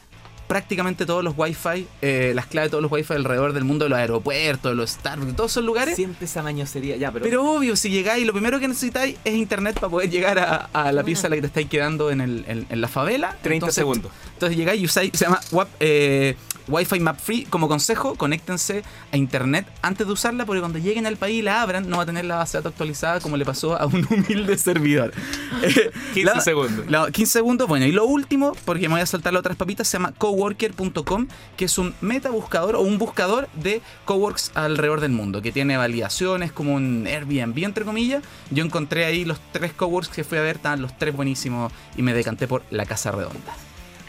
prácticamente 0.51 1.07
todos 1.07 1.23
los 1.23 1.35
Wi-Fi, 1.37 1.87
eh, 2.03 2.33
las 2.35 2.47
claves 2.47 2.67
de 2.67 2.71
todos 2.73 2.83
los 2.83 2.91
Wi-Fi 2.91 3.15
alrededor 3.15 3.53
del 3.53 3.63
mundo, 3.63 3.85
de 3.85 3.89
los 3.91 3.99
aeropuertos, 4.01 4.73
de 4.73 4.75
los 4.77 4.91
Starbucks, 4.91 5.29
de 5.29 5.33
todos 5.35 5.53
esos 5.53 5.65
lugares. 5.65 5.95
Siempre 5.95 6.25
esa 6.27 6.43
mañosería. 6.43 6.97
Ya, 6.97 7.13
pero... 7.13 7.25
Pero 7.25 7.45
obvio, 7.49 7.77
si 7.77 7.89
llegáis, 7.89 8.27
lo 8.27 8.33
primero 8.33 8.59
que 8.59 8.67
necesitáis 8.67 9.17
es 9.25 9.35
internet 9.35 9.77
para 9.79 9.89
poder 9.91 10.11
llegar 10.11 10.41
a, 10.41 10.69
a 10.73 10.91
la 10.91 11.05
pieza 11.05 11.29
a 11.29 11.31
la 11.31 11.37
que 11.37 11.43
te 11.43 11.47
estáis 11.47 11.69
quedando 11.69 12.11
en, 12.11 12.21
el, 12.21 12.45
en, 12.49 12.67
en 12.69 12.81
la 12.81 12.89
favela. 12.89 13.31
30 13.43 13.53
Entonces, 13.55 13.75
segundos. 13.77 14.11
Entonces 14.35 14.59
llegáis 14.59 14.83
y 14.83 14.85
usáis, 14.87 15.13
se 15.15 15.25
llama 15.25 15.39
Wap- 15.53 15.69
eh, 15.79 16.35
Wi-Fi 16.71 17.01
Map 17.01 17.19
Free. 17.19 17.45
Como 17.45 17.69
consejo, 17.69 18.15
conéctense 18.15 18.83
a 19.13 19.17
internet 19.17 19.67
antes 19.83 20.07
de 20.07 20.13
usarla, 20.13 20.47
porque 20.47 20.61
cuando 20.61 20.79
lleguen 20.79 21.07
al 21.07 21.17
país 21.17 21.41
y 21.41 21.43
la 21.43 21.63
abran, 21.63 21.89
no 21.89 21.97
va 21.99 22.05
a 22.05 22.07
tener 22.07 22.25
la 22.25 22.37
base 22.37 22.57
de 22.57 22.63
datos 22.63 22.73
actualizada 22.73 23.21
como 23.21 23.37
le 23.37 23.45
pasó 23.45 23.79
a 23.81 23.87
un 23.87 24.07
humilde 24.11 24.57
servidor. 24.59 25.13
Eh, 25.63 25.91
15 26.15 26.41
segundos. 26.41 26.87
la- 26.91 27.11
15 27.11 27.31
segundos, 27.33 27.69
bueno, 27.69 27.85
y 27.85 27.93
lo 27.93 28.07
último, 28.07 28.53
porque 28.65 28.89
me 28.89 28.95
voy 28.95 29.03
a 29.03 29.07
saltar 29.07 29.35
las 29.35 29.41
otras 29.41 29.57
papitas, 29.59 29.87
se 29.87 29.99
llama 29.99 30.13
coworker.com, 30.17 31.27
que 31.57 31.67
es 31.67 31.77
un 31.77 31.95
meta 32.01 32.31
buscador 32.31 32.77
o 32.77 32.81
un 32.81 32.97
buscador 32.97 33.49
de 33.55 33.83
coworks 34.07 34.53
alrededor 34.55 35.01
del 35.01 35.13
mundo, 35.13 35.43
que 35.43 35.53
tiene 35.53 35.77
validaciones 35.77 36.51
como 36.53 36.75
un 36.75 37.07
Airbnb, 37.07 37.59
entre 37.65 37.85
comillas. 37.85 38.23
Yo 38.51 38.65
encontré 38.65 39.05
ahí 39.05 39.25
los 39.27 39.39
tres 39.53 39.73
coworks 39.75 40.09
que 40.09 40.25
fui 40.25 40.39
a 40.39 40.43
ver, 40.43 40.57
estaban 40.57 40.81
los 40.81 40.97
tres 40.97 41.15
buenísimos 41.15 41.71
y 41.97 42.03
me 42.03 42.15
decanté 42.15 42.49
por 42.49 42.63
la 42.71 42.87
Casa 42.87 43.11
Redonda. 43.13 43.53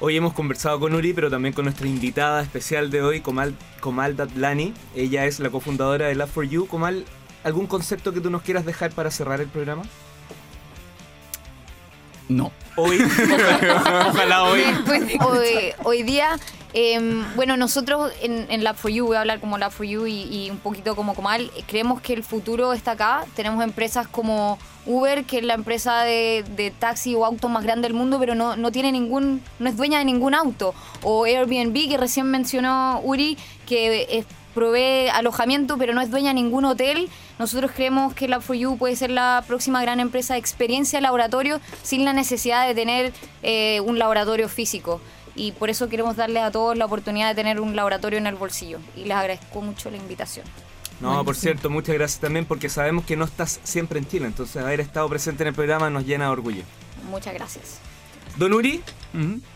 Hoy 0.03 0.17
hemos 0.17 0.33
conversado 0.33 0.79
con 0.79 0.95
Uri, 0.95 1.13
pero 1.13 1.29
también 1.29 1.53
con 1.53 1.65
nuestra 1.65 1.87
invitada 1.87 2.41
especial 2.41 2.89
de 2.89 3.03
hoy, 3.03 3.21
Comal, 3.21 3.53
Comal 3.81 4.15
Datlani. 4.15 4.73
Ella 4.95 5.27
es 5.27 5.39
la 5.39 5.51
cofundadora 5.51 6.07
de 6.07 6.15
Lab4U. 6.15 6.67
Comal, 6.67 7.05
¿algún 7.43 7.67
concepto 7.67 8.11
que 8.11 8.19
tú 8.19 8.31
nos 8.31 8.41
quieras 8.41 8.65
dejar 8.65 8.89
para 8.93 9.11
cerrar 9.11 9.41
el 9.41 9.47
programa? 9.47 9.83
No. 12.29 12.51
Hoy, 12.77 12.97
ojalá, 12.99 14.07
ojalá 14.09 14.43
hoy. 14.45 14.61
Después 14.61 15.07
de 15.07 15.17
hoy, 15.23 15.73
hoy 15.83 16.01
día, 16.01 16.39
em, 16.73 17.23
bueno, 17.35 17.57
nosotros 17.57 18.11
en, 18.21 18.45
en 18.49 18.61
Lab4U, 18.63 19.05
voy 19.05 19.17
a 19.17 19.21
hablar 19.21 19.39
como 19.39 19.57
Lab4U 19.57 20.09
y, 20.09 20.45
y 20.45 20.49
un 20.49 20.57
poquito 20.57 20.95
como 20.95 21.13
Comal, 21.13 21.51
eh, 21.55 21.63
creemos 21.67 22.01
que 22.01 22.13
el 22.13 22.23
futuro 22.23 22.73
está 22.73 22.91
acá. 22.91 23.25
Tenemos 23.35 23.63
empresas 23.63 24.07
como 24.07 24.57
Uber, 24.85 25.25
que 25.25 25.39
es 25.39 25.43
la 25.43 25.53
empresa 25.53 26.03
de, 26.03 26.43
de 26.55 26.71
taxi 26.71 27.15
o 27.15 27.25
auto 27.25 27.49
más 27.49 27.63
grande 27.63 27.87
del 27.87 27.93
mundo, 27.93 28.19
pero 28.19 28.35
no, 28.35 28.55
no 28.55 28.71
tiene 28.71 28.91
ningún, 28.91 29.41
no 29.59 29.69
es 29.69 29.77
dueña 29.77 29.99
de 29.99 30.05
ningún 30.05 30.33
auto. 30.33 30.73
O 31.03 31.25
Airbnb, 31.25 31.89
que 31.89 31.97
recién 31.97 32.27
mencionó 32.27 32.99
Uri, 33.03 33.37
que 33.65 34.07
es 34.09 34.25
provee 34.53 35.09
alojamiento, 35.09 35.77
pero 35.77 35.93
no 35.93 36.01
es 36.01 36.11
dueña 36.11 36.29
de 36.29 36.35
ningún 36.35 36.65
hotel. 36.65 37.09
Nosotros 37.39 37.71
creemos 37.73 38.13
que 38.13 38.29
Lab4U 38.29 38.77
puede 38.77 38.95
ser 38.95 39.09
la 39.09 39.43
próxima 39.47 39.81
gran 39.81 39.99
empresa 39.99 40.33
de 40.33 40.39
experiencia 40.39 40.99
de 40.99 41.03
laboratorio 41.03 41.59
sin 41.83 42.05
la 42.05 42.13
necesidad 42.13 42.67
de 42.67 42.75
tener 42.75 43.13
eh, 43.43 43.79
un 43.81 43.97
laboratorio 43.97 44.49
físico. 44.49 45.01
Y 45.35 45.53
por 45.53 45.69
eso 45.69 45.89
queremos 45.89 46.15
darle 46.15 46.39
a 46.39 46.51
todos 46.51 46.77
la 46.77 46.85
oportunidad 46.85 47.29
de 47.29 47.35
tener 47.35 47.59
un 47.59 47.75
laboratorio 47.75 48.19
en 48.19 48.27
el 48.27 48.35
bolsillo. 48.35 48.79
Y 48.95 49.05
les 49.05 49.15
agradezco 49.17 49.61
mucho 49.61 49.89
la 49.89 49.97
invitación. 49.97 50.45
No, 50.99 51.25
por 51.25 51.35
cierto, 51.35 51.69
muchas 51.69 51.95
gracias 51.95 52.19
también 52.19 52.45
porque 52.45 52.69
sabemos 52.69 53.05
que 53.05 53.17
no 53.17 53.25
estás 53.25 53.59
siempre 53.63 53.97
en 53.97 54.07
Chile, 54.07 54.27
entonces 54.27 54.61
haber 54.61 54.79
estado 54.79 55.09
presente 55.09 55.43
en 55.43 55.47
el 55.47 55.55
programa 55.55 55.89
nos 55.89 56.05
llena 56.05 56.25
de 56.25 56.31
orgullo. 56.31 56.63
Muchas 57.09 57.33
gracias. 57.33 57.79
Don 58.37 58.53
Uri. 58.53 58.81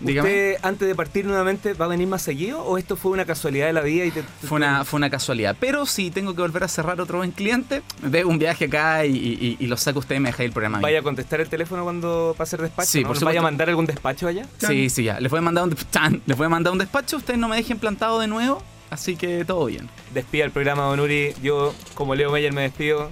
¿usted 0.04 0.58
antes 0.64 0.86
de 0.86 0.96
partir 0.96 1.26
nuevamente 1.26 1.74
va 1.74 1.86
a 1.86 1.88
venir 1.88 2.08
más 2.08 2.22
seguido 2.22 2.62
o 2.62 2.78
esto 2.78 2.98
fue 2.98 3.12
una 3.12 3.24
casualidad 3.24 3.68
de 3.68 3.74
la 3.74 3.82
vida 3.82 4.04
y 4.04 4.12
te, 4.12 4.22
te- 4.22 4.48
Fue 4.48 4.58
una, 4.58 4.84
fue 4.84 4.98
una 4.98 5.10
casualidad. 5.10 5.56
Pero 5.60 5.86
si 5.86 6.12
tengo 6.12 6.36
que 6.36 6.42
volver 6.42 6.64
a 6.66 6.68
cerrar 6.68 7.00
otro 7.00 7.20
buen 7.20 7.32
cliente, 7.32 7.82
de 8.04 8.26
un 8.26 8.38
viaje 8.38 8.66
acá 8.66 9.06
y, 9.06 9.16
y- 9.16 9.58
y 9.60 9.68
lo 9.68 9.78
saco 9.78 10.00
usted 10.00 10.16
y 10.16 10.20
me 10.20 10.30
deja 10.30 10.44
el 10.44 10.52
programa. 10.52 10.80
vaya 10.82 11.00
a 11.00 11.04
contestar 11.04 11.40
el 11.40 11.48
teléfono 11.48 11.84
cuando 11.84 12.36
pase 12.38 12.58
el 12.58 12.64
despacho? 12.64 12.90
Sí, 12.92 13.02
¿no? 13.02 13.08
por 13.08 13.16
¿Nos 13.16 13.24
vaya 13.24 13.40
a 13.40 13.44
mandar 13.44 13.70
algún 13.70 13.86
despacho 13.86 14.28
allá? 14.28 14.46
Sí, 14.58 14.90
sí, 14.90 15.04
ya. 15.06 15.20
Les 15.22 15.32
voy 15.32 15.38
a 15.40 15.42
mandar 15.42 15.64
un, 15.64 15.76
¡Chan! 15.92 16.22
Les 16.26 16.38
voy 16.38 16.48
a 16.48 16.50
mandar 16.50 16.74
un 16.74 16.80
despacho. 16.80 17.16
Ustedes 17.18 17.40
no 17.40 17.48
me 17.48 17.56
dejen 17.56 17.80
plantado 17.80 18.20
de 18.20 18.28
nuevo. 18.28 18.62
Así 18.90 19.16
que 19.16 19.46
todo 19.46 19.66
bien. 19.66 19.90
Despida 20.14 20.44
el 20.44 20.52
programa, 20.52 20.84
Don 20.84 21.00
Uri. 21.00 21.34
Yo, 21.42 21.74
como 21.94 22.14
Leo 22.14 22.32
Meyer, 22.32 22.52
me 22.54 22.62
despido. 22.64 23.10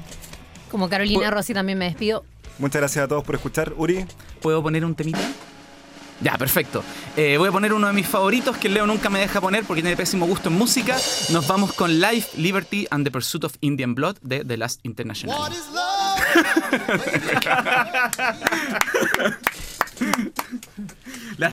Como 0.69 0.89
Carolina 0.89 1.31
Rossi 1.31 1.53
también 1.53 1.77
me 1.77 1.85
despido. 1.85 2.25
Muchas 2.59 2.81
gracias 2.81 3.05
a 3.05 3.07
todos 3.07 3.23
por 3.23 3.35
escuchar. 3.35 3.73
Uri, 3.77 4.05
¿Puedo 4.41 4.61
poner 4.61 4.83
un 4.83 4.93
temita? 4.93 5.19
Ya, 6.21 6.37
perfecto. 6.37 6.83
Eh, 7.17 7.37
voy 7.37 7.49
a 7.49 7.51
poner 7.51 7.73
uno 7.73 7.87
de 7.87 7.93
mis 7.93 8.07
favoritos 8.07 8.55
que 8.57 8.69
Leo 8.69 8.85
nunca 8.87 9.09
me 9.09 9.19
deja 9.19 9.41
poner 9.41 9.65
porque 9.65 9.81
tiene 9.81 9.97
pésimo 9.97 10.25
gusto 10.25 10.47
en 10.49 10.55
música. 10.55 10.95
Nos 11.29 11.47
vamos 11.47 11.73
con 11.73 11.99
Life, 11.99 12.37
Liberty 12.37 12.87
and 12.91 13.05
the 13.05 13.11
Pursuit 13.11 13.43
of 13.43 13.55
Indian 13.61 13.93
Blood 13.95 14.17
de 14.21 14.45
The 14.45 14.57
Last 14.57 14.79
International. 14.83 15.37
What 15.37 15.51
is 15.51 15.65
love? 15.73 15.83